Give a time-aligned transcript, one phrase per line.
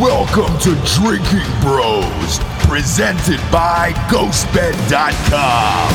[0.00, 5.90] Welcome to Drinking Bros, presented by GhostBed.com.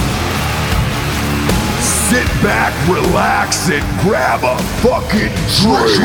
[2.09, 5.29] Sit back, relax, and grab a fucking
[5.61, 6.01] drink.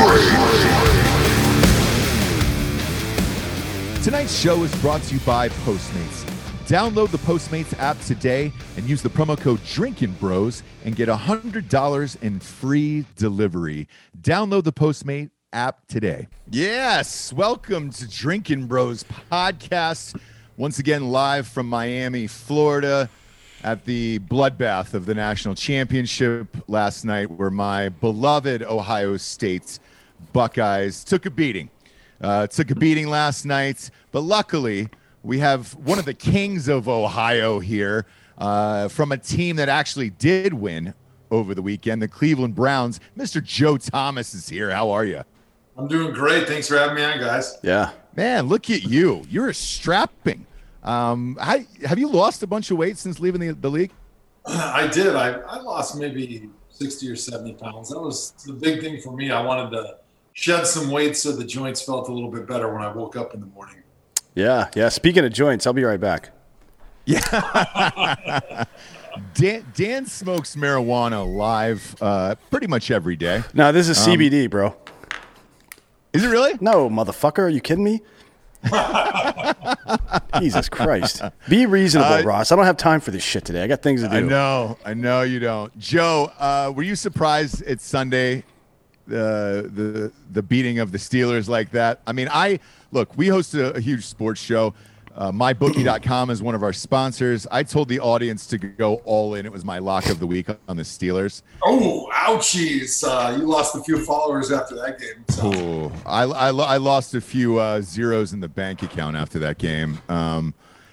[4.04, 6.24] Tonight's show is brought to you by Postmates.
[6.66, 12.22] Download the Postmates app today and use the promo code Drinking Bros and get $100
[12.22, 13.88] in free delivery.
[14.20, 16.28] Download the Postmate app today.
[16.50, 20.20] Yes, welcome to Drinking Bros podcast.
[20.58, 23.08] Once again, live from Miami, Florida,
[23.64, 29.78] at the bloodbath of the national championship last night, where my beloved Ohio State
[30.34, 31.70] Buckeyes took a beating.
[32.20, 34.90] Uh, took a beating last night, but luckily,
[35.22, 38.04] we have one of the kings of Ohio here
[38.36, 40.92] uh, from a team that actually did win
[41.30, 43.00] over the weekend, the Cleveland Browns.
[43.16, 43.42] Mr.
[43.42, 44.70] Joe Thomas is here.
[44.70, 45.24] How are you?
[45.76, 46.48] I'm doing great.
[46.48, 47.58] Thanks for having me on, guys.
[47.62, 47.90] Yeah.
[48.14, 49.24] Man, look at you.
[49.28, 50.46] You're strapping.
[50.82, 53.92] Um, how, have you lost a bunch of weight since leaving the, the league?
[54.46, 55.14] I did.
[55.14, 57.90] I, I lost maybe 60 or 70 pounds.
[57.90, 59.30] That was the big thing for me.
[59.30, 59.96] I wanted to
[60.32, 63.34] shed some weight so the joints felt a little bit better when I woke up
[63.34, 63.82] in the morning.
[64.34, 64.90] Yeah, yeah.
[64.90, 66.30] Speaking of joints, I'll be right back.
[67.06, 68.64] Yeah.
[69.34, 73.42] Dan, Dan smokes marijuana live uh, pretty much every day.
[73.54, 74.76] No, this is CBD, bro.
[76.16, 76.54] Is it really?
[76.60, 77.40] No, motherfucker.
[77.40, 78.02] Are you kidding me?
[80.40, 81.22] Jesus Christ.
[81.48, 82.52] Be reasonable, Uh, Ross.
[82.52, 83.62] I don't have time for this shit today.
[83.62, 84.16] I got things to do.
[84.16, 85.76] I know, I know you don't.
[85.78, 88.44] Joe, uh, were you surprised it's Sunday,
[89.06, 92.00] the the the beating of the Steelers like that?
[92.06, 92.58] I mean, I
[92.92, 93.16] look.
[93.16, 94.74] We host a, a huge sports show.
[95.16, 97.46] Uh, MyBookie.com is one of our sponsors.
[97.50, 99.46] I told the audience to go all in.
[99.46, 101.40] It was my lock of the week on the Steelers.
[101.64, 103.02] Oh, ouchies.
[103.02, 105.24] Uh, you lost a few followers after that game.
[105.30, 105.54] So.
[105.54, 109.56] Ooh, I, I, I lost a few uh, zeros in the bank account after that
[109.56, 109.98] game.
[110.10, 110.52] Um,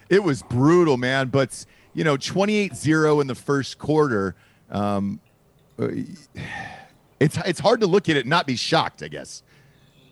[0.10, 1.28] it was brutal, man.
[1.28, 4.36] But, you know, 28 0 in the first quarter.
[4.72, 5.20] Um,
[5.78, 5.90] uh,
[7.20, 9.44] it's, it's hard to look at it and not be shocked, I guess.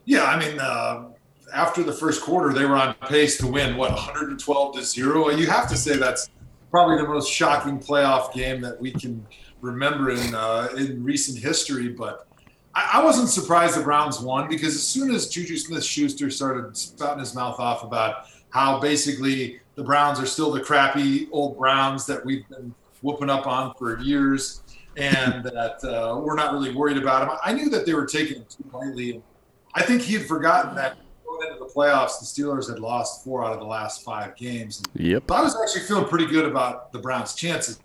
[0.03, 1.05] Yeah, I mean, uh,
[1.53, 5.29] after the first quarter, they were on pace to win, what, 112 to 0?
[5.29, 6.29] And You have to say that's
[6.69, 9.25] probably the most shocking playoff game that we can
[9.61, 11.89] remember in, uh, in recent history.
[11.89, 12.27] But
[12.73, 16.75] I, I wasn't surprised the Browns won because as soon as Juju Smith Schuster started
[16.75, 22.05] spouting his mouth off about how basically the Browns are still the crappy old Browns
[22.05, 24.61] that we've been whooping up on for years
[24.97, 28.41] and that uh, we're not really worried about them, I knew that they were taking
[28.41, 29.21] it too lightly.
[29.73, 30.97] I think he had forgotten that
[31.73, 34.83] playoffs, the Steelers had lost four out of the last five games.
[34.95, 35.23] Yep.
[35.27, 37.79] But I was actually feeling pretty good about the Browns' chances.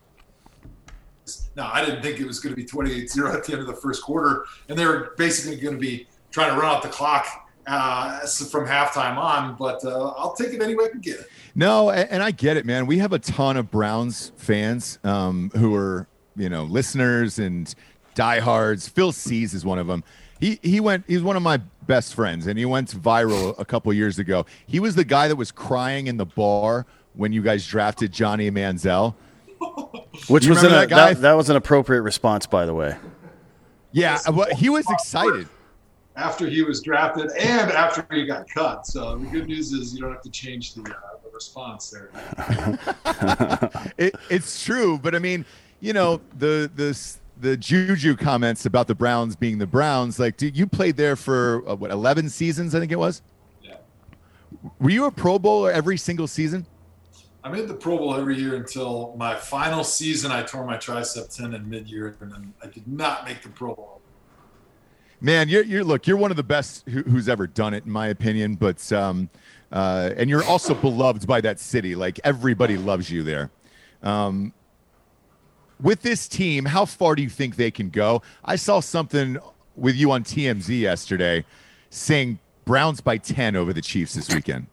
[1.57, 3.67] Now, I didn't think it was going to be 28 0 at the end of
[3.67, 6.89] the first quarter, and they were basically going to be trying to run out the
[6.89, 7.27] clock
[7.67, 11.27] uh, from halftime on, but uh, I'll take it any way I can get it.
[11.55, 12.87] No, a- and I get it, man.
[12.87, 17.75] We have a ton of Browns fans um, who are, you know, listeners and
[18.15, 18.89] diehards.
[18.89, 20.05] Phil Sees is one of them.
[20.41, 21.05] He he went.
[21.07, 24.45] He's one of my best friends, and he went viral a couple years ago.
[24.67, 28.51] He was the guy that was crying in the bar when you guys drafted Johnny
[28.51, 29.15] Manziel.
[30.29, 31.15] Which was an, remember that that, guy?
[31.15, 32.97] that, was an appropriate response, by the way.
[33.93, 35.49] Yeah, well, he was excited.
[36.17, 38.87] After he was drafted and after he got cut.
[38.87, 42.11] So the good news is you don't have to change the, uh, the response there.
[43.99, 45.47] It, it's true, but I mean,
[45.81, 46.99] you know, the the
[47.39, 50.19] the Juju comments about the Browns being the Browns.
[50.19, 52.75] Like, dude, you played there for uh, what eleven seasons?
[52.75, 53.23] I think it was.
[53.63, 53.77] Yeah.
[54.81, 56.67] Were you a Pro Bowler every single season?
[57.45, 60.33] I made the Pro Bowl every year until my final season.
[60.33, 64.01] I tore my tricep tendon mid-year, and then I did not make the Pro Bowl.
[65.21, 67.91] Man, you're, you're look, you're one of the best who, who's ever done it, in
[67.91, 68.57] my opinion.
[68.57, 69.31] But um,
[69.71, 71.95] uh, and you're also beloved by that city.
[71.95, 73.51] Like everybody loves you there.
[74.03, 74.53] Um,
[75.81, 78.23] with this team, how far do you think they can go?
[78.45, 79.39] I saw something
[79.75, 81.45] with you on TMZ yesterday,
[81.91, 84.67] saying Browns by ten over the Chiefs this weekend.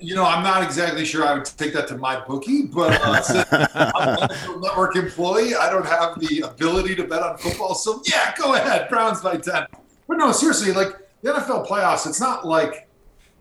[0.00, 3.88] You know, I'm not exactly sure I would take that to my bookie, but uh,
[3.94, 5.54] I'm a network employee.
[5.54, 9.36] I don't have the ability to bet on football, so yeah, go ahead, Browns by
[9.36, 9.66] ten.
[10.08, 12.88] But no, seriously, like the NFL playoffs, it's not like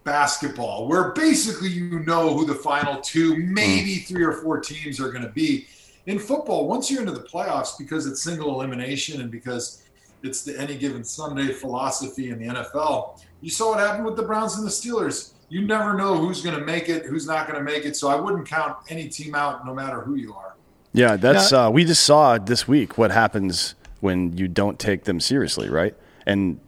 [0.04, 5.12] basketball where basically you know who the final two, maybe three or four teams are
[5.12, 5.68] going to be.
[6.08, 9.84] In football, once you're into the playoffs, because it's single elimination and because
[10.24, 14.24] it's the any given Sunday philosophy in the NFL, you saw what happened with the
[14.24, 17.58] Browns and the Steelers you never know who's going to make it, who's not going
[17.58, 17.96] to make it.
[17.96, 20.56] So I wouldn't count any team out, no matter who you are.
[20.94, 25.20] Yeah, that's uh, we just saw this week what happens when you don't take them
[25.20, 25.96] seriously, right?
[26.26, 26.60] And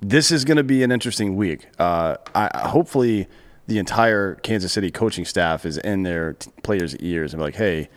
[0.00, 1.68] this is going to be an interesting week.
[1.78, 3.28] Uh, I, hopefully,
[3.66, 7.54] the entire Kansas City coaching staff is in their t- players' ears and be like,
[7.54, 7.88] "Hey,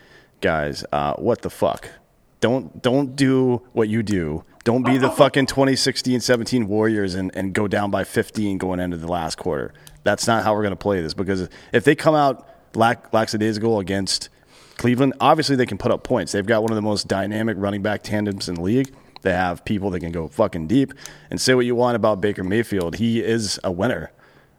[0.46, 1.90] guys, uh, what the fuck?
[2.40, 4.44] Don't don't do what you do.
[4.64, 9.08] Don't be the fucking 2016-17 Warriors and, and go down by 15 going into the
[9.08, 9.74] last quarter.
[10.04, 13.80] That's not how we're going to play this because if they come out lack, lackadaisical
[13.80, 14.30] against
[14.78, 16.32] Cleveland, obviously they can put up points.
[16.32, 18.94] They've got one of the most dynamic running back tandems in the league.
[19.24, 20.94] They have people that can go fucking deep.
[21.32, 24.12] And say what you want about Baker Mayfield, he is a winner.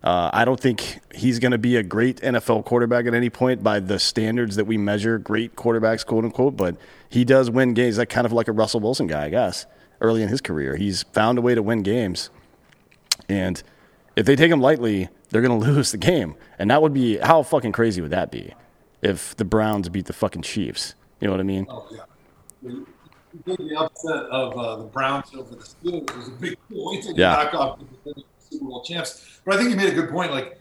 [0.06, 3.64] Uh, I don't think he's going to be a great NFL quarterback at any point
[3.64, 6.56] by the standards that we measure great quarterbacks, quote unquote.
[6.56, 6.76] But
[7.08, 7.98] he does win games.
[7.98, 9.66] Like kind of like a Russell Wilson guy, I guess.
[10.00, 12.30] Early in his career, he's found a way to win games,
[13.28, 13.60] and
[14.14, 16.36] if they take him lightly, they're going to lose the game.
[16.58, 18.52] And that would be how fucking crazy would that be
[19.02, 20.94] if the Browns beat the fucking Chiefs?
[21.20, 21.66] You know what I mean?
[21.68, 22.70] Oh yeah.
[23.46, 27.32] The upset of uh, the Browns over the Steelers was a big point Yeah.
[27.32, 29.40] knock off the Super Bowl champs.
[29.44, 30.32] But I think you made a good point.
[30.32, 30.60] Like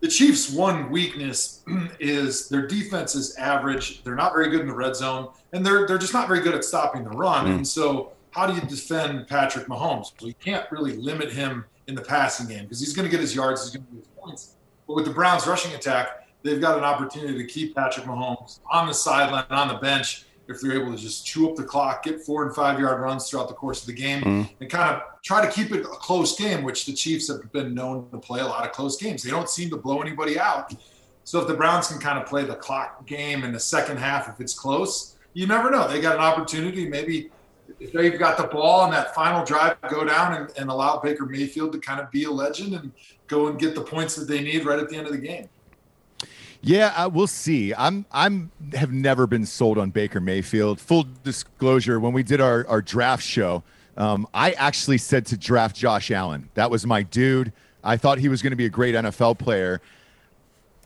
[0.00, 1.62] the Chiefs' one weakness
[2.00, 4.02] is their defense is average.
[4.02, 6.54] They're not very good in the red zone, and they're they're just not very good
[6.54, 7.46] at stopping the run.
[7.46, 7.56] Mm.
[7.56, 10.12] And so, how do you defend Patrick Mahomes?
[10.20, 13.20] Well, you can't really limit him in the passing game because he's going to get
[13.20, 14.56] his yards, he's going to get his points.
[14.86, 18.86] But with the Browns' rushing attack, they've got an opportunity to keep Patrick Mahomes on
[18.86, 22.20] the sideline, on the bench, if they're able to just chew up the clock, get
[22.20, 24.48] four and five yard runs throughout the course of the game, mm.
[24.60, 27.74] and kind of try to keep it a close game, which the Chiefs have been
[27.74, 29.24] known to play a lot of close games.
[29.24, 30.72] They don't seem to blow anybody out.
[31.24, 34.28] So if the Browns can kind of play the clock game in the second half,
[34.28, 35.88] if it's close, you never know.
[35.88, 36.88] They got an opportunity.
[36.88, 37.30] Maybe
[37.80, 41.26] if they've got the ball on that final drive, go down and, and allow Baker
[41.26, 42.92] Mayfield to kind of be a legend and
[43.26, 45.48] go and get the points that they need right at the end of the game.
[46.60, 47.74] Yeah, uh, we'll see.
[47.74, 50.78] I'm I'm have never been sold on Baker Mayfield.
[50.78, 53.64] Full disclosure: when we did our our draft show,
[53.96, 56.48] um, I actually said to draft Josh Allen.
[56.54, 57.52] That was my dude.
[57.82, 59.80] I thought he was going to be a great NFL player.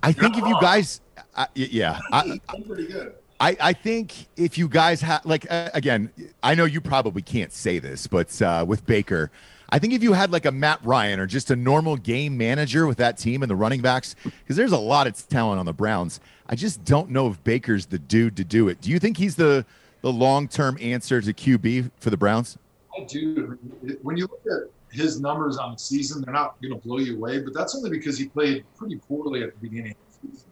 [0.02, 1.00] I think if you guys,
[1.36, 3.14] y- yeah, I, I'm pretty good.
[3.38, 6.10] I, I think if you guys have like uh, again,
[6.42, 9.30] I know you probably can't say this, but uh, with Baker,
[9.70, 12.86] I think if you had like a Matt Ryan or just a normal game manager
[12.86, 15.72] with that team and the running backs, because there's a lot of talent on the
[15.72, 16.20] Browns.
[16.48, 18.80] I just don't know if Baker's the dude to do it.
[18.82, 19.64] Do you think he's the
[20.02, 22.58] the long term answer to QB for the Browns?
[22.96, 23.58] I do.
[24.02, 27.16] When you look at his numbers on the season, they're not going to blow you
[27.16, 30.50] away, but that's only because he played pretty poorly at the beginning of the season.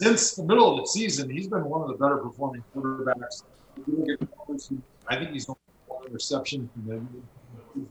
[0.00, 3.42] Since the middle of the season, he's been one of the better performing quarterbacks.
[5.08, 7.06] I think he's only one interception from the
[7.74, 7.86] he's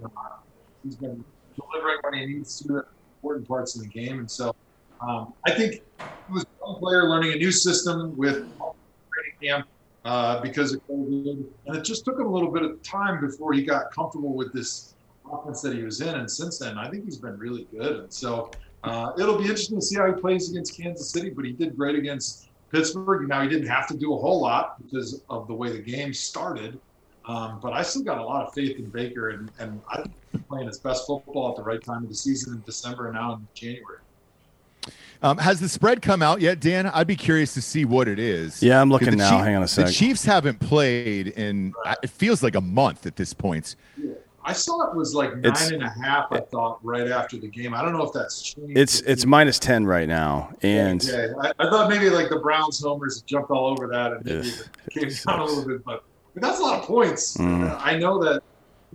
[0.84, 1.24] He's been
[1.56, 2.84] delivering when he needs to
[3.22, 4.20] important parts of the game.
[4.20, 4.56] And so
[5.02, 9.68] um, I think he was a player learning a new system with training camp
[10.06, 11.46] uh, because of COVID.
[11.68, 14.54] And it just took him a little bit of time before he got comfortable with
[14.54, 14.96] this
[15.32, 16.16] offense that he was in.
[16.16, 17.96] And since then, I think he's been really good.
[17.98, 18.52] And so
[18.84, 21.76] uh, it'll be interesting to see how he plays against Kansas City, but he did
[21.76, 23.28] great against Pittsburgh.
[23.28, 26.14] Now, he didn't have to do a whole lot because of the way the game
[26.14, 26.80] started.
[27.26, 30.16] Um, but I still got a lot of faith in Baker, and, and I think
[30.32, 33.16] he's playing his best football at the right time of the season in December and
[33.16, 34.00] now in January.
[35.22, 36.88] Um, has the spread come out yet, Dan?
[36.88, 38.64] I'd be curious to see what it is.
[38.64, 39.40] Yeah, I'm looking the now.
[39.40, 39.92] Hang on a The.
[39.92, 43.76] Chiefs haven't played in it feels like a month at this point.
[44.46, 46.28] I saw it was like nine It's- and a half.
[46.32, 47.74] I thought right after the game.
[47.74, 48.78] I don't know if that's changed.
[48.78, 52.82] It's it's minus ten right now, and Yeah, I, I thought maybe like the Browns
[52.82, 56.42] homers jumped all over that and maybe it came down a little bit, but, but
[56.42, 57.36] that's a lot of points.
[57.36, 57.78] Mm.
[57.82, 58.42] I know that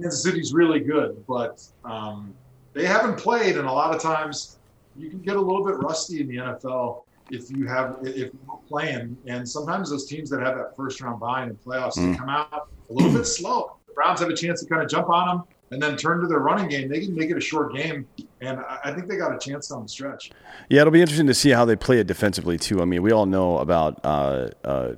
[0.00, 2.34] Kansas City's really good, but um,
[2.72, 4.56] they haven't played, and a lot of times
[4.96, 8.58] you can get a little bit rusty in the NFL if you have if you're
[8.68, 9.16] playing.
[9.26, 12.12] And sometimes those teams that have that first round bye in the playoffs Mm.
[12.12, 13.76] they come out a little bit slow.
[13.86, 16.26] The Browns have a chance to kind of jump on them and then turn to
[16.26, 16.88] their running game.
[16.88, 18.06] They can make it a short game,
[18.40, 20.30] and I I think they got a chance down the stretch.
[20.68, 22.82] yeah, it'll be interesting to see how they play it defensively too.
[22.82, 24.92] I mean, we all know about uh, uh,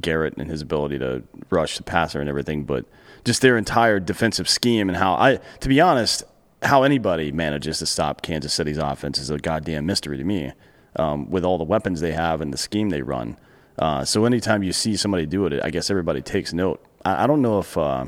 [0.00, 2.84] Garrett and his ability to rush the passer and everything, but
[3.24, 6.24] just their entire defensive scheme and how I, to be honest,
[6.62, 10.52] how anybody manages to stop Kansas City's offense is a goddamn mystery to me.
[10.94, 13.38] Um, with all the weapons they have and the scheme they run,
[13.78, 16.84] uh, so anytime you see somebody do it, I guess everybody takes note.
[17.04, 18.06] I, I don't know if uh,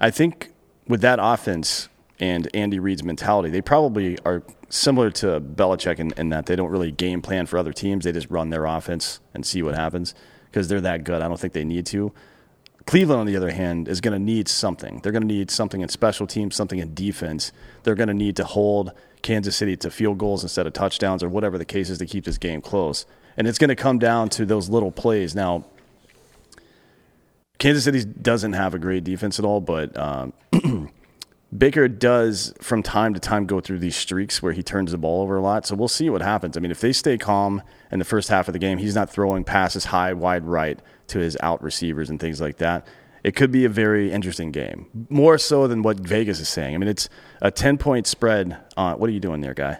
[0.00, 0.52] I think
[0.86, 1.88] with that offense
[2.20, 6.70] and Andy Reid's mentality, they probably are similar to Belichick in, in that they don't
[6.70, 8.04] really game plan for other teams.
[8.04, 10.14] They just run their offense and see what happens
[10.50, 11.22] because they're that good.
[11.22, 12.12] I don't think they need to.
[12.86, 15.00] Cleveland, on the other hand, is going to need something.
[15.02, 17.50] They're going to need something in special teams, something in defense.
[17.82, 21.28] They're going to need to hold Kansas City to field goals instead of touchdowns or
[21.28, 23.06] whatever the case is to keep this game close.
[23.36, 25.34] And it's going to come down to those little plays.
[25.34, 25.64] Now,
[27.58, 30.34] Kansas City doesn't have a great defense at all, but um,
[31.56, 35.22] Baker does from time to time go through these streaks where he turns the ball
[35.22, 35.66] over a lot.
[35.66, 36.56] So we'll see what happens.
[36.56, 39.08] I mean, if they stay calm in the first half of the game, he's not
[39.08, 42.86] throwing passes high, wide right to his out receivers and things like that.
[43.22, 46.74] It could be a very interesting game, more so than what Vegas is saying.
[46.74, 47.08] I mean, it's
[47.40, 48.58] a ten point spread.
[48.76, 49.78] On what are you doing there, guy?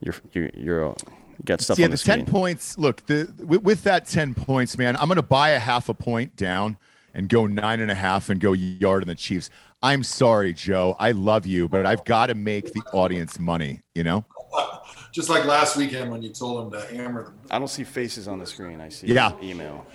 [0.00, 2.76] You're you're, you're uh, you got stuff yeah, on the, the ten points.
[2.76, 5.94] Look, the with, with that ten points, man, I'm going to buy a half a
[5.94, 6.76] point down
[7.14, 9.50] and go nine and a half and go yard in the Chiefs.
[9.80, 10.96] I'm sorry, Joe.
[10.98, 13.82] I love you, but I've got to make the audience money.
[13.94, 14.24] You know.
[15.14, 17.38] Just like last weekend when you told him to hammer them.
[17.48, 18.80] I don't see faces on the screen.
[18.80, 19.30] I see Yeah.
[19.40, 19.86] email.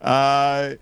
[0.00, 0.74] Uh,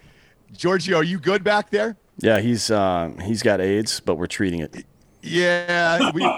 [0.52, 1.96] Giorgio, are you good back there?
[2.18, 4.84] Yeah, he's uh, he's got AIDS, but we're treating it.
[5.22, 6.28] Yeah, we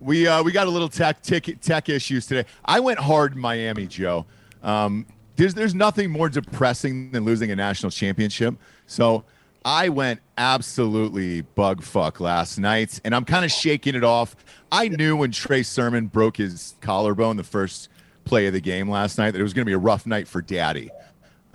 [0.00, 2.48] we uh, we got a little tech, tech tech issues today.
[2.64, 4.24] I went hard in Miami, Joe.
[4.62, 5.04] Um,
[5.36, 8.54] there's there's nothing more depressing than losing a national championship.
[8.86, 9.24] So
[9.64, 14.36] I went absolutely bug fuck last night, and I'm kind of shaking it off.
[14.70, 17.88] I knew when Trey Sermon broke his collarbone the first
[18.24, 20.28] play of the game last night that it was going to be a rough night
[20.28, 20.90] for Daddy.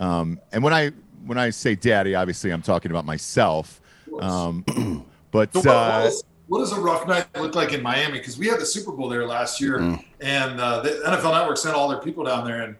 [0.00, 0.90] Um, and when I
[1.26, 3.80] when I say Daddy, obviously I'm talking about myself.
[4.20, 4.64] Um,
[5.30, 8.18] but So what, what, uh, is, what does a rough night look like in Miami?
[8.18, 10.04] Because we had the Super Bowl there last year, Mm.
[10.20, 12.76] and uh, the NFL Network sent all their people down there, and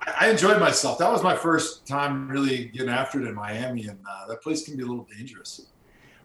[0.00, 0.98] I, I enjoyed myself.
[0.98, 4.64] That was my first time really getting after it in Miami, and uh, that place
[4.64, 5.66] can be a little dangerous.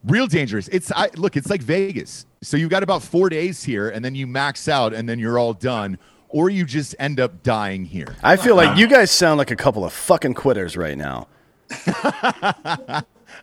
[0.06, 0.68] real dangerous.
[0.70, 2.25] It's I look, it's like Vegas.
[2.42, 5.39] So you got about four days here, and then you max out, and then you're
[5.39, 5.98] all done,
[6.30, 8.15] or you just end up dying here.
[8.24, 11.27] I feel like you guys sound like a couple of fucking quitters right now.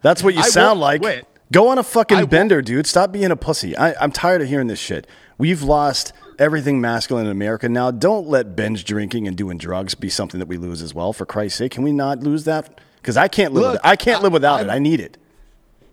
[0.03, 1.01] That's what you I sound like.
[1.01, 1.27] quit.
[1.53, 2.87] Go on a fucking I bender, dude.
[2.87, 3.77] Stop being a pussy.
[3.77, 5.07] I, I'm tired of hearing this shit.
[5.37, 7.91] We've lost everything masculine in America now.
[7.93, 11.13] Don't let binge drinking and doing drugs be something that we lose as well.
[11.13, 12.81] For Christ's sake, can we not lose that?
[12.97, 13.63] Because I can't live.
[13.63, 14.69] Look, with, I can't live without I- it.
[14.71, 15.17] I need it.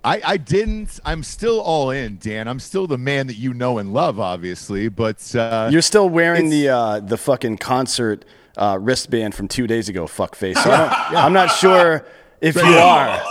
[0.03, 0.99] I, I didn't.
[1.03, 2.47] I'm still all in, Dan.
[2.47, 4.87] I'm still the man that you know and love, obviously.
[4.87, 8.23] But uh, You're still wearing the uh, the fucking concert
[8.55, 10.55] uh, wristband from two days ago, fuckface.
[10.63, 12.05] So I am not sure
[12.39, 13.21] if you are.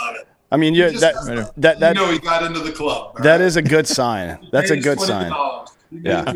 [0.52, 3.16] I mean, you're, Just- that that that you know he got into the club.
[3.22, 3.40] that right?
[3.40, 4.46] is a good sign.
[4.52, 5.32] That's a good sign.
[5.90, 6.34] Yeah.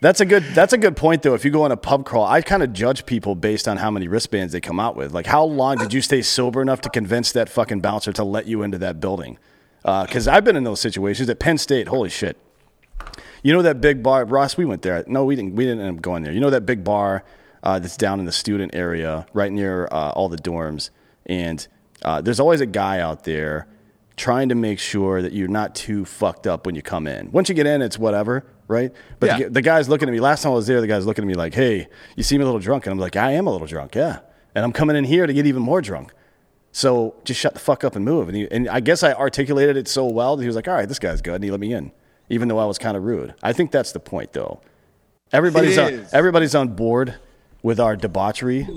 [0.00, 0.42] That's a good.
[0.54, 1.34] That's a good point, though.
[1.34, 3.90] If you go on a pub crawl, I kind of judge people based on how
[3.90, 5.12] many wristbands they come out with.
[5.12, 8.46] Like, how long did you stay sober enough to convince that fucking bouncer to let
[8.46, 9.38] you into that building?
[9.82, 11.88] Because I've been in those situations at Penn State.
[11.88, 12.36] Holy shit!
[13.42, 14.56] You know that big bar, Ross?
[14.56, 15.04] We went there.
[15.06, 15.54] No, we didn't.
[15.54, 16.32] We didn't end up going there.
[16.32, 17.24] You know that big bar
[17.62, 20.90] uh, that's down in the student area, right near uh, all the dorms,
[21.24, 21.66] and
[22.02, 23.66] uh, there's always a guy out there
[24.16, 27.30] trying to make sure that you're not too fucked up when you come in.
[27.32, 28.92] Once you get in, it's whatever, right?
[29.20, 29.38] But Yeah.
[29.38, 30.20] the, the guy's looking at me.
[30.20, 32.44] Last time I was there, the guy's looking at me like, "Hey, you seem a
[32.44, 34.20] little drunk," and I'm like, "I am a little drunk, yeah."
[34.54, 36.12] And I'm coming in here to get even more drunk.
[36.72, 38.28] So just shut the fuck up and move.
[38.28, 40.74] And, he, and I guess I articulated it so well that he was like, all
[40.74, 41.36] right, this guy's good.
[41.36, 41.90] And he let me in,
[42.28, 43.34] even though I was kind of rude.
[43.42, 44.60] I think that's the point, though.
[45.32, 47.14] Everybody's, on, everybody's on board
[47.62, 48.68] with our debauchery.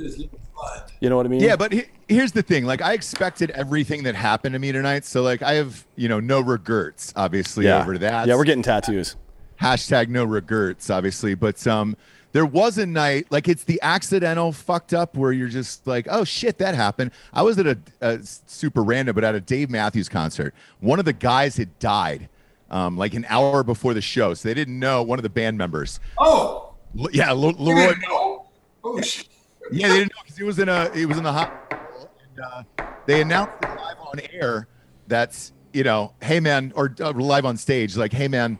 [1.00, 1.42] You know what I mean?
[1.42, 2.66] Yeah, but he, here's the thing.
[2.66, 5.04] Like, I expected everything that happened to me tonight.
[5.04, 7.82] So, like, I have, you know, no regrets, obviously, yeah.
[7.82, 8.28] over that.
[8.28, 9.18] Yeah, we're getting tattoos.
[9.62, 11.36] Hashtag no regrets, obviously.
[11.36, 11.98] But um,
[12.32, 16.24] there was a night, like, it's the accidental fucked up where you're just like, oh,
[16.24, 17.12] shit, that happened.
[17.34, 20.54] I was at a, a super random, but at a Dave Matthews concert.
[20.80, 22.30] One of the guys had died.
[22.72, 25.58] Um, like an hour before the show, so they didn't know one of the band
[25.58, 26.00] members.
[26.20, 27.88] Oh, L- yeah, L- LeRoi.
[27.90, 28.46] didn't know?
[28.84, 29.28] Oh shit.
[29.72, 32.46] Yeah, they didn't know because he was in a he was in the hospital, and
[32.80, 34.68] uh, they announced live on air
[35.08, 38.60] that's you know, hey man, or uh, live on stage, like, hey man,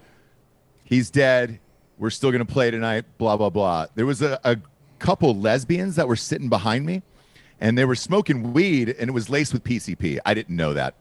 [0.90, 1.60] he's dead.
[1.98, 3.06] We're still gonna play tonight.
[3.18, 3.86] Blah blah blah.
[3.96, 4.58] There was a, a
[4.98, 7.04] couple lesbians that were sitting behind me,
[7.62, 10.20] and they were smoking weed, and it was laced with PCP.
[10.26, 10.96] I didn't know that,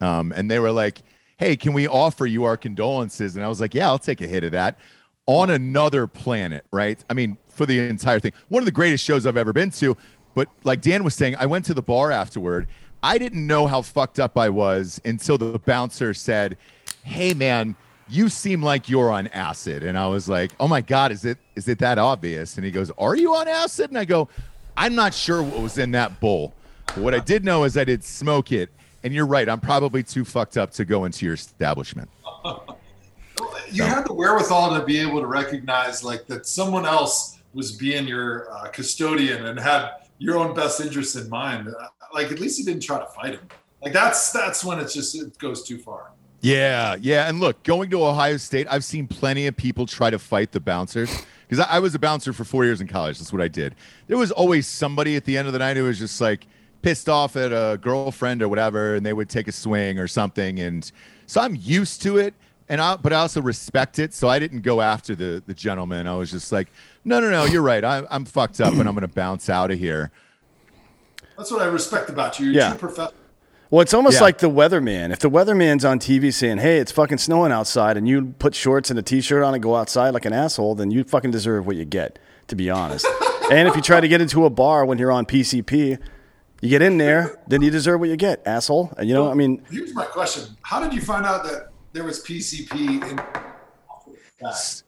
[0.00, 1.02] um, and they were like,
[1.36, 3.36] hey, can we offer you our condolences?
[3.36, 4.78] And I was like, yeah, I'll take a hit of that.
[5.26, 7.02] On another planet, right?
[7.08, 8.32] I mean, for the entire thing.
[8.48, 9.96] One of the greatest shows I've ever been to.
[10.34, 12.66] But like Dan was saying, I went to the bar afterward.
[13.02, 16.56] I didn't know how fucked up I was until the bouncer said,
[17.04, 17.76] Hey man,
[18.08, 19.82] you seem like you're on acid.
[19.82, 22.56] And I was like, Oh my God, is it is it that obvious?
[22.56, 23.90] And he goes, Are you on acid?
[23.90, 24.28] And I go,
[24.76, 26.54] I'm not sure what was in that bowl.
[26.86, 28.70] But what I did know is I did smoke it.
[29.02, 32.08] And you're right, I'm probably too fucked up to go into your establishment.
[33.70, 38.06] You had the wherewithal to be able to recognize like that someone else was being
[38.06, 41.68] your uh, custodian and had your own best interests in mind.
[42.12, 43.48] Like at least you didn't try to fight him.
[43.82, 46.12] Like that's that's when it's just it goes too far.
[46.44, 47.28] Yeah, yeah.
[47.28, 50.60] And look, going to Ohio State, I've seen plenty of people try to fight the
[50.60, 51.10] bouncers
[51.48, 53.18] because I, I was a bouncer for four years in college.
[53.18, 53.74] That's what I did.
[54.08, 56.46] There was always somebody at the end of the night who was just like,
[56.82, 60.60] pissed off at a girlfriend or whatever, and they would take a swing or something,
[60.60, 60.92] and
[61.24, 62.34] so I'm used to it.
[62.68, 66.06] And I, but I also respect it, so I didn't go after the the gentleman.
[66.06, 66.68] I was just like,
[67.02, 67.82] no, no, no, you're right.
[67.82, 70.10] I, I'm fucked up, and I'm gonna bounce out of here.
[71.38, 72.50] That's what I respect about you.
[72.50, 72.68] You're Yeah.
[72.70, 73.14] true professional.
[73.74, 74.22] Well, it's almost Yeah.
[74.22, 75.10] like the weatherman.
[75.12, 78.88] If the weatherman's on TV saying, "Hey, it's fucking snowing outside," and you put shorts
[78.88, 81.74] and a t-shirt on and go outside like an asshole, then you fucking deserve what
[81.74, 82.20] you get.
[82.46, 83.04] To be honest,
[83.50, 85.98] and if you try to get into a bar when you're on PCP,
[86.60, 88.92] you get in there, then you deserve what you get, asshole.
[88.96, 92.04] And you know, I mean, Here's my question: How did you find out that there
[92.04, 93.20] was PCP in?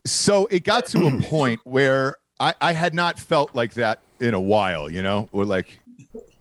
[0.04, 4.32] So it got to a point where I, I had not felt like that in
[4.32, 5.80] a while, you know, or like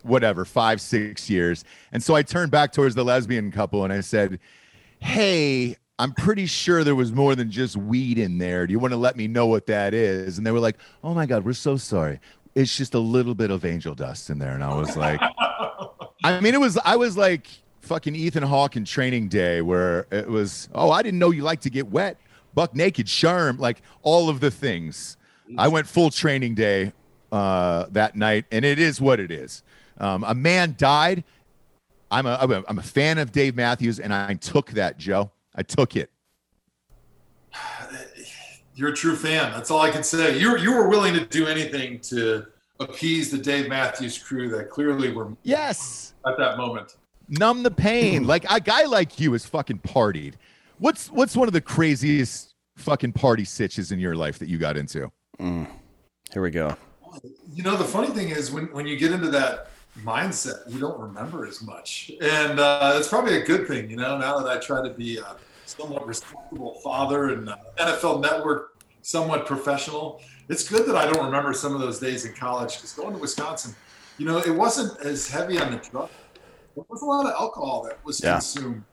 [0.06, 1.64] whatever, five, six years.
[1.92, 4.40] And so I turned back towards the lesbian couple and I said,
[5.00, 8.68] Hey, I'm pretty sure there was more than just weed in there.
[8.68, 10.38] Do you want to let me know what that is?
[10.38, 12.20] And they were like, Oh my God, we're so sorry.
[12.54, 14.54] It's just a little bit of angel dust in there.
[14.54, 15.20] And I was like,
[16.24, 17.48] I mean, it was, I was like
[17.82, 21.62] fucking Ethan Hawke in training day where it was, oh, I didn't know you like
[21.62, 22.18] to get wet.
[22.54, 25.18] Buck naked, charm, like all of the things.
[25.58, 26.94] I went full training day
[27.32, 29.64] uh, that night, and it is what it is.
[30.00, 31.24] Um, a man died.
[32.12, 35.32] I'm a, I'm a I'm a fan of Dave Matthews, and I took that, Joe.
[35.56, 36.10] I took it.
[38.76, 39.52] You're a true fan.
[39.54, 40.38] That's all I can say.
[40.38, 42.46] You you were willing to do anything to
[42.80, 46.14] appease the Dave Matthews crew that clearly were Yes.
[46.28, 46.98] at that moment.
[47.30, 48.28] numb the pain.
[48.28, 50.34] like a guy like you is fucking partied.
[50.78, 54.76] What's what's one of the craziest fucking party sitches in your life that you got
[54.78, 55.10] into?
[55.40, 56.76] here we go.
[57.54, 61.00] You know, the funny thing is when, when you get into that mindset, you don't
[61.00, 62.12] remember as much.
[62.22, 65.18] And uh, it's probably a good thing, you know, now that I try to be
[65.18, 68.68] a somewhat respectable father and uh, NFL network,
[69.02, 72.94] somewhat professional, it's good that I don't remember some of those days in college because
[72.94, 73.76] going to Wisconsin,
[74.18, 76.10] you know, it wasn't as heavy on the drug.
[76.76, 78.34] There was a lot of alcohol that was Yeah.
[78.34, 78.84] consumed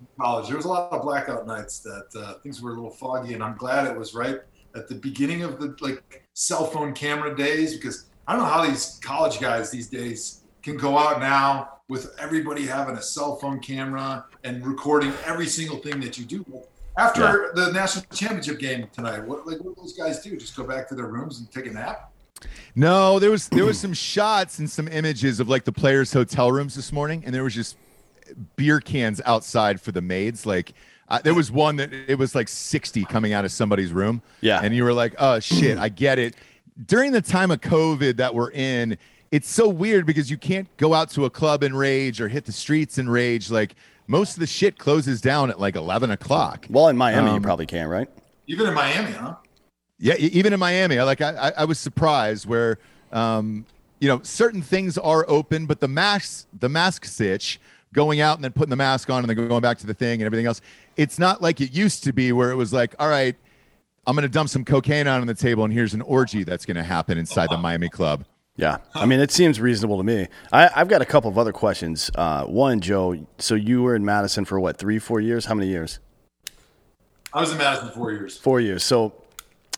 [0.00, 0.48] in college.
[0.48, 3.42] There was a lot of blackout nights that uh, things were a little foggy, and
[3.42, 4.38] I'm glad it was right
[4.76, 6.02] at the beginning of the like
[6.34, 10.76] cell phone camera days because I don't know how these college guys these days can
[10.76, 16.00] go out now with everybody having a cell phone camera and recording every single thing
[16.00, 16.44] that you do.
[16.96, 20.36] After the national championship game tonight, what like what do those guys do?
[20.36, 22.12] Just go back to their rooms and take a nap?
[22.74, 26.52] No, there was there was some shots and some images of like the players' hotel
[26.52, 27.76] rooms this morning, and there was just
[28.56, 30.44] beer cans outside for the maids.
[30.44, 30.74] Like
[31.08, 34.22] uh, there was one that it was like sixty coming out of somebody's room.
[34.40, 34.60] Yeah.
[34.62, 36.36] and you were like, oh shit, I get it.
[36.86, 38.96] During the time of COVID that we're in,
[39.32, 42.44] it's so weird because you can't go out to a club and rage or hit
[42.44, 43.50] the streets and rage.
[43.50, 43.74] Like
[44.06, 46.66] most of the shit closes down at like eleven o'clock.
[46.70, 48.08] Well, in Miami, you Um, probably can, right?
[48.46, 49.34] Even in Miami, huh?
[49.98, 52.78] Yeah, even in Miami, I like I, I- I was surprised where
[53.12, 53.66] um,
[54.00, 57.60] you know certain things are open, but the mask the mask sitch
[57.94, 60.20] going out and then putting the mask on and then going back to the thing
[60.20, 60.60] and everything else.
[60.96, 63.36] It's not like it used to be where it was like, all right,
[64.06, 66.64] I'm going to dump some cocaine out on the table and here's an orgy that's
[66.64, 68.24] going to happen inside the Miami club.
[68.56, 70.28] Yeah, I mean, it seems reasonable to me.
[70.52, 72.10] I, I've got a couple of other questions.
[72.14, 73.26] Uh, one, Joe.
[73.38, 75.46] So you were in Madison for what, three, four years?
[75.46, 76.00] How many years?
[77.32, 78.36] I was in Madison four years.
[78.36, 78.84] Four years.
[78.84, 79.14] So,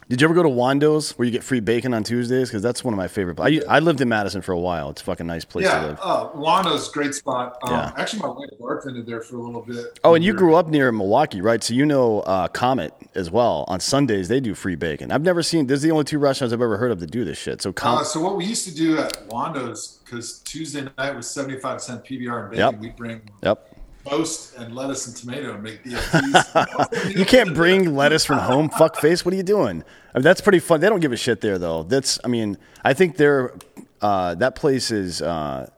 [0.09, 2.49] did you ever go to Wando's where you get free bacon on Tuesdays?
[2.49, 3.39] Because that's one of my favorite.
[3.41, 4.91] I, I lived in Madison for a while.
[4.91, 5.99] It's a fucking nice place to Yeah, live.
[6.03, 7.57] uh, Wando's great spot.
[7.63, 7.93] Um, Yeah.
[7.97, 9.99] Actually, my wife bartended there for a little bit.
[10.05, 11.63] Oh, and you grew up near Milwaukee, right?
[11.63, 13.65] So you know uh, Comet as well.
[13.69, 15.11] On Sundays, they do free bacon.
[15.11, 15.67] I've never seen.
[15.67, 17.63] This is the only two restaurants I've ever heard of that do this shit.
[17.63, 18.07] So Uh, Comet.
[18.07, 22.43] so what we used to do at Wando's, because Tuesday night was seventy-five cent PBR
[22.43, 22.81] and bacon, Yep.
[22.81, 23.74] we'd bring yep.
[24.09, 27.11] Toast and lettuce and tomato and make BLTs.
[27.17, 29.25] You can't bring lettuce from home, fuck face.
[29.25, 29.83] What are you doing?
[30.15, 30.81] I mean, that's pretty fun.
[30.81, 31.83] They don't give a shit there, though.
[31.83, 33.55] That's, I mean, I think they're
[34.03, 35.69] uh, that place is uh,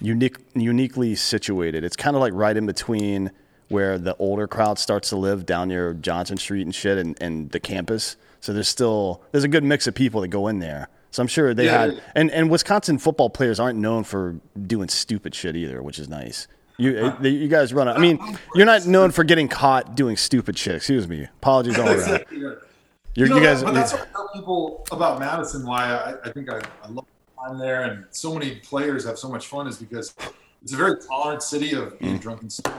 [0.00, 1.84] unique, uniquely situated.
[1.84, 3.30] It's kind of like right in between
[3.68, 7.50] where the older crowd starts to live down near Johnson Street and shit, and, and
[7.50, 8.16] the campus.
[8.40, 10.88] So there's still there's a good mix of people that go in there.
[11.12, 11.78] So I'm sure they Yeah.
[11.86, 14.36] had, and and Wisconsin football players aren't known for
[14.66, 16.46] doing stupid shit either, which is nice.
[16.76, 17.86] You uh, you guys run.
[17.88, 18.18] I mean,
[18.54, 20.74] you're not known for getting caught doing stupid shit.
[20.76, 21.22] Excuse me.
[21.36, 21.94] Apologies all around.
[21.98, 22.38] Exactly.
[22.38, 22.58] You're,
[23.14, 23.62] You you, guys.
[23.62, 25.64] but that's what I tell people about Madison.
[25.64, 27.06] Why I, I think I, I love
[27.38, 30.14] time there, and so many players have so much fun is because
[30.62, 31.98] it's a very tolerant city of Mm.
[32.00, 32.74] being drunk and stuff.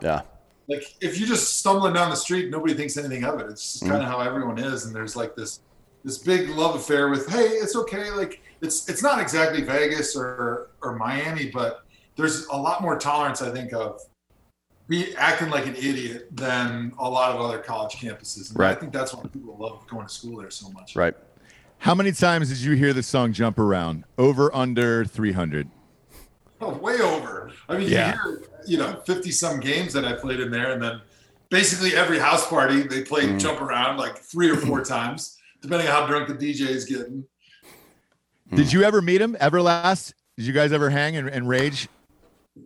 [0.00, 0.22] yeah.
[0.68, 3.46] like if you're just stumbling down the street, nobody thinks anything of it.
[3.50, 3.92] It's just Mm-hmm.
[3.92, 5.60] kind of how everyone is, and there's like this
[6.02, 8.10] this big love affair with hey, it's okay.
[8.10, 11.83] Like it's it's not exactly Vegas or or Miami, but
[12.16, 14.00] there's a lot more tolerance, I think, of
[14.88, 18.54] be acting like an idiot than a lot of other college campuses.
[18.54, 20.94] And I think that's why people love going to school there so much.
[20.94, 21.14] Right.
[21.78, 24.04] How many times did you hear the song Jump Around?
[24.18, 25.68] Over under 300.
[26.60, 27.50] Oh, way over.
[27.68, 28.14] I mean, Yeah.
[28.14, 31.00] you hear, you know, 50 some games that I played in there, and then
[31.50, 33.40] basically every house party they played Mm.
[33.40, 37.24] jump around like three or four times, depending on how drunk the DJ is getting.
[38.54, 39.34] Did you ever meet him?
[39.40, 40.12] Everlast?
[40.36, 41.88] Did you guys ever hang and, and rage?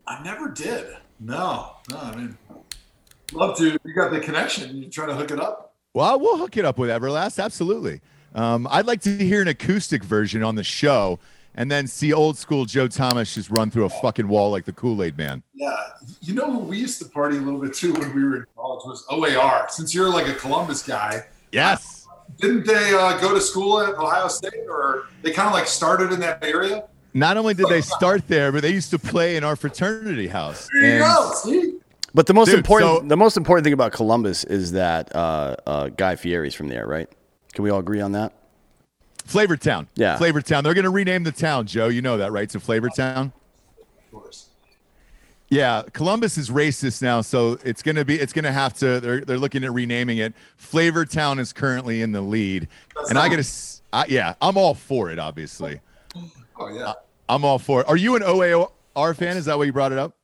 [0.07, 0.97] I never did.
[1.21, 1.99] No, no.
[1.99, 2.39] I mean,
[3.33, 3.79] love to.
[3.85, 4.77] You got the connection.
[4.77, 5.75] You trying to hook it up?
[5.95, 7.43] Well, we'll hook it up with Everlast.
[7.43, 8.01] Absolutely.
[8.35, 11.19] Um, I'd like to hear an acoustic version on the show
[11.55, 14.73] and then see old school Joe Thomas just run through a fucking wall like the
[14.73, 15.43] Kool Aid man.
[15.55, 15.75] Yeah.
[16.21, 18.45] You know who we used to party a little bit too when we were in
[18.55, 19.67] college was OAR.
[19.71, 22.07] Since you're like a Columbus guy, Yes.
[22.39, 26.13] didn't they uh, go to school at Ohio State, or they kind of like started
[26.13, 26.85] in that area?
[27.19, 30.69] Not only did they start there, but they used to play in our fraternity house.
[30.83, 31.33] And- go.
[31.45, 31.75] See.
[32.15, 35.57] But the most Dude, important, so- the most important thing about Columbus is that uh,
[35.67, 37.09] uh, Guy Fieri's from there, right?
[37.53, 38.33] Can we all agree on that?
[39.27, 39.89] Flavor Town.
[39.95, 40.17] Yeah.
[40.17, 40.65] Flavor Town.
[40.65, 41.89] They're going to rename the town, Joe.
[41.89, 42.49] You know that, right?
[42.51, 43.33] To Flavor Town.
[43.79, 44.47] Of course.
[45.51, 49.01] Yeah, Columbus is racist now, so it's gonna be it's gonna have to.
[49.01, 50.35] They're they're looking at renaming it.
[50.59, 53.41] Flavor Town is currently in the lead, That's and I not- gotta.
[53.41, 55.19] s- I, yeah, I'm all for it.
[55.19, 55.81] Obviously,
[56.59, 56.93] Oh yeah.
[57.29, 57.89] I'm all for it.
[57.89, 59.37] Are you an OAR fan?
[59.37, 60.15] Is that why you brought it up?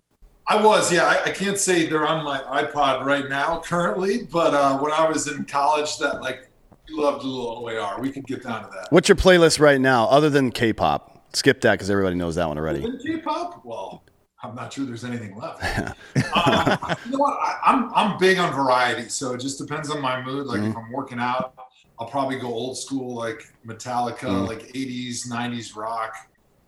[0.47, 1.05] I was, yeah.
[1.07, 5.09] I, I can't say they're on my iPod right now currently, but uh, when I
[5.09, 6.49] was in college, that like
[6.89, 8.01] we loved a little OAR.
[8.01, 8.89] We could get down to that.
[8.91, 11.35] What's your playlist right now, other than K-pop?
[11.35, 12.87] Skip that because everybody knows that one already.
[13.03, 14.05] K-pop, well,
[14.43, 15.63] I'm not sure there's anything left.
[16.37, 17.39] um, you know what?
[17.41, 20.47] I, I'm I'm big on variety, so it just depends on my mood.
[20.47, 21.55] Like if I'm working out,
[21.99, 26.15] I'll probably go old school, like Metallica, like 80s, 90s rock,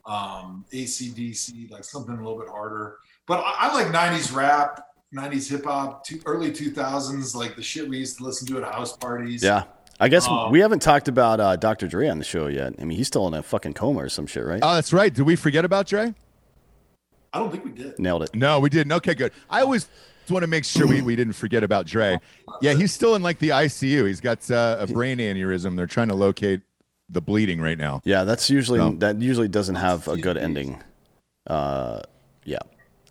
[0.07, 2.97] um, ACDC, like something a little bit harder.
[3.27, 7.97] But I, I like 90s rap, 90s hip hop, early 2000s, like the shit we
[7.97, 9.43] used to listen to at house parties.
[9.43, 9.63] Yeah,
[9.99, 11.87] I guess Um, we haven't talked about uh, Dr.
[11.87, 12.73] Dre on the show yet.
[12.79, 14.59] I mean, he's still in a fucking coma or some shit, right?
[14.63, 15.13] Oh, that's right.
[15.13, 16.15] Did we forget about Dre?
[17.33, 17.99] I don't think we did.
[17.99, 18.33] Nailed it.
[18.33, 18.93] No, we didn't.
[18.93, 19.33] Okay, good.
[19.49, 19.89] I always
[20.29, 22.17] want to make sure we, we didn't forget about Dre.
[22.61, 24.07] Yeah, he's still in like the ICU.
[24.07, 25.75] He's got uh, a brain aneurysm.
[25.75, 26.61] They're trying to locate
[27.09, 28.01] the bleeding right now.
[28.03, 28.91] Yeah, that's usually No.
[28.99, 30.81] that usually doesn't have a good ending.
[31.45, 32.01] Uh,
[32.43, 32.59] yeah.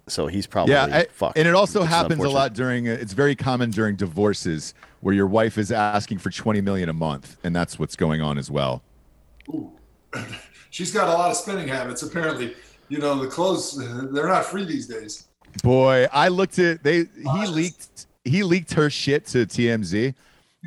[0.09, 1.37] So he's probably Yeah, I- fucked.
[1.39, 2.87] and it also which is happens a lot during.
[2.87, 7.37] It's very common during divorces where your wife is asking for twenty million a month,
[7.43, 8.83] and that's what's going on as well.
[10.71, 12.55] She's got a lot of spending habits, apparently.
[12.89, 13.77] You know, the clothes,
[14.13, 15.27] they're not free these days.
[15.63, 17.07] Boy, I looked at they.
[17.17, 18.07] He leaked.
[18.25, 20.15] He leaked her shit to TMZ,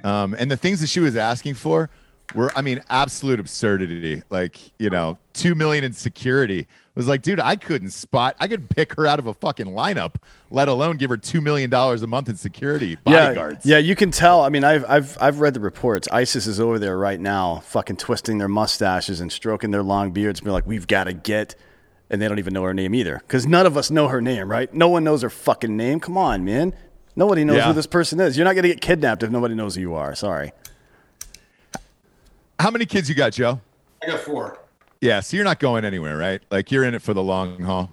[0.03, 1.89] um, and the things that she was asking for
[2.35, 4.23] were, I mean, absolute absurdity.
[4.29, 6.59] Like, you know, two million in security.
[6.59, 8.35] It was like, dude, I couldn't spot.
[8.39, 10.15] I could pick her out of a fucking lineup,
[10.51, 13.65] let alone give her two million dollars a month in security bodyguards.
[13.65, 14.41] Yeah, yeah, you can tell.
[14.41, 16.07] I mean, I've I've I've read the reports.
[16.11, 20.39] ISIS is over there right now, fucking twisting their mustaches and stroking their long beards,
[20.41, 21.55] and be like, "We've got to get,"
[22.09, 24.49] and they don't even know her name either, because none of us know her name,
[24.49, 24.73] right?
[24.73, 25.99] No one knows her fucking name.
[26.01, 26.73] Come on, man.
[27.15, 27.67] Nobody knows Yeah.
[27.67, 28.35] who this person is.
[28.37, 30.15] You're not gonna get kidnapped if nobody knows who you are.
[30.15, 30.51] Sorry.
[32.59, 33.61] How many kids you got, Joe?
[34.03, 34.59] I got four.
[34.99, 36.41] Yeah, so you're not going anywhere, right?
[36.51, 37.89] Like you're in it for the long haul.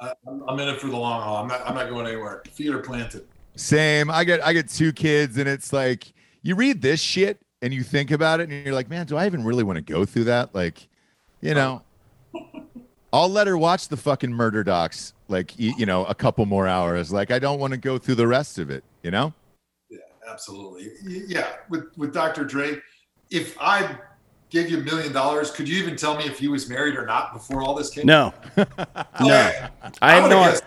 [0.00, 1.38] I'm in it for the long haul.
[1.38, 2.44] I'm not, I'm not going anywhere.
[2.52, 3.26] Feet are planted.
[3.56, 4.10] Same.
[4.10, 7.82] I get I get two kids, and it's like you read this shit and you
[7.82, 10.24] think about it, and you're like, man, do I even really want to go through
[10.24, 10.54] that?
[10.54, 10.88] Like,
[11.40, 11.82] you know,
[13.12, 17.12] I'll let her watch the fucking murder docs, like you know, a couple more hours.
[17.12, 18.84] Like, I don't want to go through the rest of it.
[19.02, 19.34] You know?
[19.90, 19.98] Yeah,
[20.30, 20.92] absolutely.
[21.04, 22.44] Yeah, with with Dr.
[22.44, 22.80] Dre,
[23.34, 23.96] if I
[24.50, 27.04] gave you a million dollars, could you even tell me if he was married or
[27.04, 28.06] not before all this came?
[28.06, 28.64] No, no.
[29.20, 29.66] Okay.
[30.00, 30.40] I had no.
[30.44, 30.64] guessed.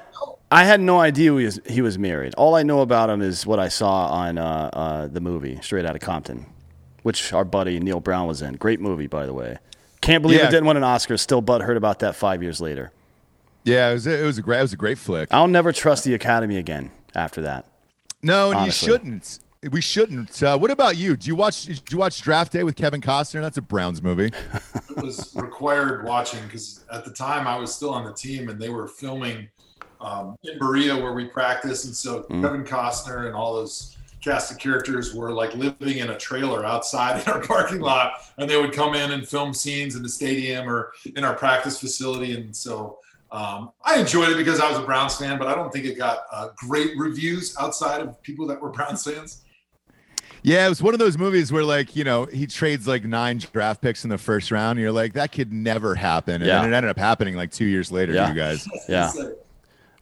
[0.49, 2.33] I had no idea he was he was married.
[2.35, 5.85] All I know about him is what I saw on uh, uh, the movie Straight
[5.85, 6.45] Outta Compton,
[7.03, 8.53] which our buddy Neil Brown was in.
[8.55, 9.57] Great movie, by the way.
[10.01, 10.47] Can't believe Yeah.
[10.47, 11.17] it didn't win an Oscar.
[11.17, 12.91] Still butthurt about that five years later.
[13.65, 15.27] Yeah, it was a, it was a great it was a great flick.
[15.31, 17.65] I'll never trust the Academy again after that.
[18.21, 18.87] No, and honestly.
[18.87, 19.39] you shouldn't.
[19.71, 20.43] We shouldn't.
[20.43, 21.17] Uh, what about you?
[21.17, 21.65] Do you watch?
[21.65, 23.41] Did you watch Draft Day with Kevin Costner?
[23.41, 24.31] That's a Browns movie.
[24.89, 28.59] It was required watching because at the time I was still on the team and
[28.59, 29.47] they were filming
[30.01, 34.57] um, in Berea where we practice, and so Kevin Costner and all those cast of
[34.57, 38.73] characters were like living in a trailer outside in our parking lot, and they would
[38.73, 42.97] come in and film scenes in the stadium or in our practice facility, and so.
[43.29, 45.97] Um, I enjoyed it because I was a Browns fan, but I don't think it
[45.97, 49.43] got uh, great reviews outside of people that were Browns fans.
[50.43, 53.39] Yeah, it was one of those movies where, like, you know, he trades like nine
[53.51, 54.77] draft picks in the first round.
[54.77, 56.35] And you're like, that could never happen.
[56.35, 56.61] And Yeah.
[56.61, 58.29] then it ended up happening like two years later, Yeah.
[58.29, 58.67] you guys.
[58.89, 59.11] Yeah.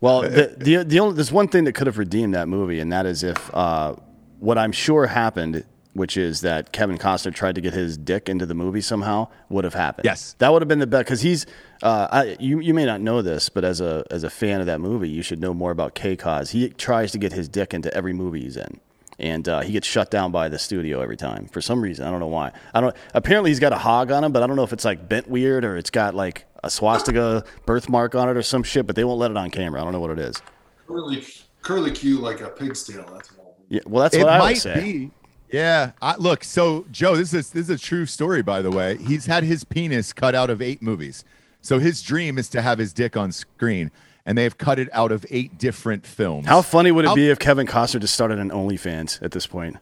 [0.01, 2.91] Well, the, the the only there's one thing that could have redeemed that movie, and
[2.91, 3.95] that is if uh,
[4.39, 8.45] what I'm sure happened which is that Kevin Costner tried to get his dick into
[8.45, 10.03] the movie somehow, would have happened.
[10.03, 10.35] Yes.
[10.39, 11.45] that would have been the best because he's.
[11.81, 14.65] Uh, I, you you may not know this, but as a as a fan of
[14.67, 16.17] that movie, you should know more about K.
[16.17, 16.49] Cause.
[16.49, 18.81] He tries to get his dick into every movie he's in.
[19.17, 22.05] And uh, he gets shut down by the studio every time for some reason.
[22.05, 22.51] I don't know why.
[22.73, 22.95] I don't.
[23.13, 25.29] Apparently, he's got a hog on him, but I don't know if it's like bent
[25.29, 28.85] weird or it's got like a swastika birthmark on it or some shit.
[28.85, 29.79] But they won't let it on camera.
[29.79, 30.41] I don't know what it is.
[30.87, 31.23] Curly,
[31.61, 33.09] curly Q like a pig's tail.
[33.13, 33.55] That's all.
[33.69, 34.81] Yeah, well, that's it what I would might say.
[34.81, 35.11] be.
[35.51, 35.91] Yeah.
[36.01, 38.97] I, look, so Joe, this is this is a true story, by the way.
[38.97, 41.23] He's had his penis cut out of eight movies.
[41.61, 43.89] So his dream is to have his dick on screen,
[44.25, 46.47] and they have cut it out of eight different films.
[46.47, 49.45] How funny would it How- be if Kevin Costner just started an OnlyFans at this
[49.47, 49.77] point?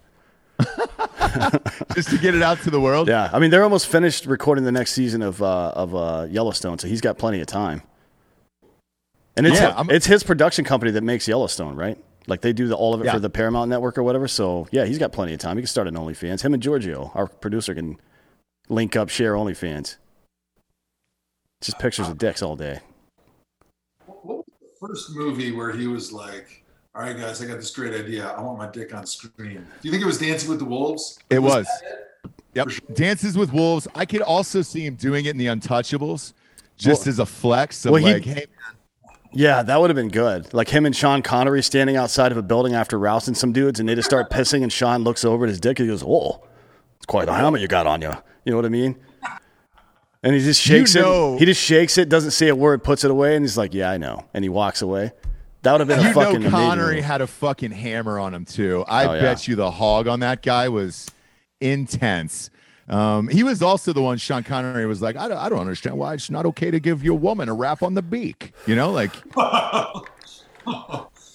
[1.95, 3.07] just to get it out to the world?
[3.07, 6.77] Yeah, I mean they're almost finished recording the next season of uh, of uh, Yellowstone,
[6.79, 7.81] so he's got plenty of time.
[9.35, 11.97] And it's Yeah, I'm- it's his production company that makes Yellowstone, right?
[12.27, 13.13] Like they do the, all of it Yeah.
[13.13, 14.27] for the Paramount Network or whatever.
[14.27, 15.57] So yeah, he's got plenty of time.
[15.57, 16.41] He can start an OnlyFans.
[16.41, 17.97] Him and Giorgio, our producer, can
[18.69, 19.97] link up, share OnlyFans.
[21.61, 22.79] Just pictures of dicks all day.
[24.83, 26.61] What was the first movie where he was like,
[26.93, 28.27] "All right, guys, I got this great idea.
[28.27, 31.19] I want my dick on screen." Do you think it was Dancing with the Wolves?
[31.29, 31.65] It was.
[31.65, 32.31] that it?
[32.55, 32.67] Yep.
[32.93, 33.87] Dances with Wolves.
[33.95, 36.33] I could also see him doing it in the Untouchables,
[36.75, 38.45] just Well- as a flex of well, he- like, hey,
[39.31, 40.53] Yeah, that would have been good.
[40.53, 43.87] Like him and Sean Connery standing outside of a building after rousing some dudes, and
[43.87, 46.43] they just start pissing, and Sean looks over at his dick and he goes, "Oh,
[46.97, 48.11] it's quite a helmet you got on you."
[48.43, 48.97] You know what I mean?
[50.23, 51.39] And he just shakes know- it.
[51.39, 53.91] He just shakes it, doesn't say a word, puts it away, and he's like, "Yeah,
[53.91, 55.11] I know," and he walks away.
[55.63, 57.05] That would have been a you fucking know Connery move.
[57.05, 58.83] had a fucking hammer on him too.
[58.87, 59.21] I Oh, yeah.
[59.21, 61.07] bet you the hog on that guy was
[61.61, 62.49] intense.
[62.89, 64.17] Um, he was also the one.
[64.17, 67.01] Sean Connery was like, I don't, I don't understand why it's not okay to give
[67.01, 68.51] your woman a rap on the beak.
[68.67, 69.11] You know, like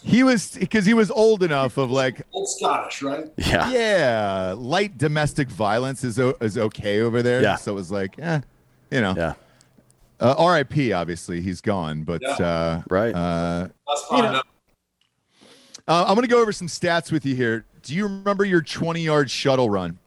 [0.02, 3.26] he was because he was old enough of like, Old Scottish, right?
[3.36, 3.70] Yeah.
[3.70, 7.42] yeah, light domestic violence is is okay over there.
[7.42, 7.56] Yeah.
[7.56, 8.40] So it was like, eh,
[8.90, 9.34] you know, Yeah.
[10.20, 10.92] uh, R.I.P.
[10.92, 12.30] Obviously, he's gone, but Yeah.
[12.46, 13.14] uh, Right.
[13.14, 14.32] uh, That's fine.
[14.32, 14.42] know-
[15.86, 17.64] Uh, I'm going to go over some stats with you here.
[17.82, 19.98] Do you remember your 20 yard shuttle run?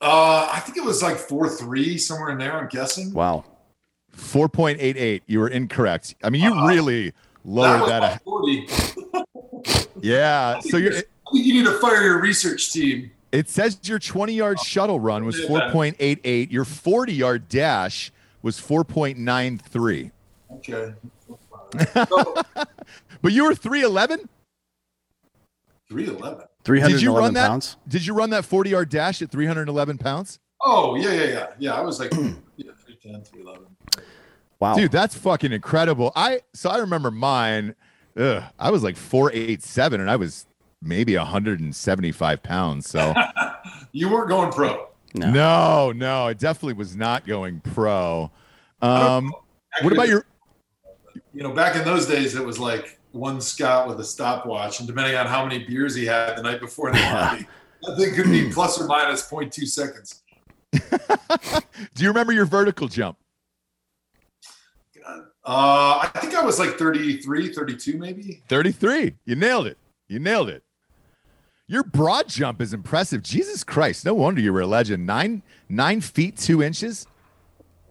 [0.00, 2.52] Uh, I think it was like four three somewhere in there.
[2.52, 3.12] I'm guessing.
[3.12, 3.44] Wow.
[4.16, 5.22] 4.88.
[5.26, 6.14] You were incorrect.
[6.22, 7.12] I mean, you Uh, really
[7.44, 8.00] lowered was that.
[8.02, 8.68] my a- forty.
[10.02, 10.60] yeah.
[10.60, 13.10] So you're, I think you need to fire your research team.
[13.34, 16.50] It says your 20 yard shuttle run was 4.88.
[16.50, 20.10] Your 40 yard dash was 4.93.
[20.52, 20.94] Okay.
[23.24, 24.28] But you were 311?
[25.88, 26.44] Three eleven.
[26.62, 27.48] Three Did you run eleven that?
[27.48, 27.76] pounds.
[27.88, 30.40] Did you run that 40 yard dash at 311 pounds?
[30.62, 31.74] Oh yeah, yeah, yeah, yeah.
[31.74, 32.12] I was like,
[32.56, 33.66] yeah, 310, 311.
[34.60, 34.74] Wow.
[34.74, 36.12] Dude, that's fucking incredible.
[36.14, 37.74] I so I remember mine.
[38.16, 40.46] Ugh, I was like four eight seven, and I was
[40.84, 42.88] maybe 175 pounds.
[42.88, 43.14] So
[43.94, 44.88] You weren't going pro.
[45.14, 45.30] No.
[45.30, 48.28] no, no, it definitely was not going pro.
[48.82, 49.32] Um,
[49.82, 50.26] what about your?
[51.32, 54.88] You know, back in those days, it was like one scout with a stopwatch, and
[54.88, 57.46] depending on how many beers he had the night before in the lobby,
[57.82, 60.22] that thing could be plus or minus 0.2 seconds.
[60.72, 63.16] Do you remember your vertical jump?
[65.06, 68.42] Uh, I think I was like 33, 32 maybe.
[68.48, 69.14] 33.
[69.24, 69.78] You nailed it.
[70.08, 70.63] You nailed it.
[71.66, 73.22] Your broad jump is impressive.
[73.22, 74.04] Jesus Christ!
[74.04, 75.06] No wonder you were a legend.
[75.06, 77.06] Nine nine feet two inches.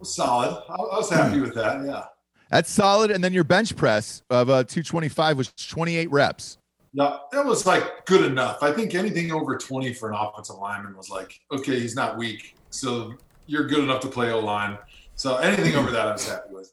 [0.02, 0.62] Solid.
[0.68, 1.84] I, was happy with that.
[1.84, 2.04] Yeah.
[2.50, 3.10] That's solid.
[3.10, 6.58] And then your bench press of uh, 225 was 28 reps.
[6.92, 8.62] Yeah, that was like good enough.
[8.62, 12.54] I think anything over 20 for an offensive lineman was like, okay, he's not weak.
[12.70, 13.14] So
[13.46, 14.78] you're good enough to play O line.
[15.16, 16.72] So anything over that, I was happy with.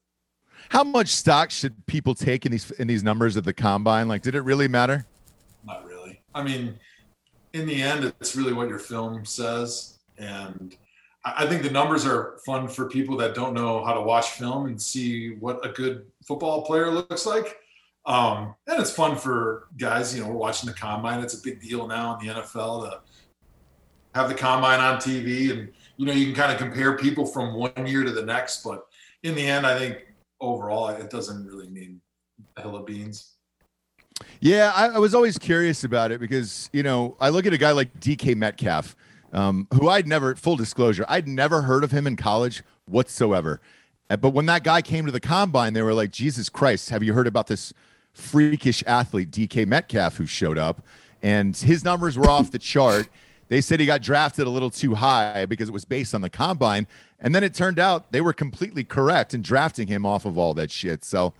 [0.69, 4.07] How much stock should people take in these in these numbers at the combine?
[4.07, 5.05] Like, did it really matter?
[5.65, 6.21] Not really.
[6.35, 6.77] I mean,
[7.53, 9.99] in the end, it's really what your film says.
[10.17, 10.75] And
[11.23, 14.65] I think the numbers are fun for people that don't know how to watch film
[14.65, 17.57] and see what a good football player looks like.
[18.05, 21.23] Um, and it's fun for guys, you know, we're watching the combine.
[21.23, 22.99] It's a big deal now in the NFL to
[24.15, 25.51] have the combine on TV.
[25.51, 28.63] And, you know, you can kind of compare people from one year to the next.
[28.63, 28.87] But
[29.21, 29.99] in the end, I think
[30.39, 32.01] overall, it doesn't really mean
[32.57, 33.35] a hill of beans.
[34.39, 37.57] Yeah, I, I was always curious about it because you know I look at a
[37.57, 38.95] guy like DK Metcalf,
[39.33, 43.61] um, who I'd never full disclosure I'd never heard of him in college whatsoever.
[44.09, 47.03] Uh, But when that guy came to the combine, they were like, Jesus Christ, have
[47.03, 47.73] you heard about this
[48.13, 50.85] freakish athlete, DK Metcalf, who showed up?
[51.23, 53.07] And his numbers were off the chart.
[53.47, 56.29] They said he got drafted a little too high because it was based on the
[56.29, 56.87] combine.
[57.19, 60.53] And then it turned out they were completely correct in drafting him off of all
[60.55, 61.03] that shit.
[61.03, 61.33] So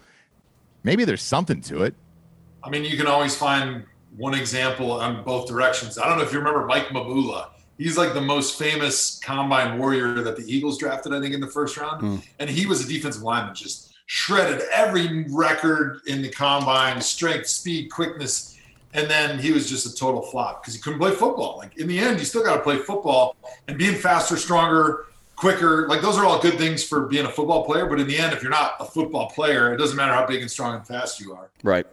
[0.83, 1.95] maybe there's something to it.
[2.63, 3.84] I mean, you can always find
[4.15, 5.97] one example on both directions.
[5.97, 7.50] I don't know if you remember Mike Mamula.
[7.78, 11.47] He's like the most famous combine warrior that the Eagles drafted, I think, in the
[11.47, 12.02] first round.
[12.02, 12.24] Mm.
[12.39, 17.89] And he was a defensive lineman, just shredded every record in the combine strength, speed,
[17.89, 18.60] quickness.
[18.93, 21.58] And then he was just a total flop because he couldn't play football.
[21.58, 23.36] Like in the end, you still got to play football
[23.67, 25.06] and being faster, stronger,
[25.38, 25.88] quicker.
[25.88, 27.86] Like those are all good things for being a football player.
[27.86, 30.41] But in the end, if you're not a football player, it doesn't matter how big
[30.41, 31.50] and strong and fast you are.
[31.63, 31.88] Right.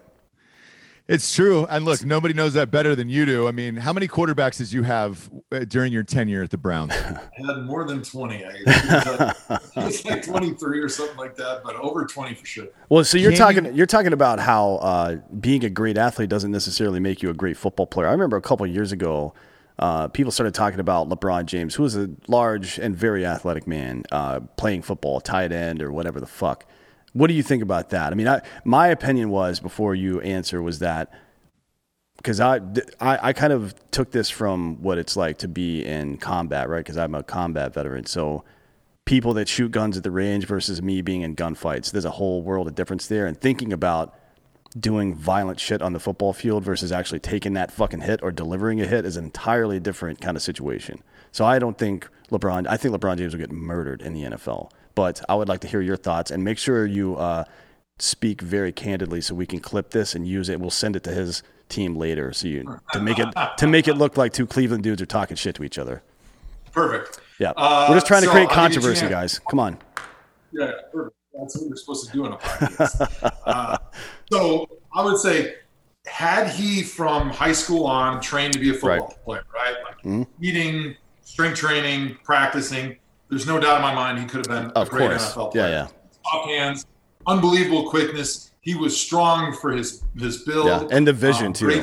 [1.09, 1.64] It's true.
[1.71, 3.49] And look, nobody knows that better than you do.
[3.49, 6.92] I mean, how many quarterbacks did you have uh, during your tenure at the Browns?
[6.92, 8.44] I had more than 20.
[8.44, 8.66] I, it,
[9.75, 12.66] was like, it like 23 or something like that, but over 20 for sure.
[12.90, 15.97] Well, so you're Can talking you- you, are talking about how uh, being a great
[15.97, 18.09] athlete doesn't necessarily make you a great football player.
[18.09, 19.33] I remember a couple of years ago,
[19.79, 24.03] uh, people started talking about LeBron James, who was a large and very athletic man,
[24.12, 26.66] uh, playing football, tight end or whatever the fuck.
[27.12, 28.12] What do you think about that?
[28.12, 31.12] I mean, I, my opinion was before you answer was that
[32.16, 32.57] because I,
[33.01, 36.81] I I kind of took this from what it's like to be in combat, right?
[36.81, 38.44] Because I'm a combat veteran, so
[39.09, 41.90] people that shoot guns at the range versus me being in gunfights.
[41.90, 43.27] There's a whole world of difference there.
[43.27, 44.14] And thinking about
[44.79, 48.83] doing violent shit on the football field versus actually taking that fucking hit or delivering
[48.83, 51.03] a hit is an entirely different kind of situation.
[51.33, 52.66] So I don't think LeBron.
[52.68, 54.71] I think LeBron James will get murdered in the NFL.
[54.99, 57.45] But I would like to hear your thoughts and make sure you uh,
[58.01, 60.59] speak very candidly so we can clip this and use it.
[60.59, 63.95] We'll send it to his team later so you to make it to make it
[63.95, 66.03] look like two Cleveland dudes are talking shit to each other.
[66.73, 67.21] Perfect.
[67.39, 69.39] Yeah, Uh, we're just trying to create I'll give you a controversy, guys.
[69.49, 69.79] Come on.
[70.51, 71.15] Yeah, perfect.
[71.39, 73.33] That's what we're supposed to do in a podcast.
[73.47, 73.79] uh,
[74.33, 75.55] so I would say,
[76.07, 79.77] had he from high school on trained to be a football player, right?
[79.85, 80.27] Like Mhm.
[80.41, 82.97] eating, strength training, practicing,
[83.29, 85.33] there's no doubt in my mind he could have been Of a great course.
[85.35, 85.64] NFL player.
[85.69, 85.71] yeah.
[85.71, 85.88] yeah.
[86.31, 86.87] Top hands,
[87.27, 88.51] unbelievable quickness.
[88.61, 90.67] He was strong for his his build.
[90.67, 91.83] Yeah, and the vision, um, too.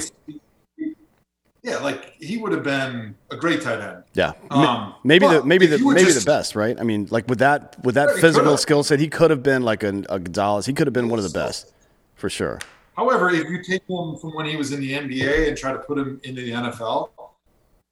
[1.63, 4.03] Yeah, like he would have been a great tight end.
[4.13, 6.79] Yeah, Um, maybe the maybe the maybe just- the best, right?
[6.79, 9.63] I mean, like with that with that Yeah, physical skill set, he could have been
[9.63, 10.67] like a, a Gonzalez.
[10.67, 11.73] He could have been one of the best,
[12.13, 12.59] for sure.
[12.95, 15.79] However, if you take him from when he was in the NBA and try to
[15.79, 17.09] put him into the NFL,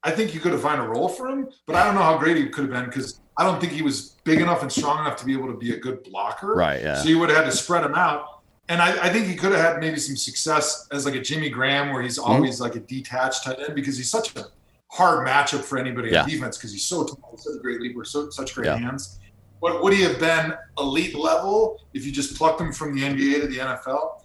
[0.04, 1.50] I think you could have found a role for him.
[1.66, 3.82] But I don't know how great he could have been because I don't think he
[3.82, 6.54] was big enough and strong enough to be able to be a good blocker.
[6.56, 6.96] Right, yeah.
[7.02, 8.42] So you would have had to spread him out.
[8.70, 11.50] And I, I think he could have had maybe some success as like a Jimmy
[11.50, 12.32] Graham, where he's Mm-hmm.
[12.32, 14.46] always like a detached tight end because he's such a
[14.92, 16.24] hard matchup for anybody Yeah.
[16.24, 18.78] on defense because he's so tall, such a great leaper, so such great Yeah.
[18.78, 19.20] hands.
[19.62, 23.42] But would he have been elite level if you just plucked him from the NBA
[23.42, 24.22] to the NFL?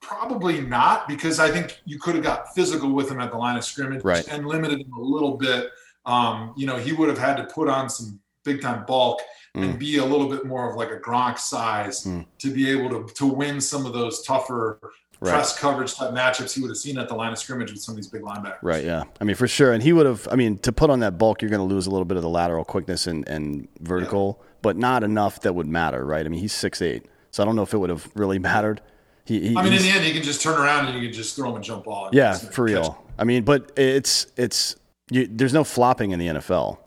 [0.00, 3.56] Probably not, because I think you could have got physical with him at the line
[3.56, 4.26] of scrimmage Right.
[4.28, 5.70] and limited him a little bit.
[6.10, 9.20] Um, you know, he would have had to put on some big time bulk
[9.54, 12.24] and be a little bit more of like a Gronk size Mm.
[12.38, 14.78] to be able to to win some of those tougher
[15.22, 15.32] Right.
[15.34, 17.92] press coverage type matchups he would have seen at the line of scrimmage with some
[17.92, 18.56] of these big linebackers.
[18.62, 18.82] Right.
[18.84, 19.02] Yeah.
[19.20, 19.70] I mean, for sure.
[19.72, 20.26] And he would have.
[20.32, 22.22] I mean, to put on that bulk, you're going to lose a little bit of
[22.22, 26.24] the lateral quickness and, and vertical, but not enough that would matter, right?
[26.24, 28.80] I mean, he's six eight, so I don't know if it would have really mattered.
[29.26, 31.12] He, he I mean, in the end, he can just turn around and you can
[31.14, 32.06] just throw him a jump ball.
[32.06, 33.04] and yeah, for real.
[33.18, 34.76] I mean, but it's it's
[35.10, 36.78] you, there's no flopping in the NFL,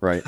[0.00, 0.22] right?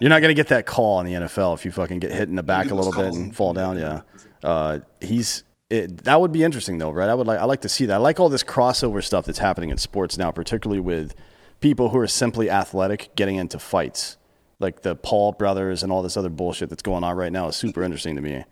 [0.00, 2.28] You're not going to get that call in the NFL if you fucking get hit
[2.28, 3.78] in the back a little bit and fall down.
[3.78, 4.02] Yeah,
[4.42, 7.08] uh, he's it, that would be interesting though, right?
[7.08, 7.94] I would like I like to see that.
[7.94, 11.14] I like all this crossover stuff that's happening in sports now, particularly with
[11.60, 14.18] people who are simply athletic getting into fights,
[14.58, 17.56] like the Paul brothers and all this other bullshit that's going on right now is
[17.56, 18.44] super interesting to me.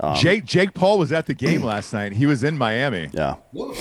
[0.00, 2.12] Um, Jake Jake Paul was at the game last night.
[2.14, 3.10] He was in Miami.
[3.12, 3.36] Yeah.
[3.52, 3.74] Whoa.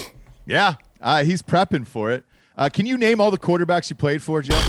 [0.46, 2.26] Yeah, uh, he's prepping for it.
[2.56, 4.60] Uh, can you name all the quarterbacks you played for, Joe?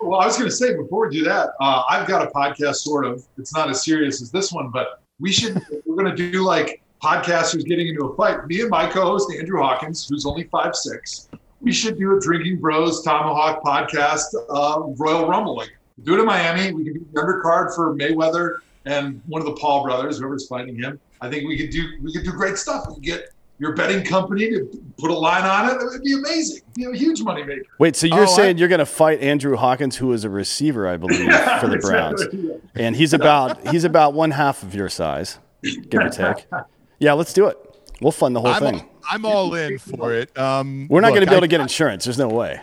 [0.00, 2.76] Well, I was going to say before we do that, uh, I've got a podcast,
[2.76, 3.22] sort of.
[3.36, 5.60] It's not as serious as this one, but we should.
[5.86, 8.46] we're going to do like podcasters getting into a fight.
[8.46, 11.28] Me and my co-host Andrew Hawkins, who's only five six.
[11.60, 15.56] We should do a Drinking Bros ThomaHawk podcast, uh, Royal Rumble.
[15.56, 16.72] Like, do it in Miami.
[16.72, 20.76] We can do the undercard for Mayweather and one of the Paul brothers, whoever's fighting
[20.76, 20.98] him.
[21.20, 22.86] I think we could do we could do great stuff.
[22.88, 23.28] We could get
[23.60, 25.80] your betting company to put a line on it.
[25.82, 26.62] It would be amazing.
[26.62, 27.60] It'd be a huge moneymaker.
[27.78, 30.30] Wait, so you're Oh, saying I- you're going to fight Andrew Hawkins, who is a
[30.30, 31.30] receiver, I believe,
[31.60, 32.54] for the Browns, Yeah.
[32.74, 36.46] and he's about he's about one half of your size, give or take.
[37.02, 37.56] Yeah, let's do it.
[38.02, 38.88] We'll fund the whole I'm, thing.
[39.10, 40.36] I'm all in for it.
[40.38, 42.04] Um, We're not going to be able I- to get insurance.
[42.04, 42.60] There's no way.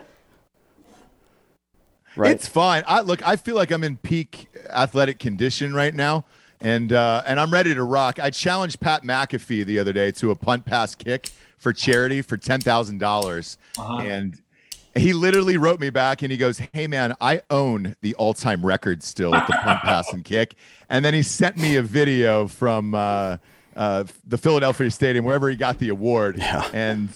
[2.16, 2.32] Right?
[2.32, 2.84] It's fine.
[2.88, 3.28] I look.
[3.28, 6.26] I feel like I'm in peak athletic condition right now,
[6.62, 8.20] and uh, and I'm ready to rock.
[8.20, 12.38] I challenged Pat McAfee the other day to a punt pass kick for charity for
[12.38, 14.00] ten thousand dollars, Uh-huh.
[14.02, 14.42] and
[14.96, 19.04] he literally wrote me back and he goes, "Hey man, I own the all-time record
[19.04, 20.56] still at the punt pass and kick."
[20.90, 23.38] And then he sent me a video from uh,
[23.76, 26.68] uh, the Philadelphia Stadium, wherever he got the award, Yeah.
[26.74, 27.10] and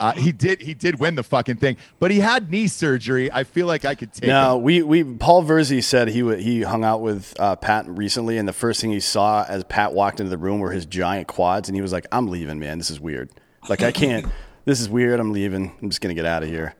[0.00, 0.60] Uh, he did.
[0.60, 3.30] He did win the fucking thing, but he had knee surgery.
[3.30, 4.26] I feel like I could take.
[4.26, 4.62] Now him.
[4.64, 8.48] we we Paul Verzi said he w- he hung out with uh, Pat recently, and
[8.48, 11.68] the first thing he saw as Pat walked into the room were his giant quads,
[11.68, 12.78] and he was like, "I'm leaving, man.
[12.78, 13.30] This is weird.
[13.68, 14.26] Like I can't.
[14.64, 15.20] this is weird.
[15.20, 15.72] I'm leaving.
[15.80, 16.74] I'm just gonna get out of here."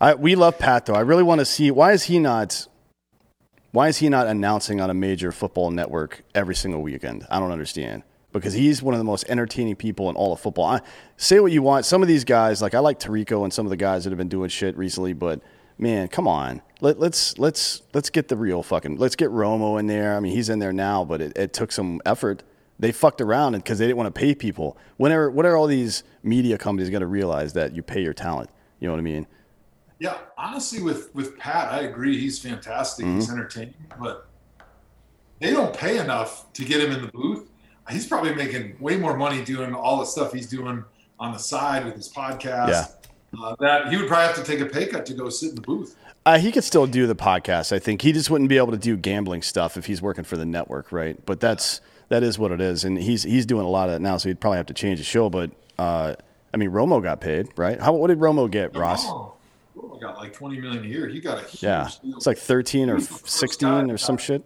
[0.00, 0.94] I we love Pat though.
[0.94, 2.66] I really want to see why is he not.
[3.70, 7.26] Why is he not announcing on a major football network every single weekend?
[7.30, 8.02] I don't understand
[8.40, 10.66] because he's one of the most entertaining people in all of football.
[10.66, 10.80] I,
[11.16, 11.86] say what you want.
[11.86, 14.18] Some of these guys, like I like Tirico and some of the guys that have
[14.18, 15.40] been doing shit recently, but
[15.78, 16.60] man, come on.
[16.80, 18.96] Let, let's let's let's get the real fucking.
[18.96, 20.16] Let's get Romo in there.
[20.16, 22.42] I mean, he's in there now, but it, it took some effort.
[22.78, 24.76] They fucked around because they didn't want to pay people.
[24.96, 28.50] When are are all these media companies going to realize that you pay your talent?
[28.80, 29.26] You know what I mean?
[30.00, 32.18] Yeah, honestly, with with Pat, I agree.
[32.18, 33.06] He's fantastic.
[33.06, 33.38] He's mm-hmm.
[33.38, 34.26] entertaining, but
[35.38, 37.48] they don't pay enough to get him in the booth.
[37.90, 40.84] He's probably making way more money doing all the stuff he's doing
[41.20, 42.68] on the side with his podcast.
[42.68, 42.86] Yeah.
[43.42, 45.54] Uh, that he would probably have to take a pay cut to go sit in
[45.56, 45.96] the booth.
[46.24, 47.72] Uh, he could still do the podcast.
[47.72, 50.36] I think he just wouldn't be able to do gambling stuff if he's working for
[50.36, 51.18] the network, right?
[51.26, 54.00] But that's that is what it is, and he's he's doing a lot of it
[54.00, 55.28] now, so he'd probably have to change the show.
[55.28, 56.14] But uh,
[56.52, 57.78] I mean, Romo got paid, right?
[57.80, 59.04] How what did Romo get, Ross?
[59.06, 59.34] Oh,
[59.76, 61.08] Romo got like twenty million a year.
[61.08, 62.16] He got a huge Yeah, deal.
[62.16, 64.42] it's like thirteen or He's sixteen or some shit.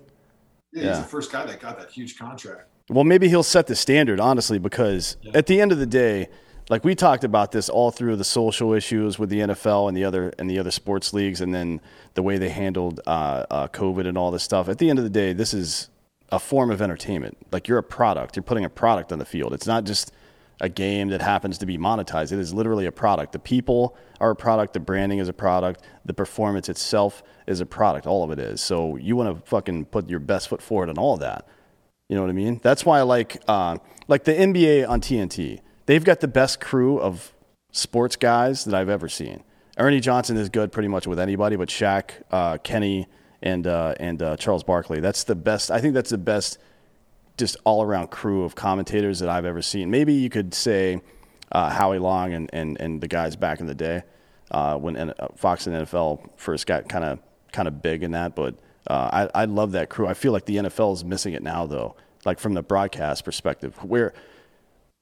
[0.73, 0.97] Yeah, yeah.
[0.99, 2.69] the first guy that got that huge contract.
[2.89, 6.29] Well, maybe he'll set the standard, honestly, because at the end of the day,
[6.71, 10.05] like we talked about this all through the social issues with the NFL and the
[10.05, 11.81] other and the other sports leagues, and then
[12.15, 14.69] the way they handled uh, uh, COVID and all this stuff.
[14.69, 15.89] At the end of the day, this is
[16.31, 17.39] a form of entertainment.
[17.53, 18.37] Like you're a product.
[18.37, 19.53] You're putting a product on the field.
[19.55, 20.13] It's not just
[20.61, 22.33] a game that happens to be monetized.
[22.33, 23.33] It is literally a product.
[23.33, 24.73] The people are a product.
[24.73, 25.83] The branding is a product.
[26.05, 28.07] The performance itself is a product.
[28.07, 28.61] All of it is.
[28.61, 31.47] So you want to fucking put your best foot forward on all of that.
[32.09, 32.61] You know what I mean?
[32.63, 35.61] That's why I like uh, like the NBA on TNT.
[35.87, 37.35] They've got the best crew of
[37.71, 39.45] sports guys that I've ever seen.
[39.77, 43.07] Ernie Johnson is good pretty much with anybody, but Shaq, uh, Kenny,
[43.43, 45.01] and uh, and uh, Charles Barkley.
[45.01, 45.71] That's the best.
[45.71, 46.59] I think that's the best,
[47.37, 49.91] just all around crew of commentators that I've ever seen.
[49.91, 51.01] Maybe you could say
[51.53, 54.03] uh, Howie Long and, and and the guys back in the day
[54.51, 57.19] uh, when Fox and NFL first got kind of
[57.53, 58.55] kind of big in that, but.
[58.89, 60.07] Uh, I, I love that crew.
[60.07, 61.95] I feel like the NFL is missing it now, though.
[62.25, 64.13] Like from the broadcast perspective, where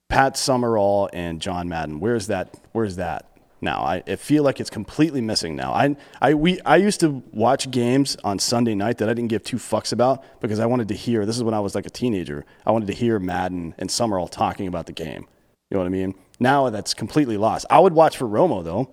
[0.08, 2.54] Pat Summerall and John Madden, where's that?
[2.72, 3.30] Where's that
[3.60, 3.80] now?
[3.80, 5.72] I, I feel like it's completely missing now.
[5.72, 9.44] I, I, we, I used to watch games on Sunday night that I didn't give
[9.44, 11.24] two fucks about because I wanted to hear.
[11.24, 12.44] This is when I was like a teenager.
[12.66, 15.26] I wanted to hear Madden and Summerall talking about the game.
[15.70, 16.14] You know what I mean?
[16.38, 17.66] Now that's completely lost.
[17.70, 18.90] I would watch for Romo though,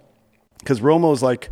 [0.59, 1.49] because Romo's like,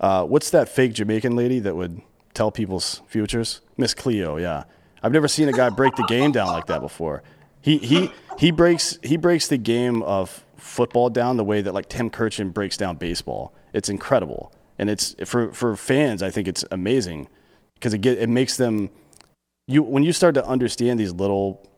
[0.00, 2.00] uh, what's that fake Jamaican lady that would
[2.36, 3.60] tell people's futures?
[3.76, 4.64] Miss Cleo, yeah.
[5.02, 7.22] I've never seen a guy break the game down like that before.
[7.60, 11.88] He he he breaks he breaks the game of football down the way that like
[11.88, 13.54] Tim Kurkjian breaks down baseball.
[13.72, 16.22] It's incredible, and it's for for fans.
[16.22, 17.28] I think it's amazing
[17.74, 18.90] because it get it makes them
[19.66, 21.68] you when you start to understand these little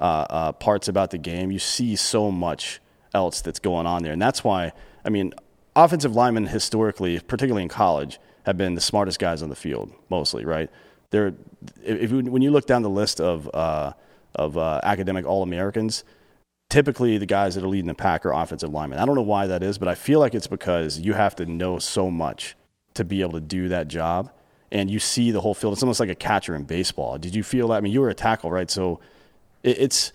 [0.00, 2.80] uh, uh, parts about the game, you see so much
[3.12, 4.72] else that's going on there, and that's why
[5.04, 5.34] I mean,
[5.76, 10.44] offensive linemen historically, particularly in college, have been the smartest guys on the field mostly,
[10.44, 10.70] right?
[11.10, 11.34] They're
[11.82, 13.92] if when you look down the list of uh,
[14.34, 16.04] of uh, academic All Americans,
[16.68, 18.98] typically the guys that are leading the pack are offensive linemen.
[18.98, 21.46] I don't know why that is, but I feel like it's because you have to
[21.46, 22.56] know so much
[22.94, 24.30] to be able to do that job,
[24.70, 25.72] and you see the whole field.
[25.74, 27.18] It's almost like a catcher in baseball.
[27.18, 27.76] Did you feel that?
[27.76, 28.70] I mean, you were a tackle, right?
[28.70, 29.00] So
[29.62, 30.12] it, it's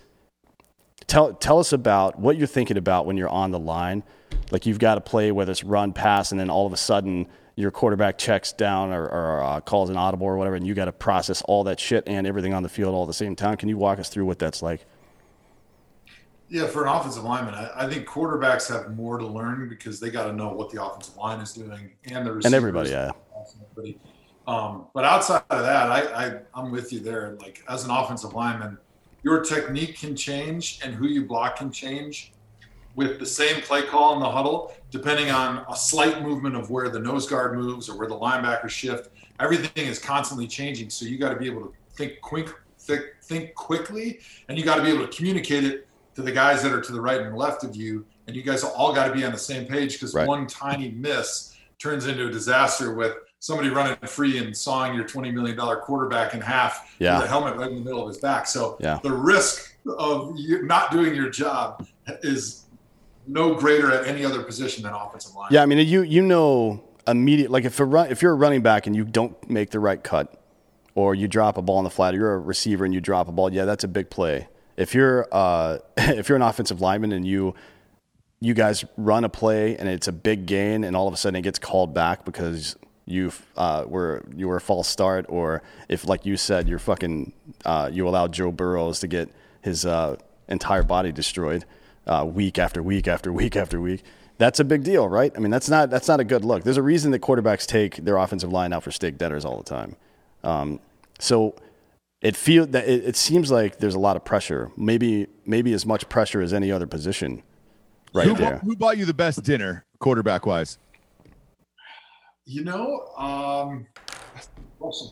[1.06, 4.02] tell tell us about what you're thinking about when you're on the line.
[4.50, 7.26] Like you've got to play whether it's run, pass, and then all of a sudden
[7.60, 10.86] your quarterback checks down or, or uh, calls an audible or whatever, and you got
[10.86, 13.56] to process all that shit and everything on the field all at the same time.
[13.56, 14.84] Can you walk us through what that's like?
[16.48, 20.10] Yeah, for an offensive lineman, I, I think quarterbacks have more to learn because they
[20.10, 22.44] got to know what the offensive line is doing and the receivers.
[22.46, 23.12] And everybody, yeah.
[23.76, 24.00] Everybody.
[24.48, 27.36] Um, but outside of that, I, I I'm with you there.
[27.40, 28.78] Like as an offensive lineman,
[29.22, 32.32] your technique can change and who you block can change
[32.96, 36.88] with the same play call in the huddle, depending on a slight movement of where
[36.88, 39.10] the nose guard moves or where the linebackers shift.
[39.38, 43.54] Everything is constantly changing, so you got to be able to think quick, think, think
[43.54, 45.86] quickly, and you got to be able to communicate it
[46.16, 48.64] to the guys that are to the right and left of you, and you guys
[48.64, 50.26] all got to be on the same page because Right.
[50.26, 55.30] one tiny miss turns into a disaster with somebody running free and sawing your twenty
[55.30, 57.16] million dollar quarterback in half Yeah.
[57.16, 58.46] with a helmet right in the middle of his back.
[58.46, 58.98] So Yeah.
[59.02, 61.86] the risk of you not doing your job
[62.22, 62.64] is
[63.26, 65.48] no greater at any other position than offensive line.
[65.50, 68.62] Yeah, I mean, you you know immediate like if a run, if you're a running
[68.62, 70.42] back and you don't make the right cut,
[70.94, 73.28] or you drop a ball in the flat, or you're a receiver and you drop
[73.28, 74.48] a ball, yeah, that's a big play.
[74.76, 77.54] If you're uh, if you're an offensive lineman and you
[78.40, 81.36] you guys run a play and it's a big gain, and all of a sudden
[81.36, 86.06] it gets called back because you uh, were you were a false start, or if
[86.06, 87.32] like you said, you're fucking
[87.64, 89.30] uh, you allowed Joe Burrows to get
[89.62, 90.16] his uh,
[90.48, 91.64] entire body destroyed
[92.06, 94.02] uh, week after week after week after week.
[94.38, 95.32] That's a big deal, right?
[95.36, 96.64] I mean, that's not that's not a good look.
[96.64, 99.64] There's a reason that quarterbacks take their offensive line out for steak dinners all the
[99.64, 99.96] time.
[100.42, 100.80] Um,
[101.18, 101.54] so
[102.22, 104.70] it feel that it, it, seems like there's a lot of pressure.
[104.76, 107.42] Maybe maybe as much pressure as any other position.
[108.12, 108.58] Right who, there.
[108.58, 110.78] Who bought you the best dinner, quarterback wise?
[112.46, 113.86] You know, um,
[114.80, 115.10] awesome.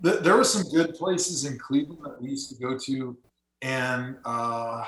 [0.00, 3.16] there were some good places in Cleveland that we used to go to,
[3.60, 4.84] and uh,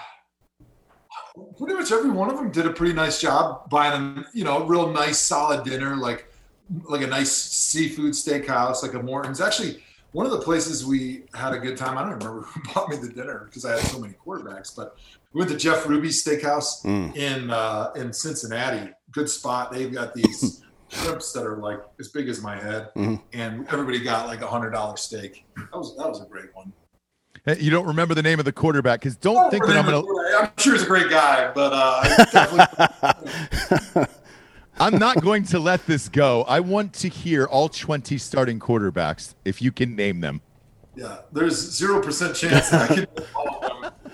[1.59, 4.65] pretty much every one of them did a pretty nice job buying a you know
[4.65, 6.31] real nice solid dinner like
[6.89, 9.41] like a nice seafood steakhouse like a Morton's.
[9.41, 9.83] Actually,
[10.13, 11.99] one of the places we had a good time.
[11.99, 14.97] I don't remember who bought me the dinner because I had so many quarterbacks, but
[15.33, 17.15] we went to Jeff Ruby's Steakhouse mm.
[17.17, 18.93] in uh, in Cincinnati.
[19.11, 19.73] Good spot.
[19.73, 23.17] They've got these shrimps that are like as big as my head, mm-hmm.
[23.33, 25.45] and everybody got like a hundred dollar steak.
[25.57, 26.73] That was that was a great one.
[27.47, 30.03] You don't remember the name of the quarterback because don't, don't think that I'm gonna.
[30.39, 33.13] I'm sure he's a great guy, but uh,
[34.81, 36.45] I'm not going to let this go.
[36.45, 40.41] I want to hear all 20 starting quarterbacks if you can name them.
[40.97, 43.07] Yeah, there's zero percent chance I can.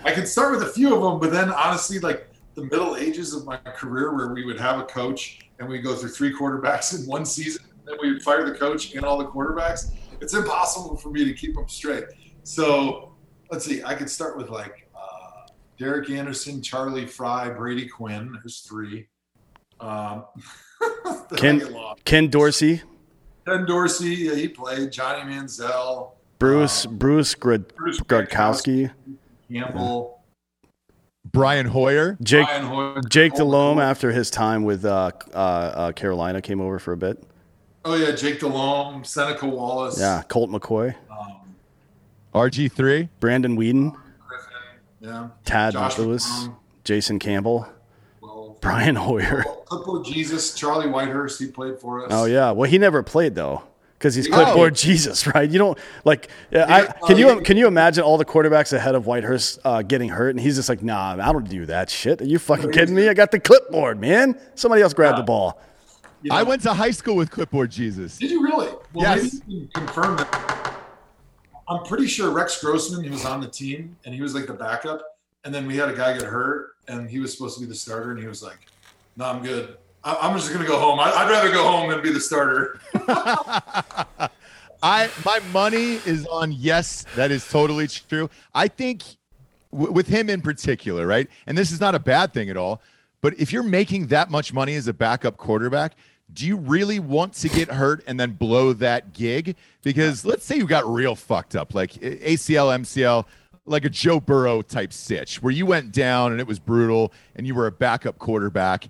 [0.04, 3.32] I can start with a few of them, but then honestly, like the middle ages
[3.32, 6.98] of my career, where we would have a coach and we go through three quarterbacks
[6.98, 9.92] in one season, and then we would fire the coach and all the quarterbacks.
[10.20, 12.04] It's impossible for me to keep them straight.
[12.42, 13.09] So
[13.50, 15.46] let's see, I could start with like uh,
[15.78, 18.32] Derek Anderson, Charlie Frye, Brady Quinn.
[18.32, 19.08] There's three.
[19.80, 20.24] Um,
[21.36, 21.62] Ken,
[22.04, 22.82] Ken Dorsey.
[23.46, 24.92] Ken Dorsey, yeah, he played.
[24.92, 26.12] Johnny Manziel.
[26.38, 28.92] Bruce um, Bruce, Grud- Bruce Gradkowski.
[29.52, 30.20] Campbell.
[31.32, 32.16] Brian Hoyer.
[32.22, 33.00] Jake Brian Hoyer.
[33.08, 37.22] Jake Delhomme after his time with uh, uh, uh, Carolina came over for a bit.
[37.84, 39.98] Oh yeah, Jake Delhomme, Seneca Wallace.
[39.98, 40.94] Yeah, Colt McCoy.
[41.10, 41.39] Um,
[42.34, 43.94] RG3, Brandon Weeden,
[44.26, 44.52] Griffin,
[45.00, 46.56] yeah, Tad Josh Lewis, McCown.
[46.84, 47.68] Jason Campbell,
[48.20, 51.38] well, Brian Hoyer, Clipboard Jesus, Charlie Whitehurst.
[51.38, 52.08] He played for us.
[52.12, 53.62] Oh yeah, well he never played though
[54.00, 54.74] because he's clipboard oh.
[54.74, 55.48] Jesus, right?
[55.48, 56.28] You don't like.
[56.50, 60.08] Yeah, I, can you can you imagine all the quarterbacks ahead of Whitehurst uh, getting
[60.08, 62.22] hurt, and he's just like, Nah, I don't do that shit.
[62.22, 63.08] Are you fucking kidding me?
[63.08, 64.40] I got the clipboard, man.
[64.54, 65.22] Somebody else grabbed yeah.
[65.22, 65.60] the ball.
[66.22, 68.18] You know, I went to high school with clipboard Jesus.
[68.18, 68.68] Did you really?
[68.92, 69.40] Well, yes.
[69.74, 70.59] confirm that.
[71.70, 75.18] I'm pretty sure Rex Grossman, was on the team and he was like the backup.
[75.44, 77.74] And then we had a guy get hurt and he was supposed to be the
[77.74, 78.10] starter.
[78.10, 78.58] And he was like,
[79.16, 79.76] no, I'm good.
[80.02, 80.98] I- am just to go home.
[80.98, 82.80] I- would rather go home than be the starter.
[84.82, 88.30] I my money is on yes, that is totally true.
[88.54, 89.02] I think
[89.72, 91.28] w- with him in particular, right?
[91.46, 92.80] And this is not a bad thing at all.
[93.20, 95.92] But if you're making that much money as a backup quarterback,
[96.32, 99.56] do you really want to get hurt and then blow that gig?
[99.82, 103.26] Because let's say you got real fucked up, like ACL, MCL,
[103.66, 107.46] like a Joe Burrow type sitch, where you went down and it was brutal and
[107.46, 108.88] you were a backup quarterback.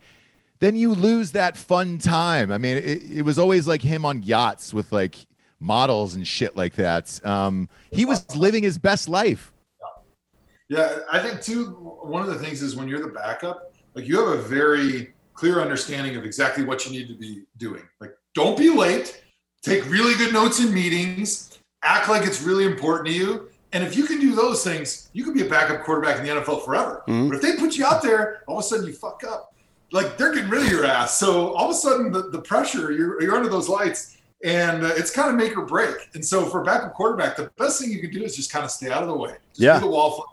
[0.58, 2.52] Then you lose that fun time.
[2.52, 5.16] I mean, it, it was always like him on yachts with like
[5.58, 7.24] models and shit like that.
[7.24, 9.52] Um, he was living his best life.
[10.68, 11.66] Yeah, I think too.
[12.02, 15.62] One of the things is when you're the backup, like you have a very clear
[15.62, 17.82] understanding of exactly what you need to be doing.
[17.98, 19.22] Like, don't be late.
[19.62, 21.58] Take really good notes in meetings.
[21.82, 23.48] Act like it's really important to you.
[23.72, 26.42] And if you can do those things, you can be a backup quarterback in the
[26.42, 27.02] NFL forever.
[27.08, 27.28] Mm-hmm.
[27.28, 29.54] But if they put you out there, all of a sudden you fuck up.
[29.92, 31.16] Like they're getting rid of your ass.
[31.16, 34.92] So all of a sudden the, the pressure, you're, you're under those lights and uh,
[34.94, 36.10] it's kind of make or break.
[36.12, 38.64] And so for a backup quarterback, the best thing you can do is just kind
[38.64, 39.36] of stay out of the way.
[39.52, 39.80] Just yeah.
[39.80, 40.26] do the wallflower.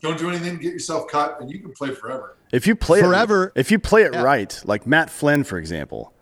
[0.00, 2.36] Don't do anything to get yourself cut, and you can play forever.
[2.52, 4.22] If you play forever, it, if you play it yeah.
[4.22, 6.12] right, like Matt Flynn, for example,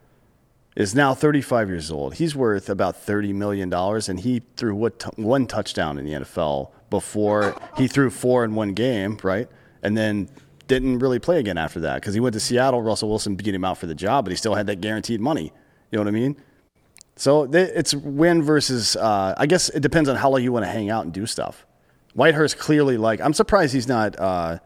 [0.74, 2.14] is now 35 years old.
[2.14, 6.12] He's worth about 30 million dollars, and he threw what t- one touchdown in the
[6.12, 9.48] NFL before he threw four in one game, right?
[9.82, 10.28] And then
[10.66, 12.82] didn't really play again after that because he went to Seattle.
[12.82, 15.52] Russell Wilson beat him out for the job, but he still had that guaranteed money.
[15.90, 16.36] You know what I mean?
[17.16, 18.96] So it's win versus.
[18.96, 21.26] Uh, I guess it depends on how long you want to hang out and do
[21.26, 21.65] stuff.
[22.16, 23.20] Whitehurst clearly like.
[23.20, 24.18] I'm surprised he's not.
[24.18, 24.58] Uh,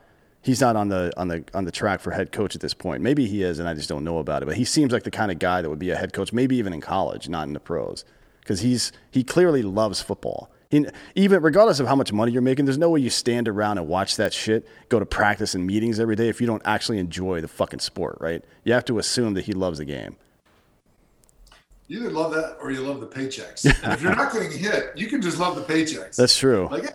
[0.42, 3.03] he's not on the on the on the track for head coach at this point.
[3.03, 4.46] Maybe he is, and I just don't know about it.
[4.46, 6.57] But he seems like the kind of guy that would be a head coach, maybe
[6.57, 8.05] even in college, not in the pros,
[8.40, 10.51] because he's he clearly loves football.
[10.70, 10.86] He,
[11.16, 13.88] even regardless of how much money you're making, there's no way you stand around and
[13.88, 17.40] watch that shit, go to practice and meetings every day if you don't actually enjoy
[17.40, 18.44] the fucking sport, right?
[18.62, 20.16] You have to assume that he loves the game.
[21.88, 23.64] You either love that or you love the paychecks.
[23.92, 26.14] if you're not getting hit, you can just love the paychecks.
[26.14, 26.68] That's true.
[26.70, 26.94] Like,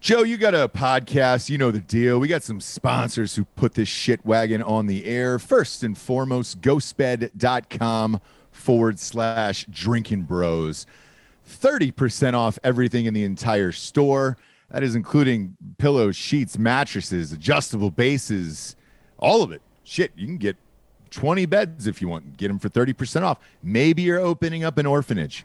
[0.00, 1.50] Joe, you got a podcast.
[1.50, 2.18] You know the deal.
[2.20, 5.38] We got some sponsors who put this shit wagon on the air.
[5.38, 8.20] First and foremost, ghostbed.com
[8.52, 10.86] forward slash drinking bros.
[11.48, 14.36] 30% off everything in the entire store.
[14.70, 18.76] That is including pillows, sheets, mattresses, adjustable bases,
[19.18, 19.62] all of it.
[19.82, 20.56] Shit, you can get
[21.10, 22.36] 20 beds if you want.
[22.36, 23.38] Get them for 30% off.
[23.62, 25.44] Maybe you're opening up an orphanage.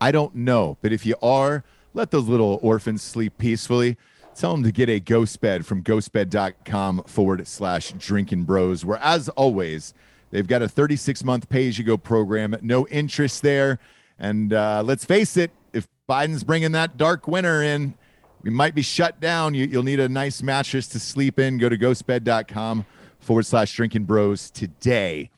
[0.00, 0.78] I don't know.
[0.80, 1.62] But if you are,
[1.94, 3.96] let those little orphans sleep peacefully.
[4.34, 9.28] Tell them to get a ghost bed from ghostbed.com forward slash drinking bros, where, as
[9.30, 9.94] always,
[10.30, 13.78] they've got a 36 month pay as you go program, no interest there.
[14.18, 17.94] And uh, let's face it, if Biden's bringing that dark winter in,
[18.42, 19.54] we might be shut down.
[19.54, 21.58] You, will need a nice mattress to sleep in.
[21.58, 22.84] Go to ghostbed.com
[23.20, 25.30] forward slash drinking bros today.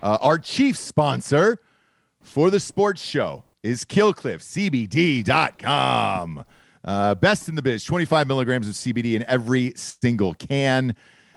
[0.00, 1.58] Uh, our chief sponsor
[2.22, 3.84] for the sports show is
[5.24, 6.44] killcliffcbd.com.
[6.84, 10.94] Uh, best in the biz, 25 milligrams of CBD in every single can.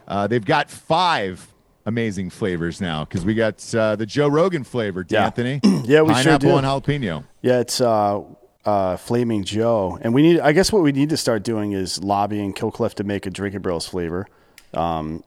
[0.07, 1.53] Uh, they've got five
[1.85, 5.25] amazing flavors now because we got uh, the Joe Rogan flavor, Yeah.
[5.25, 5.61] Anthony.
[5.87, 6.57] Yeah, we sure Pineapple do.
[6.57, 7.23] and jalapeno.
[7.41, 8.21] Yeah, it's uh,
[8.65, 10.41] uh, Flaming Joe, and we need.
[10.41, 13.61] I guess what we need to start doing is lobbying Killcliff to make a Drinking
[13.61, 14.27] Bros flavor.
[14.73, 15.23] Um,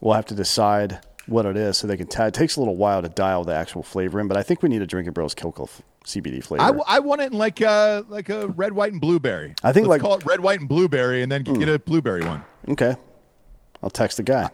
[0.00, 2.08] we'll have to decide what it is so they can.
[2.08, 4.64] ta- it takes a little while to dial the actual flavor in, but I think
[4.64, 6.62] we need a Drinking Bros Killcliff CBD flavor.
[6.62, 9.54] I, w- I want it in like a like a red, white, and blueberry.
[9.62, 12.24] I think Let's like- call it red, white, and blueberry, and then get a blueberry
[12.24, 12.42] one.
[12.68, 12.96] okay,
[13.82, 14.50] I'll text the guy.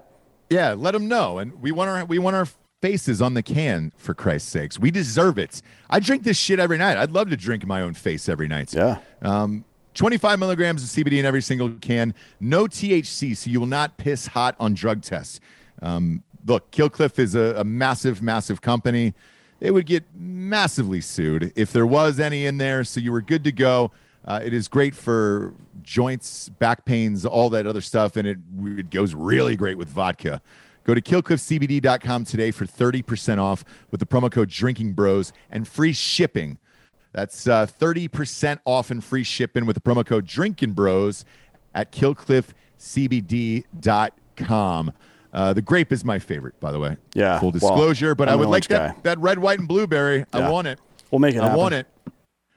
[0.51, 1.38] Yeah, let them know.
[1.38, 2.47] And we want our we want our
[2.82, 4.78] faces on the can for Christ's sakes.
[4.78, 5.62] We deserve it.
[5.88, 6.97] I drink this shit every night.
[6.99, 8.74] I'd love to drink my own face every night.
[8.74, 8.99] Yeah.
[9.22, 12.12] Um, 25 milligrams of CBD in every single can.
[12.38, 15.40] No THC, so you will not piss hot on drug tests.
[15.80, 19.14] Um, look, Killcliff is a, a massive, massive company.
[19.61, 22.84] They would get massively sued if there was any in there.
[22.84, 23.90] So you were good to go.
[24.24, 28.90] Uh, it is great for joints, back pains, all that other stuff, and it, it
[28.90, 30.42] goes really great with vodka.
[30.84, 35.92] Go to killcliffcbd.com today for 30% off with the promo code Drinking Bros and free
[35.92, 36.59] shipping.
[37.12, 41.24] That's uh, 30% off and free shipping with the promo code Drinking Bros
[41.74, 44.92] at killcliffcbd.com.
[45.37, 46.97] Uh, the grape is my favorite, by the way.
[47.12, 49.01] Yeah, Full well, disclosure, but I'm I would like that, guy.
[49.03, 50.24] that red, white, and blueberry.
[50.32, 50.80] I want it.
[51.11, 51.59] We'll make it I happen.
[51.59, 51.87] want it.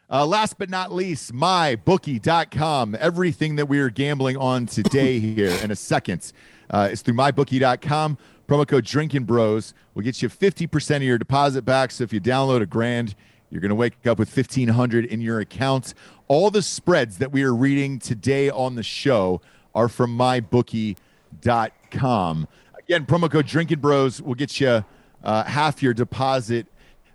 [0.09, 2.95] Uh, last but not least, mybookie.com.
[2.97, 6.31] Everything that we are gambling on today here in a second
[6.69, 8.17] uh, is through mybookie.com.
[8.47, 11.91] Promo code Drinking Bros will get you 50% of your deposit back.
[11.91, 13.13] So if you download a grand,
[13.49, 15.93] you're going to wake up with 1500 in your account.
[16.29, 19.41] All the spreads that we are reading today on the show
[19.75, 22.47] are from mybookie.com.
[22.89, 24.83] Again, promo code Drinking Bros will get you
[25.23, 26.65] uh, half your deposit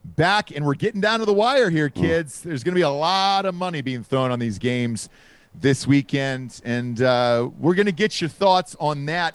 [0.04, 0.52] back.
[0.52, 2.42] And we're getting down to the wire here kids.
[2.42, 5.08] There's going to be a lot of money being thrown on these games
[5.52, 6.60] this weekend.
[6.64, 9.34] And uh, we're going to get your thoughts on that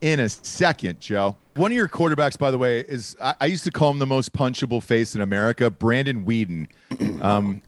[0.00, 1.36] in a second joe.
[1.56, 4.06] One of your quarterbacks by the way is i, I used to call him the
[4.06, 6.68] most punchable face in america Brandon Weeden.
[7.20, 7.60] Um,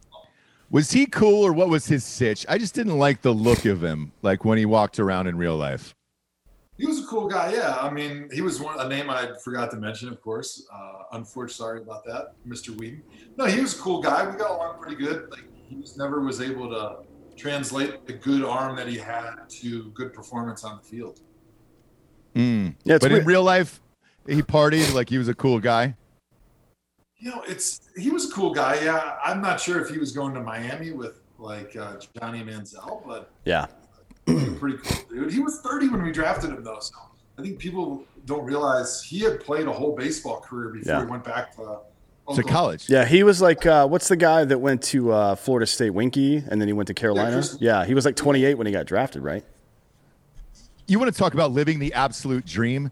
[0.70, 2.46] was he cool or what was his sitch?
[2.48, 5.56] I just didn't like the look of him like when he walked around in real
[5.58, 5.94] life
[6.82, 7.76] He was a cool guy, yeah.
[7.76, 10.66] I mean, he was one a name I forgot to mention, of course.
[10.74, 12.70] Uh, unfortunately, sorry about that, Mr.
[12.70, 13.02] Weeden.
[13.36, 14.28] No, he was a cool guy.
[14.28, 15.30] We got along pretty good.
[15.30, 17.06] Like he just never was able to
[17.36, 21.20] translate the good arm that he had to good performance on the field.
[22.34, 22.74] Mm.
[22.82, 23.80] Yeah, it's but in real life
[24.26, 25.94] he partied like he was a cool guy
[27.18, 28.82] You know, it's he was a cool guy.
[28.82, 33.06] Yeah, I'm not sure if he was going to Miami with like uh, Johnny Manziel,
[33.06, 33.81] but Yeah, he's a
[34.26, 35.32] pretty cool dude.
[35.32, 36.78] He was 30 when we drafted him, though.
[36.80, 36.94] So
[37.38, 41.04] I think people don't realize he had played a whole baseball career before Yeah.
[41.04, 41.78] he went back to
[42.36, 43.04] to college yeah.
[43.04, 45.92] He was like, uh, what's the guy that went to uh, Florida State?
[45.92, 47.32] Weinke, and then he went to Carolina.
[47.32, 49.44] Chris- Yeah, he was like 28 when he got drafted, right?
[50.88, 52.90] you want to talk about living the absolute dream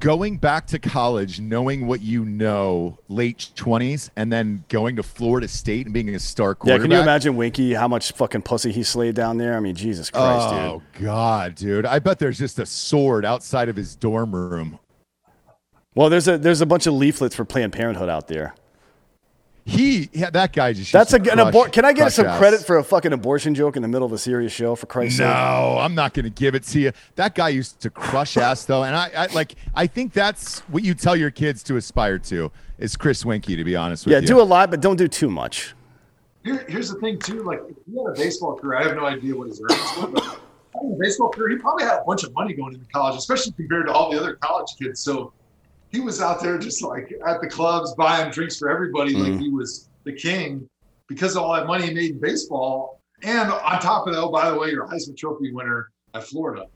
[0.00, 5.48] going back to college knowing what you know late 20s and then going to florida
[5.48, 6.80] state and being a star quarterback.
[6.80, 9.56] Yeah, can you imagine Weinke how much fucking pussy he slayed down there?
[9.56, 11.02] I mean, Jesus Christ, oh dude.
[11.02, 14.78] god dude i bet there's just a sword outside of his dorm room
[15.94, 18.54] Well, there's a there's a bunch of leaflets for Planned Parenthood out there.
[19.64, 22.12] He yeah, that guy just That's a used to an crush- abor- Can I get
[22.12, 22.38] some ass.
[22.38, 24.74] credit for a fucking abortion joke in the middle of a serious show?
[24.74, 25.26] For Christ's sake.
[25.28, 26.92] no, I'm not going to give it to you.
[27.14, 29.54] That guy used to crush ass though, and I, I like.
[29.74, 33.56] I think that's what you tell your kids to aspire to is Chris Weinke.
[33.56, 35.74] To be honest with Yeah, you, Yeah, do a lot, but don't do too much.
[36.44, 37.44] Here, here's the thing, too.
[37.44, 40.08] Like, if he had a baseball career, I have no idea what his earnings were,
[40.08, 40.24] but
[40.74, 43.52] having a baseball career, he probably had a bunch of money going into college, especially
[43.52, 44.98] compared to all the other college kids.
[44.98, 45.32] So
[45.92, 49.40] he was out there just like at the clubs buying drinks for everybody, like mm.
[49.40, 50.68] he was the king.
[51.06, 54.30] Because of all that money he made in baseball, And on top of that, oh,
[54.30, 56.66] by the way, your Heisman Trophy winner at Florida.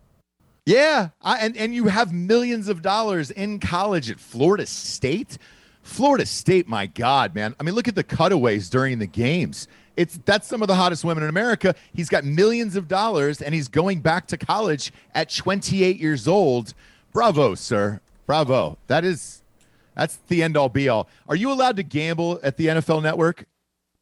[0.66, 5.38] Yeah, I, and and you have millions of dollars in college at Florida State.
[5.82, 7.54] Florida State, my God, man!
[7.58, 9.68] I mean, look at the cutaways during the games.
[9.96, 11.74] It's that's some of the hottest women in America.
[11.94, 16.74] He's got millions of dollars, and he's going back to college at 28 years old.
[17.12, 18.00] Bravo, sir!
[18.27, 18.77] Bravo.
[18.89, 19.43] That is
[19.95, 21.09] that's the end all be all.
[21.29, 23.47] Are you allowed to gamble at the NFL Network?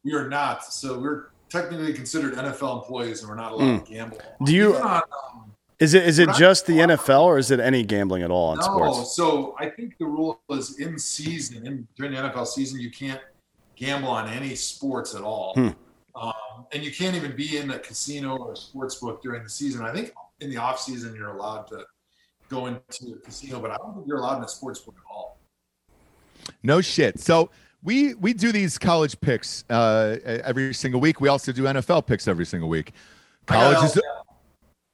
[0.03, 0.63] We are not.
[0.65, 3.85] So we're technically considered NFL employees, and we're not allowed Mm.
[3.85, 4.17] to gamble.
[4.43, 5.01] Do you- Even on,
[5.33, 8.53] um, Is it is it just the NFL or is it any gambling at all
[8.53, 9.15] in no, sports?
[9.15, 13.19] so I think the rule is in season, in during the NFL season, you can't
[13.75, 15.69] gamble on any sports at all, Hmm.
[16.15, 16.33] um,
[16.71, 19.81] and you can't even be in a casino or a sports book during the season.
[19.85, 21.85] I think in the off season you're allowed to
[22.49, 25.11] go into a casino, but I don't think you're allowed in a sports book at
[25.11, 25.37] all.
[26.63, 27.19] No shit.
[27.19, 27.49] So
[27.83, 31.21] we we do these college picks uh, every single week.
[31.21, 32.93] We also do NFL picks every single week.
[33.45, 34.01] College is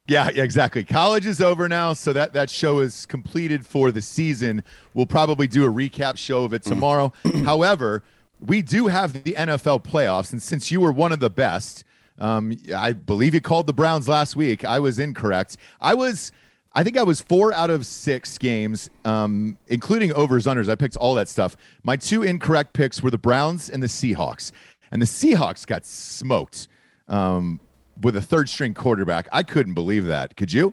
[0.08, 0.82] yeah, yeah, exactly.
[0.82, 4.64] College is over now, so that that show is completed for the season.
[4.94, 7.12] We'll probably do a recap show of it tomorrow.
[7.44, 8.02] However,
[8.44, 11.84] we do have the NFL playoffs, and since you were one of the best,
[12.18, 14.64] um, I believe you called the Browns last week.
[14.64, 15.56] I was incorrect.
[15.80, 16.32] I was.
[16.74, 20.70] I think I was four out of six games, um, including overs, unders.
[20.70, 21.56] I picked all that stuff.
[21.82, 24.52] My two incorrect picks were the Browns and the Seahawks,
[24.90, 26.68] and the Seahawks got smoked
[27.08, 27.60] um,
[28.00, 29.28] with a third string quarterback.
[29.32, 30.36] I couldn't believe that.
[30.36, 30.72] Could you?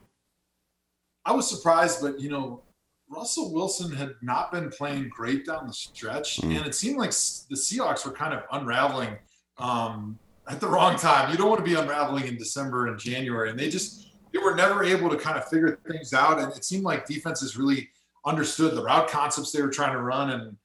[1.25, 2.61] I was surprised, but you know,
[3.09, 6.57] Russell Wilson had not been playing great down the stretch, Mm.
[6.57, 9.17] and it seemed like the Seahawks were kind of unraveling
[9.57, 11.29] um, at the wrong time.
[11.29, 14.55] You don't want to be unraveling in December and January, and they just they were
[14.55, 16.39] never able to kind of figure things out.
[16.39, 17.89] And it seemed like defenses really
[18.25, 20.57] understood the route concepts they were trying to run, and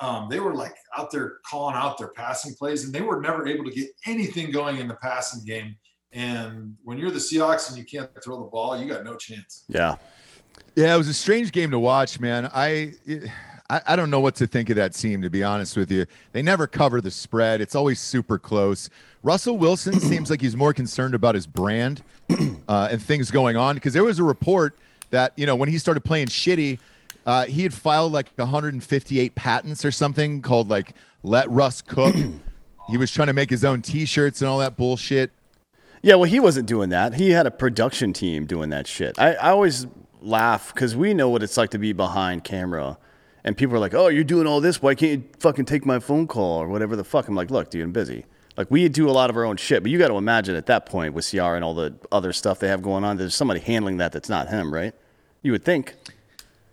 [0.00, 3.46] um, they were like out there calling out their passing plays, and they were never
[3.46, 5.76] able to get anything going in the passing game.
[6.12, 9.64] And when you're the Seahawks and you can't throw the ball, you got no chance.
[9.68, 9.96] Yeah.
[10.76, 12.48] Yeah, it was a strange game to watch, man.
[12.52, 12.94] I,
[13.68, 16.06] I I don't know what to think of that team, to be honest with you.
[16.32, 17.60] They never cover the spread.
[17.60, 18.90] It's always super close.
[19.22, 22.02] Russell Wilson seems like he's more concerned about his brand
[22.68, 24.76] uh, and things going on because there was a report
[25.10, 26.78] that you know when he started playing shitty,
[27.26, 32.14] uh, he had filed like 158 patents or something called like "Let Russ Cook."
[32.88, 35.30] he was trying to make his own T-shirts and all that bullshit.
[36.02, 37.14] Yeah, well, he wasn't doing that.
[37.14, 39.18] He had a production team doing that shit.
[39.18, 39.86] I, I always
[40.20, 42.98] laugh because we know what it's like to be behind camera.
[43.42, 44.82] And people are like, oh, you're doing all this.
[44.82, 47.28] Why can't you fucking take my phone call or whatever the fuck?
[47.28, 48.24] I'm like, look, dude, I'm busy.
[48.56, 49.82] Like, we do a lot of our own shit.
[49.82, 52.60] But you got to imagine at that point with CR and all the other stuff
[52.60, 54.94] they have going on, there's somebody handling that that's not him, right?
[55.42, 55.94] You would think.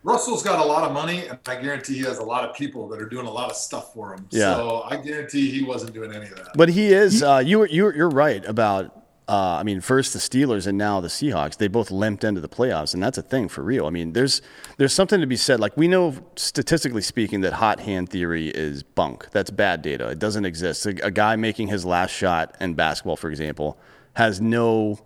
[0.04, 2.88] Russell's got a lot of money, and I guarantee he has a lot of people
[2.90, 4.28] that are doing a lot of stuff for him.
[4.32, 4.56] Yeah.
[4.56, 6.52] So I guarantee he wasn't doing any of that.
[6.56, 7.22] But he is.
[7.22, 8.98] Uh, you you're, you're right about.
[9.28, 11.56] Uh, I mean, first the Steelers and now the Seahawks.
[11.58, 13.86] They both limped into the playoffs, and that's a thing for real.
[13.86, 14.42] I mean, there's
[14.78, 15.60] there's something to be said.
[15.60, 19.30] Like we know statistically speaking that hot hand theory is bunk.
[19.32, 20.10] That's bad data.
[20.10, 20.86] It doesn't exist.
[20.86, 23.78] A, a guy making his last shot in basketball, for example,
[24.16, 25.00] has no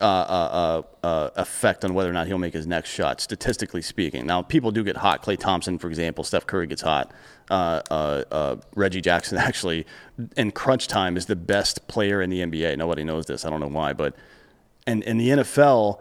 [0.00, 3.82] uh, uh, uh, uh, effect on whether or not he'll make his next shot, statistically
[3.82, 4.26] speaking.
[4.26, 5.22] Now, people do get hot.
[5.22, 7.12] Klay Thompson, for example, Steph Curry gets hot.
[7.50, 9.84] Uh, uh, uh, Reggie Jackson, actually,
[10.36, 12.78] in crunch time, is the best player in the NBA.
[12.78, 13.44] Nobody knows this.
[13.44, 14.14] I don't know why, but
[14.86, 16.00] and in the NFL,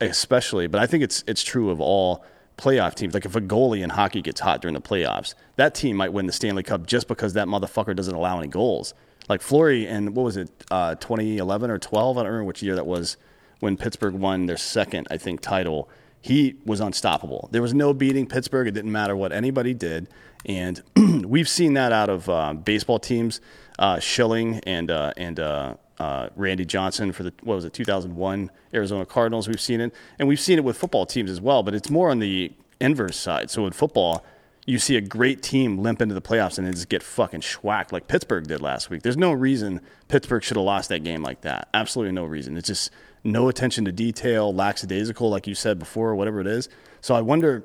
[0.00, 2.24] especially, but I think it's it's true of all
[2.56, 3.14] playoff teams.
[3.14, 6.26] Like if a goalie in hockey gets hot during the playoffs, that team might win
[6.26, 8.94] the Stanley Cup just because that motherfucker doesn't allow any goals.
[9.28, 12.16] Like Fleury and what was it, uh, 2011 or 12?
[12.16, 13.16] I don't remember which year that was
[13.60, 15.88] when Pittsburgh won their second, I think, title.
[16.20, 17.48] He was unstoppable.
[17.52, 18.66] There was no beating Pittsburgh.
[18.66, 20.08] It didn't matter what anybody did.
[20.44, 20.82] And
[21.24, 23.40] we've seen that out of uh, baseball teams,
[23.78, 28.50] uh, Schilling and uh, and uh, uh, Randy Johnson for the what was it 2001
[28.74, 29.48] Arizona Cardinals.
[29.48, 31.62] We've seen it, and we've seen it with football teams as well.
[31.62, 33.50] But it's more on the inverse side.
[33.50, 34.24] So in football,
[34.68, 37.90] you see a great team limp into the playoffs and then just get fucking schwacked
[37.90, 39.00] like Pittsburgh did last week.
[39.00, 41.70] There's no reason Pittsburgh should have lost that game like that.
[41.72, 42.54] Absolutely no reason.
[42.54, 42.90] It's just
[43.24, 46.68] no attention to detail, lackadaisical, like you said before, whatever it is.
[47.00, 47.64] So I wonder,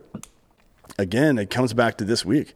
[0.98, 2.56] again, it comes back to this week.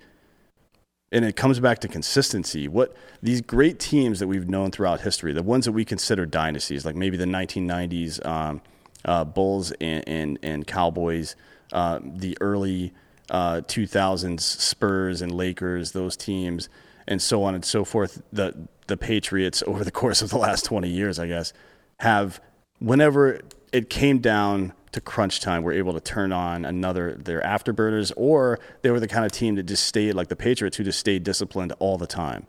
[1.11, 2.69] And it comes back to consistency.
[2.69, 6.85] What these great teams that we've known throughout history, the ones that we consider dynasties,
[6.85, 8.61] like maybe the 1990s um,
[9.03, 11.35] uh, Bulls and, and, and Cowboys,
[11.73, 12.93] uh, the early
[13.29, 16.69] uh, 2000s Spurs and Lakers, those teams,
[17.07, 18.21] and so on and so forth.
[18.31, 21.53] The the Patriots over the course of the last 20 years, I guess,
[21.99, 22.41] have
[22.79, 28.11] whenever it came down to crunch time, were able to turn on another their afterburners,
[28.15, 30.99] or they were the kind of team that just stayed like the Patriots, who just
[30.99, 32.47] stayed disciplined all the time.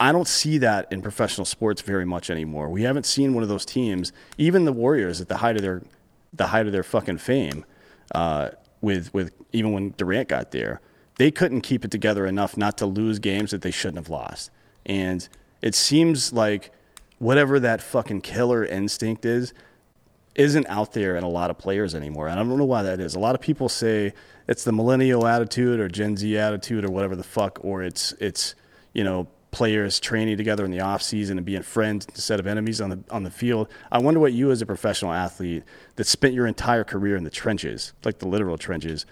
[0.00, 2.68] I don't see that in professional sports very much anymore.
[2.68, 5.82] We haven't seen one of those teams, even the Warriors at the height of their
[6.32, 7.64] the height of their fucking fame,
[8.14, 8.50] uh,
[8.80, 10.80] with with even when Durant got there,
[11.16, 14.50] they couldn't keep it together enough not to lose games that they shouldn't have lost.
[14.86, 15.28] And
[15.62, 16.72] it seems like
[17.18, 19.52] whatever that fucking killer instinct is,
[20.34, 22.28] isn't out there in a lot of players anymore.
[22.28, 23.16] And I don't know why that is.
[23.16, 24.14] A lot of people say
[24.46, 28.54] it's the millennial attitude or Gen Z attitude or whatever the fuck, or it's it's
[28.94, 32.80] you know players training together in the off season and being friends instead of enemies
[32.80, 33.68] on the on the field.
[33.90, 35.64] I wonder what you as a professional athlete
[35.96, 39.04] that spent your entire career in the trenches, like the literal trenches.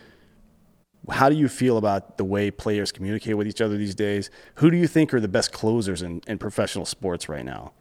[1.11, 4.31] How do you feel about the way players communicate with each other these days?
[4.57, 7.73] Who do you think are the best closers in, in professional sports right now?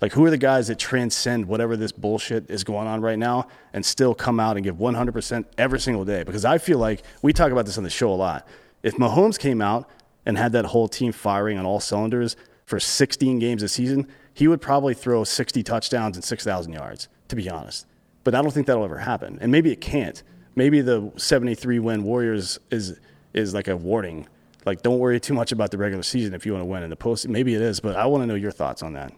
[0.00, 3.46] Like, who are the guys that transcend whatever this bullshit is going on right now
[3.74, 6.22] and still come out and give 100% every single day?
[6.22, 8.48] Because I feel like we talk about this on the show a lot.
[8.82, 9.90] If Mahomes came out
[10.26, 14.48] and had that whole team firing on all cylinders for 16 games a season, he
[14.48, 17.86] would probably throw 60 touchdowns and 6,000 yards, to be honest.
[18.22, 19.38] But I don't think that'll ever happen.
[19.40, 20.22] And maybe it can't.
[20.54, 22.98] Maybe the 73 win Warriors is,
[23.32, 24.28] is like a warning.
[24.66, 26.90] Like, don't worry too much about the regular season if you want to win in
[26.90, 27.26] the post.
[27.28, 29.12] Maybe it is, but I want to know your thoughts on that.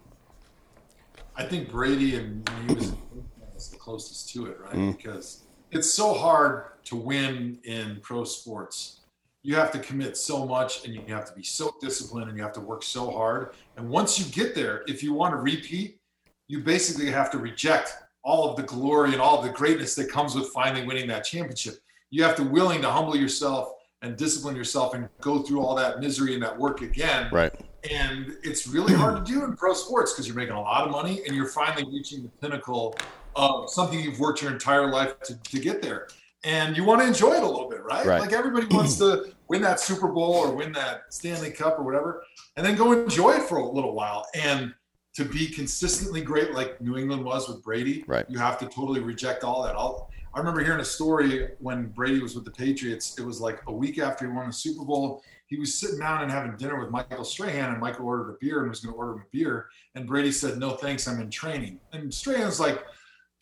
[1.35, 4.75] I think Brady and he was the closest to it, right?
[4.75, 4.97] Mm.
[4.97, 9.01] Because it's so hard to win in pro sports.
[9.43, 12.43] You have to commit so much and you have to be so disciplined and you
[12.43, 13.55] have to work so hard.
[13.76, 15.99] And once you get there, if you want to repeat,
[16.47, 20.09] you basically have to reject all of the glory and all of the greatness that
[20.09, 21.74] comes with finally winning that championship.
[22.11, 23.72] You have to willing to humble yourself
[24.03, 27.28] and discipline yourself and go through all that misery and that work again.
[27.32, 27.53] Right
[27.90, 30.90] and it's really hard to do in pro sports because you're making a lot of
[30.90, 32.97] money and you're finally reaching the pinnacle
[33.34, 36.09] of something you've worked your entire life to, to get there
[36.45, 38.07] and you want to enjoy it a little bit right?
[38.07, 38.20] right.
[38.20, 42.24] like everybody wants to win that super bowl or win that stanley cup or whatever
[42.57, 44.74] and then go enjoy it for a little while and
[45.14, 48.26] to be consistently great like new england was with brady right.
[48.28, 52.20] you have to totally reject all that I'll, i remember hearing a story when brady
[52.20, 55.22] was with the patriots it was like a week after he won the super bowl
[55.53, 58.61] he was sitting down and having dinner with Michael Strahan, and Michael ordered a beer
[58.61, 59.66] and was going to order him a beer.
[59.95, 62.82] And Brady said, "No, thanks, I'm in training." And Strahan's like,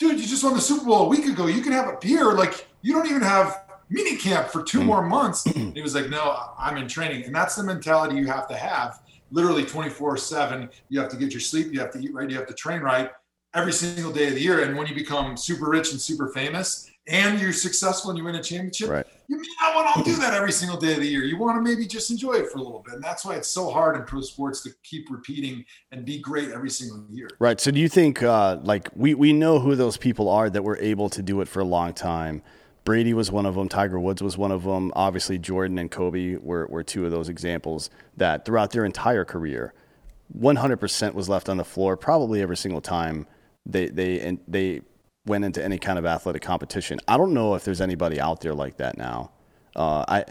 [0.00, 1.46] "Dude, you just won the Super Bowl a week ago.
[1.46, 2.32] You can have a beer.
[2.32, 6.08] Like, you don't even have mini camp for two more months." And he was like,
[6.08, 9.00] "No, I'm in training." And that's the mentality you have to have.
[9.30, 10.68] Literally 24 seven.
[10.88, 11.72] You have to get your sleep.
[11.72, 12.28] You have to eat right.
[12.28, 13.10] You have to train right
[13.54, 14.64] every single day of the year.
[14.64, 18.36] And when you become super rich and super famous, and you're successful and you win
[18.36, 19.06] a championship, right.
[19.26, 21.24] you may not want to do that every single day of the year.
[21.24, 22.94] You want to maybe just enjoy it for a little bit.
[22.94, 26.50] And that's why it's so hard in pro sports to keep repeating and be great
[26.50, 27.28] every single year.
[27.40, 27.60] Right.
[27.60, 30.78] So do you think uh, like we, we know who those people are that were
[30.78, 32.42] able to do it for a long time?
[32.84, 33.68] Brady was one of them.
[33.68, 34.90] Tiger Woods was one of them.
[34.96, 39.74] Obviously, Jordan and Kobe were, were two of those examples that throughout their entire career,
[40.38, 43.26] 100% was left on the floor probably every single time
[43.66, 44.80] they, they, they
[45.26, 46.98] went into any kind of athletic competition.
[47.06, 49.32] I don't know if there's anybody out there like that now.
[49.76, 50.24] Uh, I.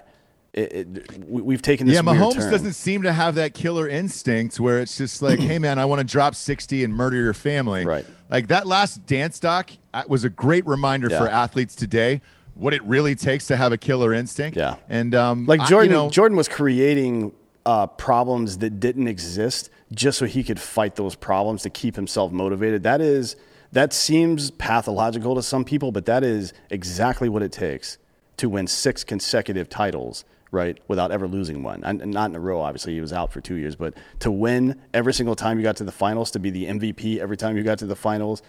[0.51, 1.95] It, it, we've taken this.
[1.95, 5.77] Yeah, Mahomes doesn't seem to have that killer instinct where it's just like, "Hey, man,
[5.77, 8.03] I want to drop sixty and murder your family." Right.
[8.31, 11.19] Like that last dance doc uh, was a great reminder Yeah.
[11.19, 12.21] for athletes today
[12.59, 14.57] what it really takes to have a killer instinct.
[14.57, 14.75] Yeah.
[14.89, 17.31] And um, Like I- you Jordan, know, Jordan was creating
[17.65, 22.31] uh, problems that didn't exist just so he could fight those problems to keep himself
[22.31, 22.83] motivated.
[22.83, 23.35] That is
[23.71, 27.97] that seems pathological to some people, but that is exactly what it takes
[28.37, 31.83] to win six consecutive titles, right, without ever losing one.
[31.83, 34.31] And and not in a row, obviously, he was out for two years, but to
[34.31, 37.55] win every single time you got to the finals, to be the MVP every time
[37.57, 38.41] you got to the finals,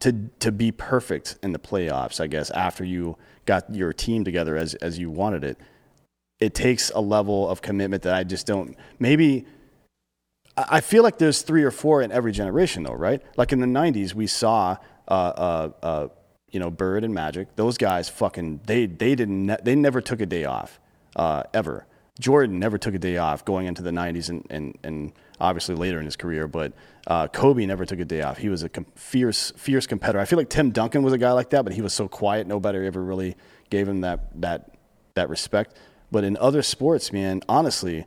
[0.00, 4.56] to to be perfect in the playoffs, I guess, after you got your team together
[4.56, 5.58] as as you wanted it
[6.38, 8.76] it takes a level of commitment that I just don't.
[8.98, 9.46] Maybe
[10.56, 13.22] I feel like there's three or four in every generation, though, right?
[13.36, 14.76] Like in the '90s, we saw,
[15.08, 16.08] uh, uh, uh,
[16.50, 17.54] you know, Bird and Magic.
[17.56, 20.80] Those guys, fucking, they they didn't, ne- they never took a day off,
[21.14, 21.86] uh, ever.
[22.18, 25.98] Jordan never took a day off going into the '90s and and, and obviously later
[25.98, 26.72] in his career, but
[27.06, 28.38] uh, Kobe never took a day off.
[28.38, 30.18] He was a com- fierce fierce competitor.
[30.18, 32.46] I feel like Tim Duncan was a guy like that, but he was so quiet.
[32.46, 33.36] Nobody ever really
[33.70, 34.70] gave him that that
[35.14, 35.76] that respect.
[36.10, 38.06] But in other sports, man, honestly,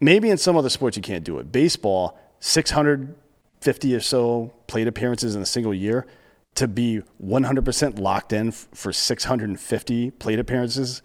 [0.00, 1.50] maybe in some other sports you can't do it.
[1.52, 6.06] Baseball, 650 or so plate appearances in a single year.
[6.56, 11.00] To be 100% locked in f- for 650 plate appearances,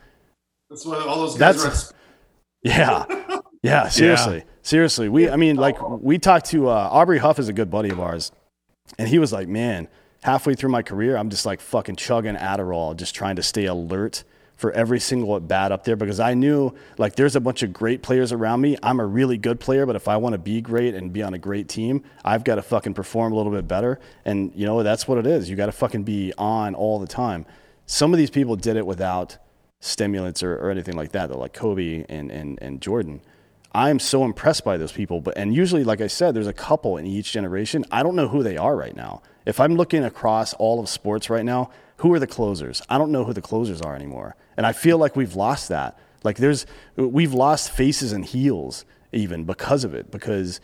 [0.70, 1.96] That's why all those guys That's- are
[2.64, 3.06] yeah,
[3.62, 5.10] yeah, seriously, seriously.
[5.10, 8.00] We, I mean, like we talked to uh, Aubrey Huff is a good buddy of
[8.00, 8.32] ours,
[8.98, 9.88] and he was like, "Man,
[10.24, 14.24] halfway through my career, I'm just like fucking chugging Adderall, just trying to stay alert
[14.58, 17.72] for every single at bat up there because I knew like there's a bunch of
[17.72, 18.76] great players around me.
[18.82, 21.34] I'm a really good player, but if I want to be great and be on
[21.36, 24.00] a great team, I've got to fucking perform a little bit better.
[24.26, 25.50] And you know, that's what it is.
[25.50, 27.46] You got to fucking be on all the time.
[27.86, 29.38] Some of these people did it without
[29.80, 33.22] stimulants or, or anything like that, though, like Kobe and, and, and Jordan.
[33.78, 35.22] I'm so impressed by those people.
[35.22, 37.86] But and usually, like I said, there's a couple in each generation.
[37.92, 39.22] I don't know who they are right now.
[39.46, 42.82] If I'm looking across all of sports right now, who are the closers?
[42.90, 44.36] I don't know who the closers are anymore.
[44.58, 45.96] And I feel like we've lost that.
[46.24, 46.66] Like there's
[46.96, 50.10] we've lost faces and heels even because of it.
[50.10, 50.60] Because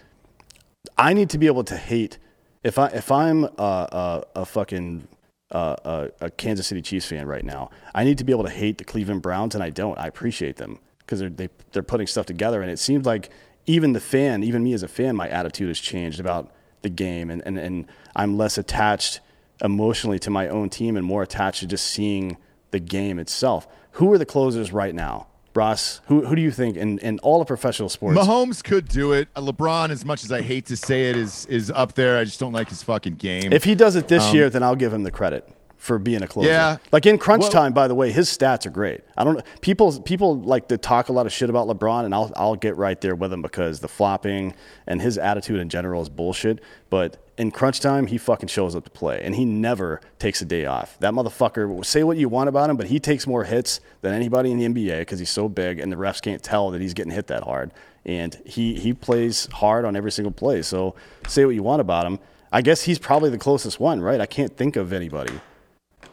[0.97, 2.17] I need to be able to hate
[2.63, 5.07] if I if I'm a, a, a fucking
[5.51, 7.69] uh, a, a Kansas City Chiefs fan right now.
[7.93, 9.99] I need to be able to hate the Cleveland Browns, and I don't.
[9.99, 10.79] I appreciate them
[11.13, 13.29] because they're they, they're putting stuff together, and it seems like
[13.65, 16.51] even the fan, even me as a fan, my attitude has changed about
[16.81, 17.85] the game, and and, and
[18.15, 19.19] I'm less attached
[19.63, 22.37] emotionally to my own team and more attached to just seeing
[22.71, 23.67] the game itself.
[23.93, 25.27] Who are the closers right now?
[25.55, 28.17] Ross, who, who do you think in, in all of professional sports?
[28.17, 29.27] Mahomes could do it.
[29.35, 32.17] Uh, LeBron, as much as I hate to say it, is is up there.
[32.17, 33.53] I just don't like his fucking game.
[33.53, 35.47] If he does it this um, year, then I'll give him the credit
[35.83, 36.47] for being a closer.
[36.47, 36.77] Yeah.
[36.93, 39.01] Like in crunch well, time, by the way, his stats are great.
[39.17, 42.31] I don't people people like to talk a lot of shit about LeBron and I'll
[42.37, 44.53] I'll get right there with him because the flopping
[44.87, 46.61] and his attitude in general is bullshit.
[46.89, 50.45] But in crunch time, he fucking shows up to play and he never takes a
[50.45, 50.97] day off.
[50.99, 54.51] That motherfucker, say what you want about him, but he takes more hits than anybody
[54.51, 57.11] in the NBA because he's so big and the refs can't tell that he's getting
[57.11, 57.73] hit that hard.
[58.05, 60.61] And he, he plays hard on every single play.
[60.61, 60.95] So
[61.27, 62.19] say what you want about him.
[62.53, 64.21] I guess he's probably the closest one, right?
[64.21, 65.33] I can't think of anybody.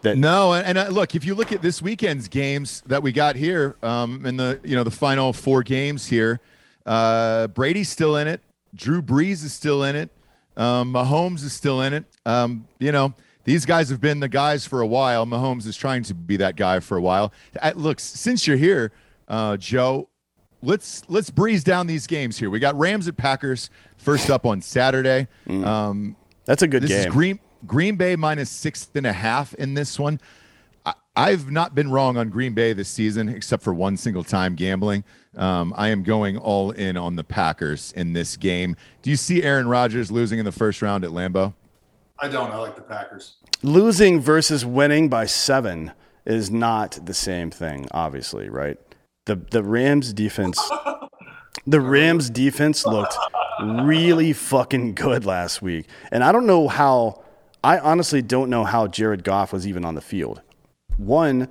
[0.01, 3.13] That no, and, and uh, look, if you look at this weekend's games that we
[3.13, 6.41] got here, um, in the you know the final four games here,
[6.87, 8.41] uh, Brady's still in it,
[8.75, 10.11] Drew Brees is still in it,
[10.57, 12.05] um, Mahomes is still in it.
[12.27, 15.27] Um, you know, these guys have been the guys for a while.
[15.27, 17.33] Mahomes is trying to be that guy for a while.
[17.63, 18.93] I, look, since you're here,
[19.29, 20.09] uh, Joe,
[20.63, 22.51] let's let's breeze down these games here.
[22.51, 25.29] We got Rams at Packers first up on Saturday.
[25.49, 25.65] Mm.
[25.65, 27.01] Um, That's a good this game.
[27.01, 30.21] Is Green Green Bay minus six and a half in this one.
[31.17, 35.05] I've not been wrong on Green Bay this season, except for one single time gambling.
[35.37, 38.77] Um, I am going all in on the Packers in this game.
[39.03, 41.55] Do you see Aaron Rodgers losing in the first round at Lambeau?
[42.19, 42.51] I don't.
[42.51, 43.37] I like the Packers.
[43.63, 45.93] Losing versus winning by seven
[46.25, 48.79] is not the same thing, obviously, right?
[49.27, 50.59] The the Rams defense
[51.67, 53.17] the Rams defense looked
[53.63, 55.87] really fucking good last week.
[56.11, 57.23] And I don't know how
[57.63, 60.41] I honestly don't know how Jared Goff was even on the field.
[60.97, 61.49] One,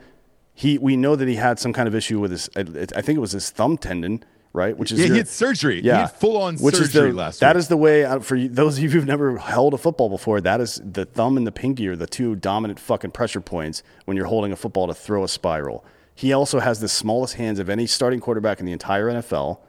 [0.53, 2.49] he we know that he had some kind of issue with his.
[2.55, 4.77] I think it was his thumb tendon, right?
[4.77, 5.81] Which is yeah, your, he had surgery.
[5.81, 7.39] Yeah, full on surgery is the, last.
[7.39, 7.59] That week.
[7.59, 10.41] is the way uh, for those of you who've never held a football before.
[10.41, 14.17] That is the thumb and the pinky are the two dominant fucking pressure points when
[14.17, 15.85] you're holding a football to throw a spiral.
[16.13, 19.59] He also has the smallest hands of any starting quarterback in the entire NFL.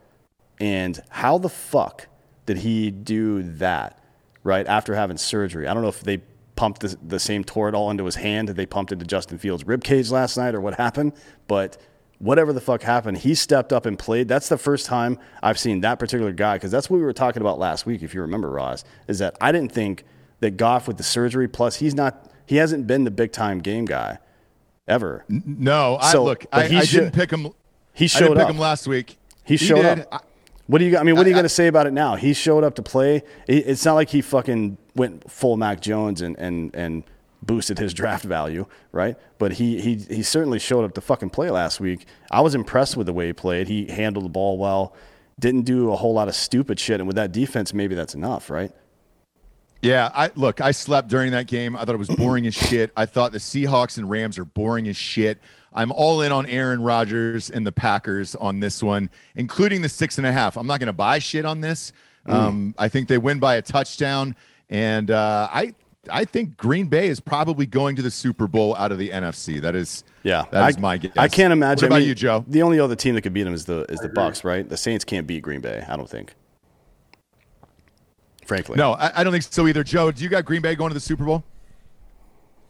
[0.59, 2.09] And how the fuck
[2.47, 3.97] did he do that?
[4.43, 6.23] Right after having surgery, I don't know if they
[6.61, 9.83] pumped the, the same Toradol into his hand that they pumped into Justin Fields' rib
[9.83, 11.15] cage last night or what happened.
[11.49, 11.79] But
[12.19, 14.29] whatever the fuck happened, he stepped up and played.
[14.29, 17.41] That's the first time I've seen that particular guy because that's what we were talking
[17.41, 20.05] about last week, if you remember, Ross, is that I didn't think
[20.41, 23.87] that Goff with the surgery, plus he's not, he hasn't been the big time game
[23.87, 24.19] guy
[24.87, 25.25] ever.
[25.31, 27.49] No, I, so, look, I, I didn't pick him.
[27.95, 28.51] He showed I didn't pick up.
[28.51, 29.17] him last week.
[29.45, 30.07] He, he showed did.
[30.13, 30.27] up.
[30.67, 30.99] What do you?
[30.99, 32.15] I mean, what are you going to say about it now?
[32.15, 33.23] He showed up to play.
[33.49, 37.03] It's not like he fucking went full Mac Jones and and and
[37.43, 39.17] boosted his draft value, right?
[39.39, 42.07] But he he he certainly showed up to fucking play last week.
[42.31, 43.67] I was impressed with the way he played.
[43.69, 44.95] He handled the ball well.
[45.39, 47.01] Didn't do a whole lot of stupid shit.
[47.01, 48.73] And with that defense, maybe that's enough, right?
[49.81, 51.75] Yeah, I look, I slept during that game.
[51.75, 52.93] I thought it was boring as shit.
[52.95, 55.39] I thought the Seahawks and Rams are boring as shit.
[55.73, 60.19] I'm all in on Aaron Rodgers and the Packers on this one, including the six
[60.19, 60.59] and a half.
[60.59, 61.93] I'm not going to buy shit on this.
[62.27, 62.33] Mm.
[62.33, 64.37] Um, I think they win by a touchdown,
[64.71, 65.75] and uh, I
[66.09, 69.61] I think Green Bay is probably going to the Super Bowl out of the NFC.
[69.61, 71.13] That is yeah, that is I, my guess.
[71.19, 71.83] I can't imagine.
[71.83, 72.45] What about I mean, you, Joe?
[72.49, 74.67] The only other team that could beat them is the is the Bucks, right?
[74.67, 75.85] The Saints can't beat Green Bay.
[75.87, 76.35] I don't think.
[78.47, 79.85] Frankly, no, I, I don't think so either.
[79.85, 81.45] Joe, do you got Green Bay going to the Super Bowl?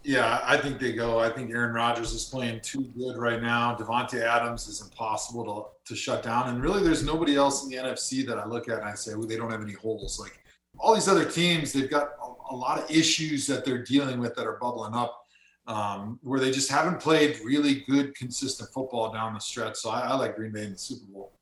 [0.02, 1.18] Yeah, I think they go.
[1.18, 3.76] I think Aaron Rodgers is playing too good right now.
[3.76, 6.48] Davante Adams is impossible to, to shut down.
[6.48, 9.14] And really, there's nobody else in the NFC that I look at and I say,
[9.14, 10.18] well, they don't have any holes.
[10.18, 10.40] Like
[10.80, 14.34] all these other teams, they've got a, a lot of issues that they're dealing with
[14.36, 15.24] that are bubbling up,
[15.66, 19.76] um, where they just haven't played really good, consistent football down the stretch.
[19.76, 21.32] So I, I like Green Bay in the Super Bowl.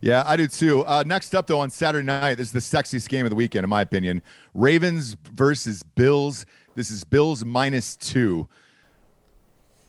[0.00, 0.84] Yeah, I do too.
[0.86, 3.64] Uh, next up, though, on Saturday night, this is the sexiest game of the weekend,
[3.64, 4.22] in my opinion.
[4.54, 6.46] Ravens versus Bills.
[6.74, 8.48] This is Bills minus two.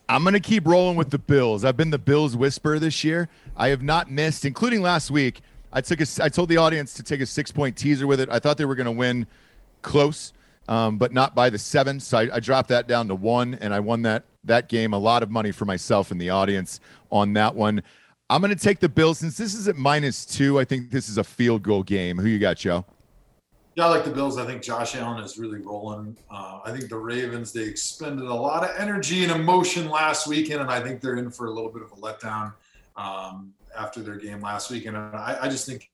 [0.08, 1.66] I'm going to keep rolling with the Bills.
[1.66, 3.30] I've been the Bills whisperer this year.
[3.56, 5.42] I have not missed, including last week.
[5.76, 8.30] I took a, I told the audience to take a six point teaser with it.
[8.32, 9.28] I thought they were going to win
[9.82, 10.32] close,
[10.70, 12.00] um, but not by the seven.
[12.00, 14.94] So I, I dropped that down to one, and I won that that game.
[14.94, 16.80] A lot of money for myself and the audience
[17.12, 17.84] on that one.
[18.30, 20.60] I'm going to take the Bills since this is at minus two.
[20.60, 22.18] I think this is a field goal game.
[22.18, 22.86] Who you got, Joe?
[23.76, 24.38] Yeah, I like the Bills.
[24.38, 26.16] I think Josh Allen is really rolling.
[26.32, 30.62] Uh, I think the Ravens, they expended a lot of energy and emotion last weekend,
[30.62, 32.54] and I think they're in for a little bit of a letdown
[32.96, 35.90] um, after their game last week, And I, I just think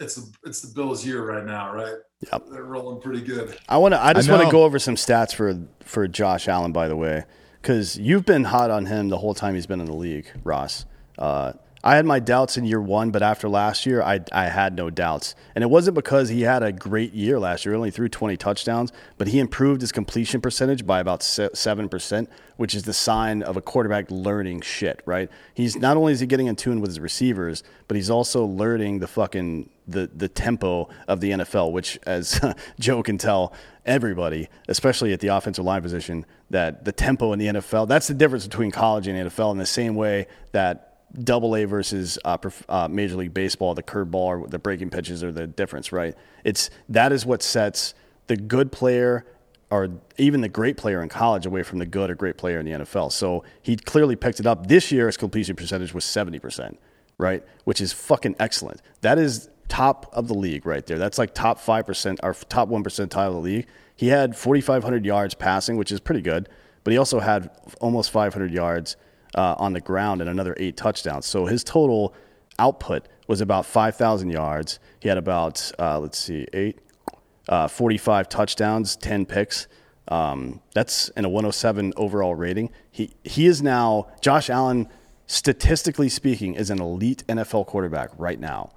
[0.00, 1.94] it's the, it's the Bills' year right now, right?
[2.32, 2.44] Yep.
[2.50, 3.58] They're rolling pretty good.
[3.68, 4.02] I want to.
[4.02, 7.24] I just want to go over some stats for for Josh Allen, by the way,
[7.60, 10.86] because you've been hot on him the whole time he's been in the league, Ross.
[11.18, 11.52] Uh,
[11.86, 14.90] I had my doubts in year one, but after last year, I I had no
[14.90, 17.76] doubts, and it wasn't because he had a great year last year.
[17.76, 22.74] Only threw twenty touchdowns, but he improved his completion percentage by about seven percent, which
[22.74, 25.00] is the sign of a quarterback learning shit.
[25.06, 25.30] Right?
[25.54, 28.98] He's not only is he getting in tune with his receivers, but he's also learning
[28.98, 32.40] the fucking the the tempo of the NFL, which, as
[32.80, 33.52] Joe can tell
[33.84, 38.14] everybody, especially at the offensive line position, that the tempo in the NFL that's the
[38.14, 39.52] difference between college and NFL.
[39.52, 40.85] In the same way that
[41.22, 42.38] Double A versus uh,
[42.68, 46.14] uh, Major League Baseball, the curveball or the breaking pitches are the difference, right?
[46.44, 47.94] It's that is what sets
[48.26, 49.24] the good player
[49.70, 52.66] or even the great player in college away from the good or great player in
[52.66, 53.10] the NFL.
[53.12, 54.68] So he clearly picked it up.
[54.68, 56.76] This year, his completion percentage was 70%,
[57.18, 57.42] right?
[57.64, 58.80] Which is fucking excellent.
[59.00, 60.98] That is top of the league right there.
[60.98, 63.66] That's like top 5% or top 1 percentile of the league.
[63.96, 66.48] He had 4,500 yards passing, which is pretty good,
[66.84, 67.50] but he also had
[67.80, 68.96] almost 500 yards
[69.36, 71.26] uh, on the ground and another eight touchdowns.
[71.26, 72.14] So his total
[72.58, 74.78] output was about 5,000 yards.
[75.00, 76.78] He had about, uh, let's see, eight,
[77.48, 79.68] uh, 45 touchdowns, 10 picks.
[80.08, 82.70] Um, that's in a 107 overall rating.
[82.90, 84.88] He he is now Josh Allen,
[85.26, 88.70] statistically speaking, is an elite NFL quarterback right now.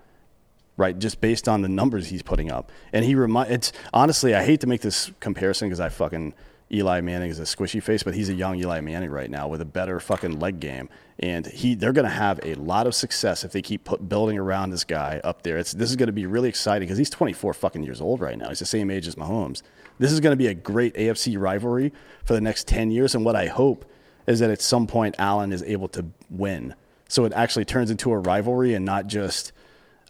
[0.76, 3.52] Right, just based on the numbers he's putting up, and he remind.
[3.52, 6.34] It's honestly, I hate to make this comparison because I fucking
[6.72, 9.60] Eli Manning is a squishy face, but he's a young Eli Manning right now with
[9.60, 13.44] a better fucking leg game, and he they're going to have a lot of success
[13.44, 15.58] if they keep put, building around this guy up there.
[15.58, 18.38] It's this is going to be really exciting because he's 24 fucking years old right
[18.38, 18.50] now.
[18.50, 19.64] He's the same age as Mahomes.
[19.98, 21.92] This is going to be a great AFC rivalry
[22.24, 23.86] for the next 10 years, and what I hope
[24.28, 26.76] is that at some point Allen is able to win,
[27.08, 29.52] so it actually turns into a rivalry and not just.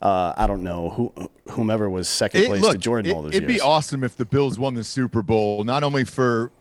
[0.01, 3.21] Uh, I don't know who, whomever was second It- place look, to Jordan it, all
[3.23, 3.37] those years.
[3.43, 3.61] it'd years.
[3.61, 6.51] be awesome if the Bills won the Super Bowl, not only for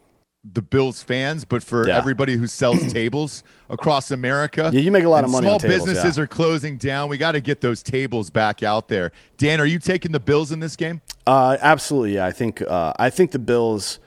[0.51, 1.97] the Bills fans, but for Yeah.
[1.99, 4.71] everybody who sells tables across America.
[4.73, 6.23] Yeah, you make a lot of money Small tables, businesses yeah.
[6.23, 7.09] are closing down.
[7.09, 9.13] We got to get those tables back out there.
[9.37, 11.01] Dan, are you taking the Bills in this game?
[11.27, 12.15] Uh, absolutely.
[12.15, 12.27] Yeah.
[12.27, 13.99] I think uh, I think the Bills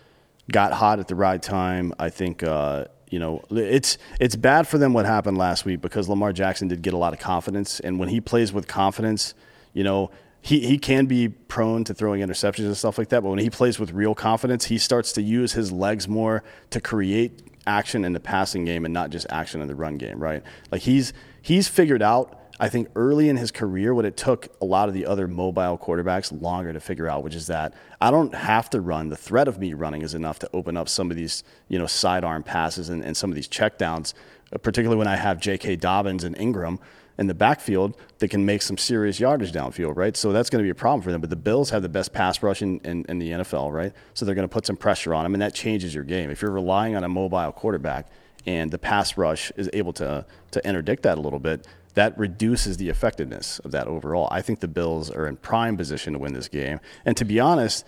[0.52, 1.94] got hot at the right time.
[2.00, 6.10] I think uh, you know it's it's bad for them what happened last week because
[6.10, 9.36] Lamar Jackson did get a lot of confidence, and when he plays with confidence,
[9.74, 10.10] you know.
[10.44, 13.52] He, he can be prone to throwing interceptions and stuff like that, but when he
[13.52, 18.14] plays with real confidence, he starts to use his legs more to create action in
[18.14, 20.42] the passing game and not just action in the run game, right?
[20.72, 24.66] Like he's he's figured out I think early in his career, what it took a
[24.66, 28.36] lot of the other mobile quarterbacks longer to figure out, which is that I don't
[28.36, 29.10] have to run.
[29.10, 31.88] The threat of me running is enough to open up some of these, you know,
[31.88, 34.14] sidearm passes and, and some of these checkdowns,
[34.54, 35.78] uh, particularly when I have J.K.
[35.78, 36.78] Dobbins and Ingram
[37.18, 40.16] in the backfield that can make some serious yardage downfield, right?
[40.16, 41.20] So that's going to be a problem for them.
[41.20, 43.92] But the Bills have the best pass rush in, in, in the NFL, right?
[44.14, 46.30] So they're going to put some pressure on them, and that changes your game.
[46.30, 48.12] If you're relying on a mobile quarterback
[48.46, 52.78] and the pass rush is able to, to interdict that a little bit, that reduces
[52.78, 54.28] the effectiveness of that overall.
[54.32, 56.80] I think the Bills are in prime position to win this game.
[57.06, 57.86] And to be honest,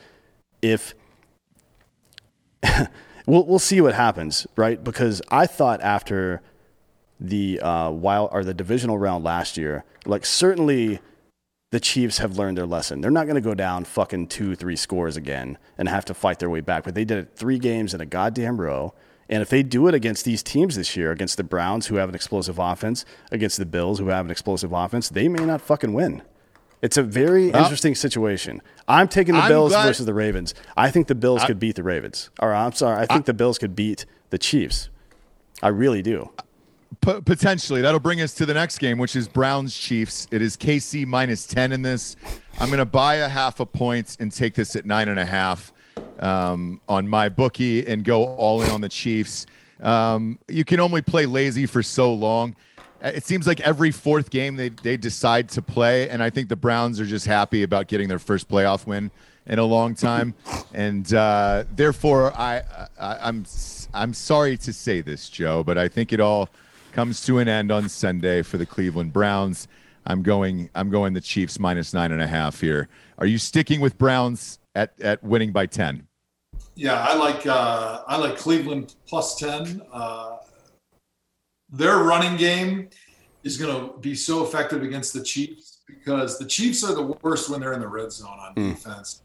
[0.61, 0.93] if
[3.25, 4.83] we'll we'll see what happens, right?
[4.83, 6.41] Because I thought after
[7.19, 10.99] the uh, wild or the divisional round last year, like certainly
[11.71, 13.01] the Chiefs have learned their lesson.
[13.01, 16.37] They're not going to go down fucking two, three scores again and have to fight
[16.37, 16.83] their way back.
[16.83, 18.93] But they did it three games in a goddamn row.
[19.33, 22.07] And if they do it against these teams this year, against the Browns, who have
[22.07, 25.91] an explosive offense, against the Bills, who have an explosive offense, they may not fucking
[25.93, 26.21] win.
[26.83, 28.61] It's a very Well, interesting situation.
[28.87, 30.53] I'm taking the I'm Bills glad- versus the Ravens.
[30.77, 32.29] I think the Bills could beat the Ravens.
[32.39, 34.89] Or I'm sorry, I think the Bills could beat the Chiefs.
[35.63, 36.29] I really do.
[37.01, 37.81] P- potentially.
[37.81, 40.27] That'll bring us to the next game, which is Browns Chiefs.
[40.29, 42.15] It is KC minus 10 in this.
[42.59, 45.25] I'm going to buy a half a point and take this at nine and a
[45.25, 45.72] half
[46.23, 49.45] um, on my bookie and go all in on the Chiefs.
[49.81, 52.55] Um, you can only play lazy for so long.
[53.03, 56.47] Uh, It seems like every fourth game they, they decide to play, and I think
[56.47, 59.11] the Browns are just happy about getting their first playoff win
[59.45, 60.33] in a long time,
[60.73, 62.61] and uh, therefore I,
[62.97, 63.45] I I'm
[63.93, 66.47] I'm sorry to say this, Joe, but I think it all
[66.93, 69.67] comes to an end on Sunday for the Cleveland Browns.
[70.05, 72.87] I'm going I'm going the Chiefs minus nine and a half here.
[73.17, 76.07] Are you sticking with Browns at, at winning by ten?
[76.75, 79.81] Yeah, I like uh, I like Cleveland plus ten.
[79.91, 80.37] Uh,
[81.69, 82.89] their running game
[83.43, 87.49] is going to be so effective against the Chiefs because the Chiefs are the worst
[87.49, 88.73] when they're in the red zone on mm.
[88.73, 89.23] defense,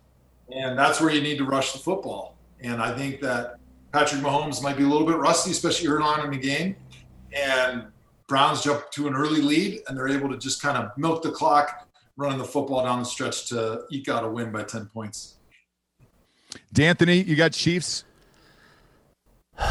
[0.54, 2.36] and that's where you need to rush the football.
[2.60, 3.56] And I think that
[3.92, 6.76] Patrick Mahomes might be a little bit rusty, especially early on in the game,
[7.32, 7.84] and
[8.28, 11.30] Browns jump to an early lead and they're able to just kind of milk the
[11.30, 15.37] clock, running the football down the stretch to eke out a win by 10 points.
[16.72, 18.04] D'Anthony, you got Chiefs?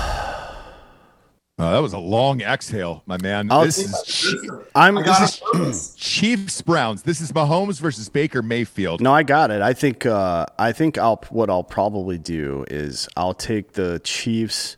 [1.60, 3.52] Oh, that was a long exhale, my man.
[3.52, 7.02] I'll, this is I'm this is Chiefs Browns.
[7.02, 9.02] This is Mahomes versus Baker Mayfield.
[9.02, 9.64] No, I got it.
[9.64, 14.78] I think uh, I think I'll what I'll probably do is I'll take the Chiefs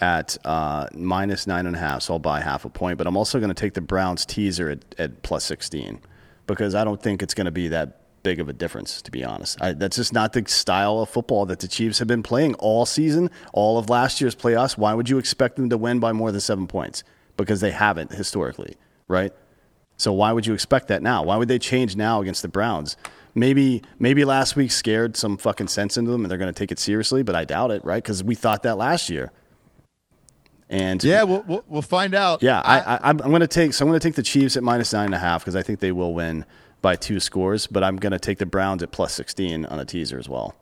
[0.00, 2.98] at uh, minus nine and a half, so I'll buy half a point.
[2.98, 6.00] But I'm also going to take the Browns teaser at, at plus sixteen
[6.48, 9.22] because I don't think it's going to be that big of a difference, to be
[9.22, 9.56] honest.
[9.62, 12.84] I, that's just not the style of football that the Chiefs have been playing all
[12.84, 14.76] season, all of last year's playoffs.
[14.76, 17.04] Why would you expect them to win by more than seven points?
[17.36, 18.74] Because they haven't historically,
[19.06, 19.32] right?
[19.96, 21.22] So why would you expect that now?
[21.22, 22.96] Why would they change now against the Browns?
[23.36, 26.72] Maybe maybe last week scared some fucking sense into them and they're going to take
[26.72, 28.02] it seriously, but I doubt it, right?
[28.02, 29.30] Because we thought that last year.
[30.68, 32.42] And yeah, we'll, we'll, we'll find out.
[32.42, 34.64] Yeah, I, I, I'm going to take so I'm going to take the Chiefs at
[34.64, 36.44] minus nine and a half because I think they will win
[36.82, 39.84] by two scores, but I'm going to take the Browns at plus 16 on a
[39.84, 40.54] teaser as well.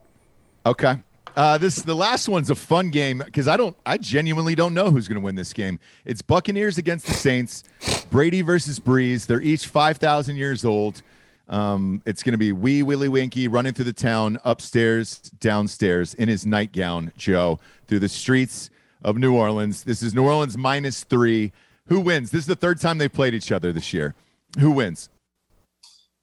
[0.67, 0.97] Okay.
[1.37, 4.91] Uh, this the last one's a fun game because I don't I genuinely don't know
[4.91, 5.81] who's going to win this game.
[6.05, 7.65] It's Buccaneers against the Saints,
[8.11, 9.27] Brady versus Brees.
[9.27, 11.03] They're each five thousand years old.
[11.49, 16.29] Um, it's going to be wee Willie Winkie running through the town, upstairs, downstairs in
[16.29, 17.59] his nightgown, Joe,
[17.89, 18.71] through the streets
[19.03, 19.85] of New Orleans.
[19.85, 21.53] This is New Orleans minus three.
[21.89, 22.31] Who wins?
[22.31, 24.15] This is the third time they've played each other this year.
[24.59, 25.11] Who wins?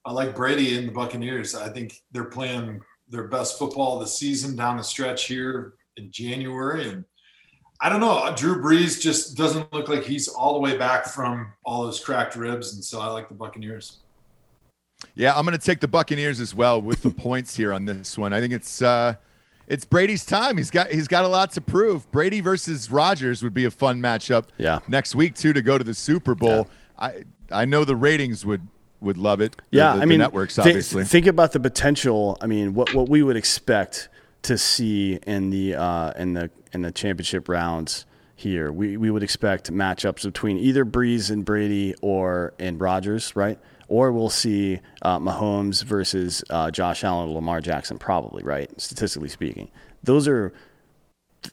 [0.04, 1.54] I like Brady and the Buccaneers.
[1.54, 6.10] I think they're playing their best football of the season down the stretch here in
[6.10, 6.88] January.
[6.88, 7.04] And
[7.80, 11.52] I don't know, Drew Brees just doesn't look like he's all the way back from
[11.64, 12.74] all those cracked ribs.
[12.74, 13.98] And so I like the Buccaneers.
[15.14, 18.16] Yeah, I'm going to take the Buccaneers as well with the points here on this
[18.16, 18.32] one.
[18.32, 19.14] I think it's uh,
[19.66, 20.56] it's Brady's time.
[20.56, 22.10] He's got he's got a lot to prove.
[22.12, 24.46] Brady versus Rodgers would be a fun matchup.
[24.58, 24.78] Yeah.
[24.88, 26.68] next week too to go to the Super Bowl.
[27.00, 27.06] Yeah.
[27.06, 28.66] I I know the ratings would
[29.02, 29.56] would love it.
[29.70, 31.02] Yeah, the, the, I mean, networks obviously.
[31.02, 32.38] Th- think about the potential.
[32.40, 34.08] I mean, what what we would expect
[34.42, 38.70] to see in the uh, in the in the championship rounds here.
[38.72, 43.58] We we would expect matchups between either Brees and Brady or and Rodgers, right?
[43.88, 48.70] Or we'll see uh, Mahomes versus uh, Josh Allen or Lamar Jackson, probably, right?
[48.80, 49.70] Statistically speaking,
[50.02, 50.52] those are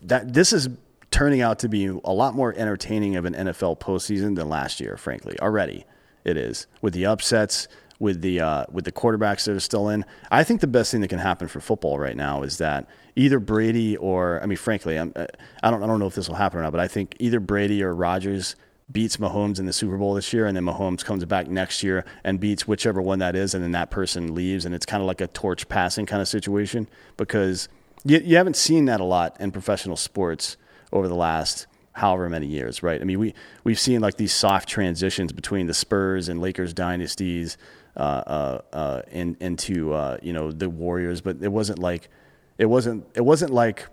[0.02, 0.34] that.
[0.34, 0.70] This is
[1.12, 4.96] turning out to be a lot more entertaining of an NFL postseason than last year,
[4.98, 5.40] frankly.
[5.40, 5.86] Already,
[6.24, 7.68] it is with the upsets,
[8.00, 10.06] with the uh, with the quarterbacks that are still in.
[10.32, 13.40] I think the best thing that can happen for football right now is that either
[13.40, 15.28] Brady or I mean, frankly, I'm, uh,
[15.62, 17.40] I don't I don't know if this will happen or not, but I think either
[17.40, 18.56] Brady or Rodgers
[18.92, 22.06] beats Mahomes in the Super Bowl this year, and then Mahomes comes back next year
[22.24, 25.08] and beats whichever one that is, and then that person leaves, and it's kind of
[25.08, 27.70] like a torch passing kind of situation because
[28.04, 30.58] you, you haven't seen that a lot in professional sports
[30.92, 33.02] over the last however many years, right?
[33.02, 33.34] I mean, we
[33.64, 37.58] we've seen like these soft transitions between the Spurs and Lakers dynasties
[37.96, 42.10] uh, uh, uh, in, into uh, you know the Warriors, but it wasn't like
[42.58, 43.88] it wasn't it wasn't like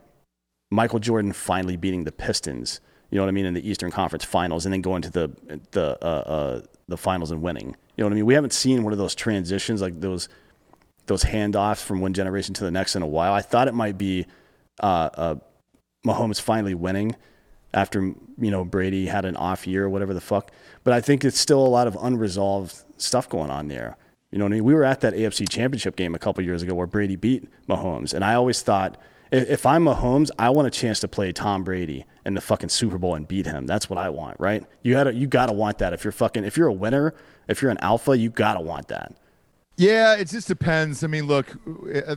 [0.70, 2.80] Michael Jordan finally beating the Pistons.
[3.10, 5.30] You know what I mean in the Eastern Conference Finals, and then going to the
[5.72, 7.76] the uh, uh, the finals and winning.
[7.96, 8.26] You know what I mean?
[8.26, 10.28] We haven't seen one of those transitions like those
[11.06, 13.32] those handoffs from one generation to the next in a while.
[13.32, 14.26] I thought it might be
[14.82, 17.16] Mahomes finally winning
[17.76, 20.50] after you know Brady had an off year or whatever the fuck.
[20.82, 23.96] But I think it's still a lot of unresolved stuff going on there.
[24.32, 24.64] You know what I mean?
[24.64, 28.12] We were at that AFC Championship game a couple years ago where Brady beat Mahomes,
[28.12, 28.98] and I always thought
[29.30, 32.98] if I'm Mahomes, I want a chance to play Tom Brady in the fucking Super
[32.98, 33.66] Bowl and beat him.
[33.66, 34.64] That's what I want, right?
[34.82, 35.92] You gotta you gotta want that.
[35.92, 37.14] If you're fucking if you're a winner,
[37.48, 39.14] if you're an alpha, you gotta want that.
[39.76, 41.04] Yeah, it just depends.
[41.04, 41.54] I mean, look,
[41.94, 42.16] uh,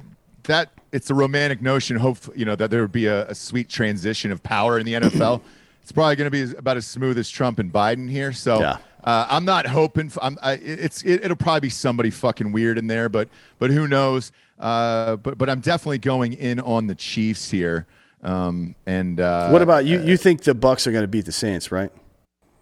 [0.50, 1.98] that it's a romantic notion.
[1.98, 4.94] Hope you know that there would be a, a sweet transition of power in the
[4.94, 5.42] NFL.
[5.82, 8.34] it's probably going to be about as smooth as Trump and Biden here.
[8.34, 8.78] So yeah.
[9.04, 10.10] uh, I'm not hoping.
[10.10, 13.72] For, I'm, I, it's it, will probably be somebody fucking weird in there, but but
[13.72, 14.32] who knows?
[14.60, 17.88] Uh, but but I'm definitely going in on the Chiefs here.
[18.22, 20.02] Um, and uh, what about you?
[20.02, 21.92] You think the Bucks are going to beat the Saints, right?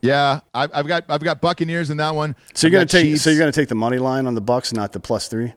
[0.02, 2.36] Yeah, I've, I've got I've got Buccaneers in that one.
[2.54, 3.24] So you're going to take Chiefs.
[3.24, 5.54] so you're going to take the money line on the Bucks, not the plus three.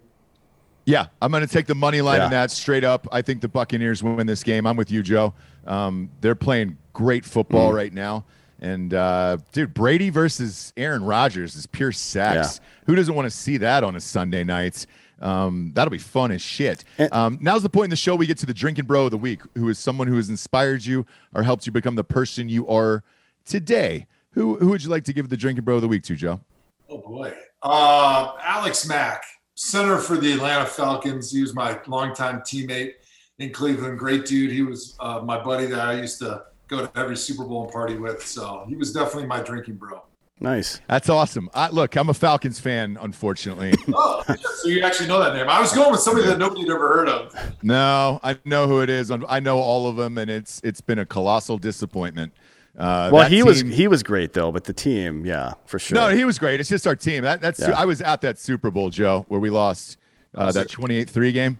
[0.86, 2.24] Yeah, I'm going to take the money line Yeah.
[2.26, 3.06] on that straight up.
[3.12, 4.66] I think the Buccaneers win this game.
[4.66, 5.34] I'm with you, Joe.
[5.66, 7.74] Um, they're playing great football Mm.
[7.76, 8.24] right now.
[8.60, 12.60] And, uh, dude, Brady versus Aaron Rodgers is pure sex.
[12.86, 14.86] Who doesn't want to see that on a Sunday night?
[15.22, 16.82] Um, that'll be fun as shit.
[17.12, 19.18] Um, now's the point in the show we get to the drinking bro of the
[19.18, 21.04] week, who is someone who has inspired you
[21.34, 23.02] or helped you become the person you are
[23.44, 24.06] today.
[24.32, 26.40] Who, who would you like to give the drinking bro of the week to, Joe?
[26.88, 27.34] Oh boy.
[27.62, 29.22] Uh, Alex Mack,
[29.54, 31.30] center for the Atlanta Falcons.
[31.30, 32.94] He was my longtime teammate
[33.38, 33.98] in Cleveland.
[33.98, 34.52] Great dude.
[34.52, 37.72] He was uh, my buddy that I used to go to every Super Bowl and
[37.72, 38.24] party with.
[38.26, 40.02] So he was definitely my drinking bro.
[40.42, 40.80] Nice.
[40.88, 41.50] That's awesome.
[41.52, 43.74] I, look, I'm a Falcons fan, unfortunately.
[43.92, 44.22] Oh,
[44.54, 45.48] so you actually know that name?
[45.48, 47.34] I was going with somebody that nobody had ever heard of.
[47.62, 49.10] No, I know who it is.
[49.10, 52.32] I know all of them, and it's it's been a colossal disappointment.
[52.78, 55.96] Uh, Well, that he was he was great though, but the team, yeah, for sure.
[55.96, 56.60] no, he was great.
[56.60, 57.24] It's just our team.
[57.24, 57.72] That, that's Yeah.
[57.72, 59.98] I was at that Super Bowl, Joe, where we lost
[60.34, 61.58] uh, that 28-3 game.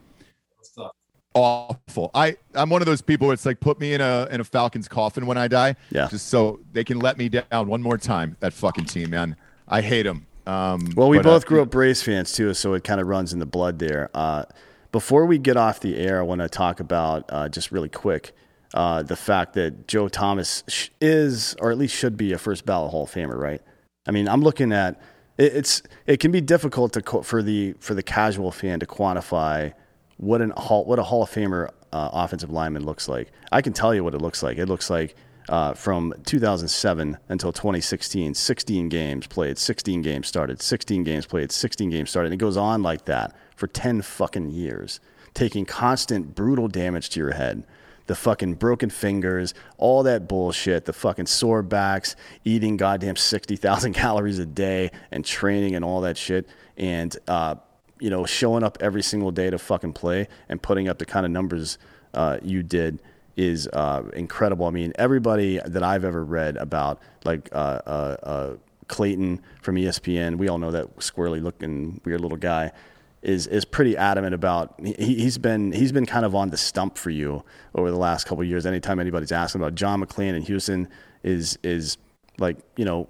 [1.32, 2.10] Awful.
[2.12, 3.28] I I'm one of those people.
[3.28, 5.76] Where it's like put me in a in a Falcons coffin when I die.
[5.90, 6.08] Yeah.
[6.08, 8.36] Just so they can let me down one more time.
[8.40, 9.36] That fucking team, man.
[9.68, 10.26] I hate them.
[10.46, 13.06] Um, Well, we but, uh, both grew up Braves fans too, so it kind of
[13.06, 14.10] runs in the blood there.
[14.12, 14.44] Uh,
[14.90, 18.32] before we get off the air, I want to talk about uh, just really quick
[18.74, 22.90] uh, the fact that Joe Thomas is, or at least should be, a first ballot
[22.90, 23.60] Hall of Famer, right?
[24.06, 25.00] I mean, I'm looking at
[25.38, 29.72] it, it's it can be difficult to for the for the casual fan to quantify
[30.16, 33.32] what an hall what a Hall of Famer uh, offensive lineman looks like.
[33.50, 34.58] I can tell you what it looks like.
[34.58, 35.16] It looks like
[35.48, 41.90] uh, from 2007 until 2016, 16 games played, 16 games started, 16 games played, 16
[41.90, 42.26] games started.
[42.26, 45.00] And it goes on like that for 10 fucking years,
[45.34, 47.64] taking constant brutal damage to your head.
[48.10, 54.40] The fucking broken fingers, all that bullshit, the fucking sore backs, eating goddamn 60,000 calories
[54.40, 56.48] a day and training and all that shit.
[56.76, 57.54] And, uh,
[58.00, 61.24] you know, showing up every single day to fucking play and putting up the kind
[61.24, 61.78] of numbers
[62.12, 63.00] uh, you did
[63.36, 64.66] is uh, incredible.
[64.66, 68.56] I mean, everybody that I've ever read about, like uh, uh, uh,
[68.88, 72.72] Clayton from ESPN, we all know that squirrely looking weird little guy
[73.22, 74.74] is is pretty adamant about.
[74.82, 77.44] He, he's been he's been kind of on the stump for you
[77.74, 78.66] over the last couple years.
[78.66, 80.88] Anytime anybody's asking about John McLean in Houston,
[81.22, 81.98] is is
[82.38, 83.08] like you know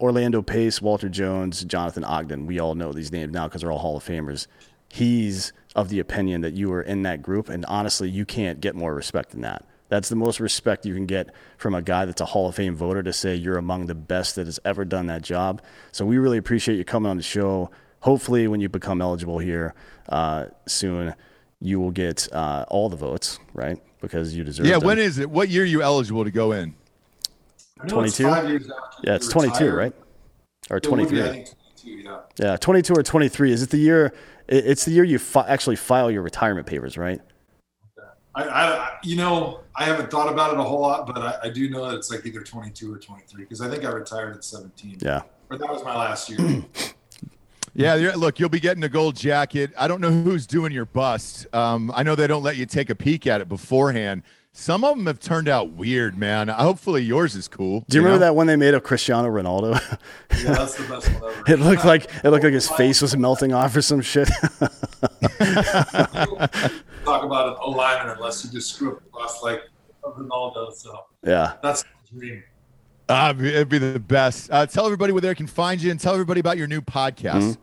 [0.00, 2.46] Orlando Pace, Walter Jones, Jonathan Ogden.
[2.46, 4.46] We all know these names now because they're all Hall of Famers.
[4.88, 8.74] He's of the opinion that you were in that group, and honestly, you can't get
[8.74, 9.64] more respect than that.
[9.88, 12.76] That's the most respect you can get from a guy that's a Hall of Fame
[12.76, 15.60] voter to say you're among the best that has ever done that job.
[15.92, 17.70] So we really appreciate you coming on the show.
[18.00, 19.74] Hopefully, when you become eligible here
[20.08, 21.14] uh, soon,
[21.60, 23.78] you will get uh, all the votes, right?
[24.00, 24.66] Because you deserve.
[24.66, 24.78] yeah.
[24.78, 24.86] them.
[24.86, 25.28] When is it?
[25.30, 26.74] What year are you eligible to go in?
[27.82, 28.24] I 22?
[28.24, 29.74] five years after Yeah, you it's 22, retired.
[29.74, 29.92] right?
[30.70, 31.18] Or It 23.
[31.18, 32.18] 22, yeah.
[32.38, 33.52] Yeah, 22 or 23.
[33.52, 34.12] Is it the year?
[34.48, 37.20] It's the year you fi- actually file your retirement papers, right?
[38.34, 41.50] I, I, you know, I haven't thought about it a whole lot, but I, I
[41.50, 44.44] do know that it's like either 22 or 23 because I think I retired at
[44.44, 44.98] 17.
[45.00, 45.22] Yeah.
[45.50, 46.38] Or that was my last year.
[47.80, 49.72] Yeah, you're, look, you'll be getting a gold jacket.
[49.78, 51.46] I don't know who's doing your bust.
[51.54, 54.22] Um, I know they don't let you take a peek at it beforehand.
[54.52, 56.48] Some of them have turned out weird, man.
[56.48, 57.84] Hopefully yours is cool.
[57.88, 59.80] Do you, remember that one they made of Cristiano Ronaldo?
[60.42, 61.44] yeah, that's the best one ever.
[61.52, 64.28] it looked like it looked like his face was melting off or some shit.
[64.50, 64.74] Talk
[67.24, 69.62] about an O lineman unless you just screw up the bus like
[70.04, 70.74] Ronaldo.
[70.74, 71.54] So yeah.
[71.62, 72.42] that's the dream.
[73.08, 74.50] Uh, it'd be the best.
[74.50, 77.56] Uh, tell everybody where they can find you and tell everybody about your new podcast.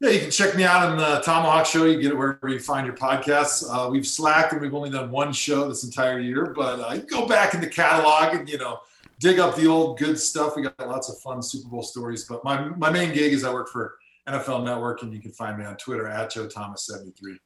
[0.00, 1.84] Yeah, you can check me out on the ThomaHawk Show.
[1.84, 3.62] You get it wherever you find your podcasts.
[3.68, 7.02] Uh, we've slacked and we've only done one show this entire year, but uh, you
[7.02, 8.80] go back in the catalog and you know
[9.18, 10.56] dig up the old good stuff.
[10.56, 12.24] We got lots of fun Super Bowl stories.
[12.24, 13.96] But my my main gig is I work for
[14.26, 17.38] NFL Network, and you can find me on Twitter at Joe Thomas seventy three.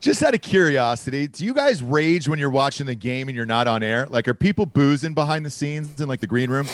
[0.00, 3.46] Just out of curiosity, do you guys rage when you're watching the game and you're
[3.46, 4.06] not on air?
[4.10, 6.66] Like, are people boozing behind the scenes in like the green room?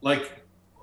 [0.00, 0.41] Like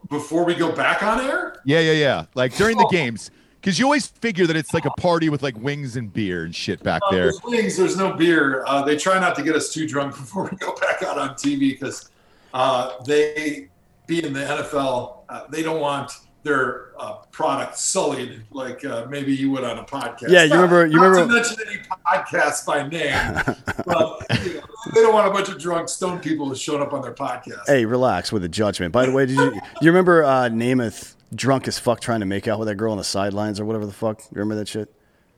[0.10, 2.26] before we go back on air, Yeah, yeah, yeah.
[2.36, 2.90] Like during the Oh.
[2.90, 6.46] games, because you always figure that it's like a party with like wings and beer
[6.46, 7.24] and shit back Uh, there.
[7.26, 7.76] there's wings.
[7.78, 8.64] There's no beer.
[8.66, 11.32] Uh, they try not to get us too drunk before we go back out on
[11.36, 12.10] TV because
[12.54, 13.68] uh, they,
[14.08, 16.12] being the NFL, uh, they don't want
[16.44, 20.30] their uh, product sullied like uh, maybe you would on a podcast.
[20.30, 23.56] Yeah, you remember- you Not remember- to mention any podcast by name,
[23.86, 24.61] but you know,
[24.94, 27.64] they don't want a bunch of drunk stone people showing up on their podcast.
[27.68, 28.94] Hey, relax with the judgment.
[28.94, 32.48] By the way, did you you remember uh, Namath drunk as fuck trying to make
[32.48, 34.22] out with that girl on the sidelines or whatever the fuck?
[34.22, 34.94] You remember that shit?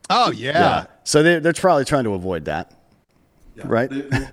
[0.08, 0.86] Oh yeah.
[1.04, 2.72] So they they're probably trying to avoid that.
[3.56, 3.90] Yeah, right.
[3.90, 4.28] they- they-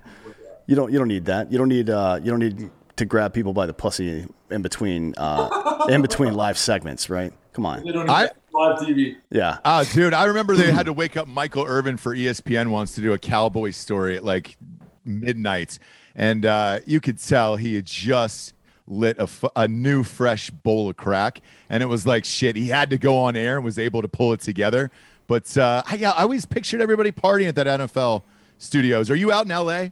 [0.66, 1.50] You don't you don't need that.
[1.50, 2.70] You don't need uh, you don't need
[3.00, 7.32] to grab people by the pussy in between uh, in between live segments, right?
[7.52, 7.84] Come on.
[7.84, 9.16] They don't I- even live TV.
[9.30, 9.58] Yeah.
[9.64, 13.00] Ah, dude, I remember they had to wake up Michael Irvin for ESPN once to
[13.00, 14.56] do a cowboy story at like
[15.04, 15.78] midnight,
[16.14, 18.54] and uh, you could tell he had just
[18.86, 22.56] lit a, f- a new fresh bowl of crack, and it was like shit.
[22.56, 24.90] He had to go on air and was able to pull it together.
[25.26, 28.24] But uh, I, yeah, I always pictured everybody partying at that NFL
[28.58, 29.10] studios.
[29.10, 29.88] Are you out in LA?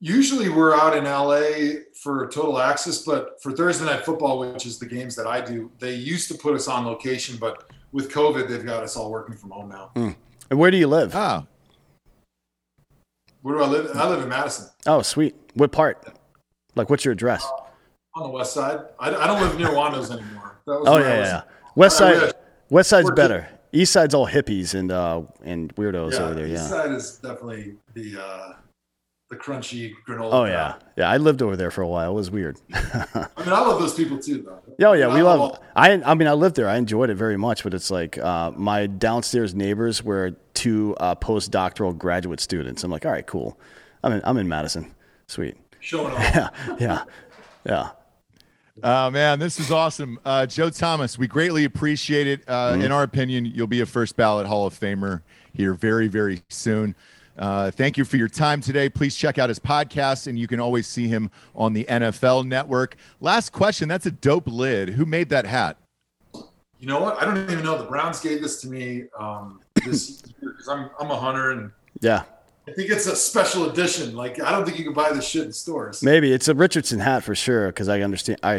[0.00, 4.78] Usually we're out in LA for total access, but for Thursday night football, which is
[4.78, 8.48] the games that I do, they used to put us on location, but with COVID,
[8.48, 9.90] they've got us all working from home now.
[9.96, 11.14] And where do you live?
[11.16, 11.46] Oh,
[13.42, 13.96] Where do I live?
[13.96, 15.34] I live in Madison Oh, sweet.
[15.54, 16.06] What part?
[16.76, 17.44] Like, what's your address?
[18.14, 18.80] on the west side.
[18.98, 20.60] I, I don't live near Wando's anymore.
[20.66, 21.42] That was Oh yeah, yeah.
[21.76, 22.20] West side.
[22.20, 22.32] wish.
[22.68, 23.48] West side's We're better.
[23.72, 26.46] East side's all hippies and uh and weirdos Yeah, over there.
[26.46, 26.82] Yeah, East Yeah.
[26.82, 28.52] side is definitely the uh,
[29.30, 30.26] the crunchy granola.
[30.26, 30.48] Oh crowd.
[30.48, 31.10] yeah, yeah.
[31.10, 32.12] I lived over there for a while.
[32.12, 32.58] It was weird.
[32.72, 34.60] I mean, I love those people too, though.
[34.78, 35.58] Yeah, oh, yeah, we I love.
[35.76, 36.68] I, I mean, I lived there.
[36.68, 37.62] I enjoyed it very much.
[37.62, 42.82] But it's like uh, my downstairs neighbors were two uh, postdoctoral graduate students.
[42.84, 43.58] I'm like, all right, cool.
[44.02, 44.20] I'm in.
[44.24, 44.94] I'm in Madison.
[45.26, 45.56] Sweet.
[45.80, 46.20] showing off.
[46.20, 46.48] Yeah,
[46.80, 47.02] yeah,
[47.66, 47.90] yeah.
[48.82, 51.18] Oh man, this is awesome, uh, Joe Thomas.
[51.18, 52.44] We greatly appreciate it.
[52.48, 55.22] Uh, In our opinion, you'll be a first ballot Hall of Famer
[55.52, 56.94] here very, very soon.
[57.38, 58.88] Uh, thank you for your time today.
[58.88, 62.96] Please check out his podcast, and you can always see him on the NFL Network.
[63.20, 63.88] Last question.
[63.88, 64.90] That's a dope lid.
[64.90, 65.76] Who made that hat?
[66.80, 67.20] You know what?
[67.20, 67.78] I don't even know.
[67.78, 71.70] The Browns gave this to me um, this year because I'm I'm a hunter and
[72.00, 72.24] Yeah,
[72.68, 74.14] I think it's a special edition.
[74.14, 76.02] Like I don't think you can buy this shit in stores.
[76.02, 78.40] maybe it's a Richardson hat for sure because I understand.
[78.42, 78.54] I,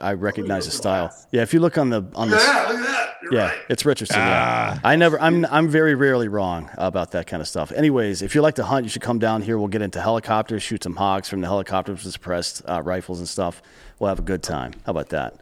[0.00, 1.14] I I recognize the style.
[1.32, 2.68] Yeah, if you look on the on Look the at that!
[2.70, 3.14] Look at that!
[3.22, 3.58] You're Yeah, right.
[3.68, 4.16] it's Richardson.
[4.18, 4.78] yeah.
[4.82, 5.20] I never.
[5.20, 5.44] I'm.
[5.46, 7.70] I'm very rarely wrong about that kind of stuff.
[7.72, 9.58] Anyways, if you like to hunt, you should come down here.
[9.58, 13.28] We'll get into helicopters, shoot some hogs from the helicopters with suppressed uh, rifles and
[13.28, 13.60] stuff.
[13.98, 14.72] We'll have a good time.
[14.86, 15.34] How about that?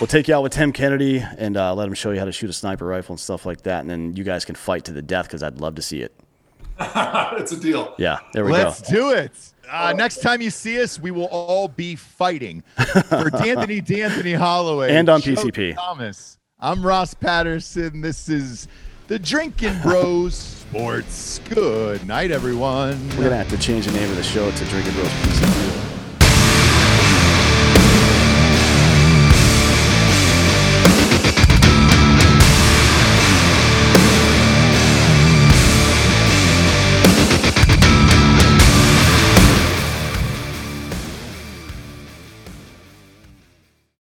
[0.00, 2.32] We'll take you out with Tim Kennedy and uh, let him show you how to
[2.32, 3.80] shoot a sniper rifle and stuff like that.
[3.80, 6.12] And then you guys can fight to the death because I'd love to see it.
[7.38, 7.94] it's a deal.
[7.98, 8.58] Yeah, there we go.
[8.58, 9.32] Let's do it.
[9.70, 12.62] Uh, next time you see us, we will all be fighting
[13.08, 15.74] for D'Anthony D'Anthony Holloway And on Joe PCP.
[15.74, 16.38] Thomas.
[16.60, 18.00] I'm Ross Patterson.
[18.00, 18.68] This is
[19.08, 20.34] the Drinking Bros
[20.68, 21.40] Sports.
[21.48, 23.08] Good night, everyone.
[23.10, 25.10] We're gonna have to change the name of the show to Drinking Bros.
[25.22, 25.73] Pizza.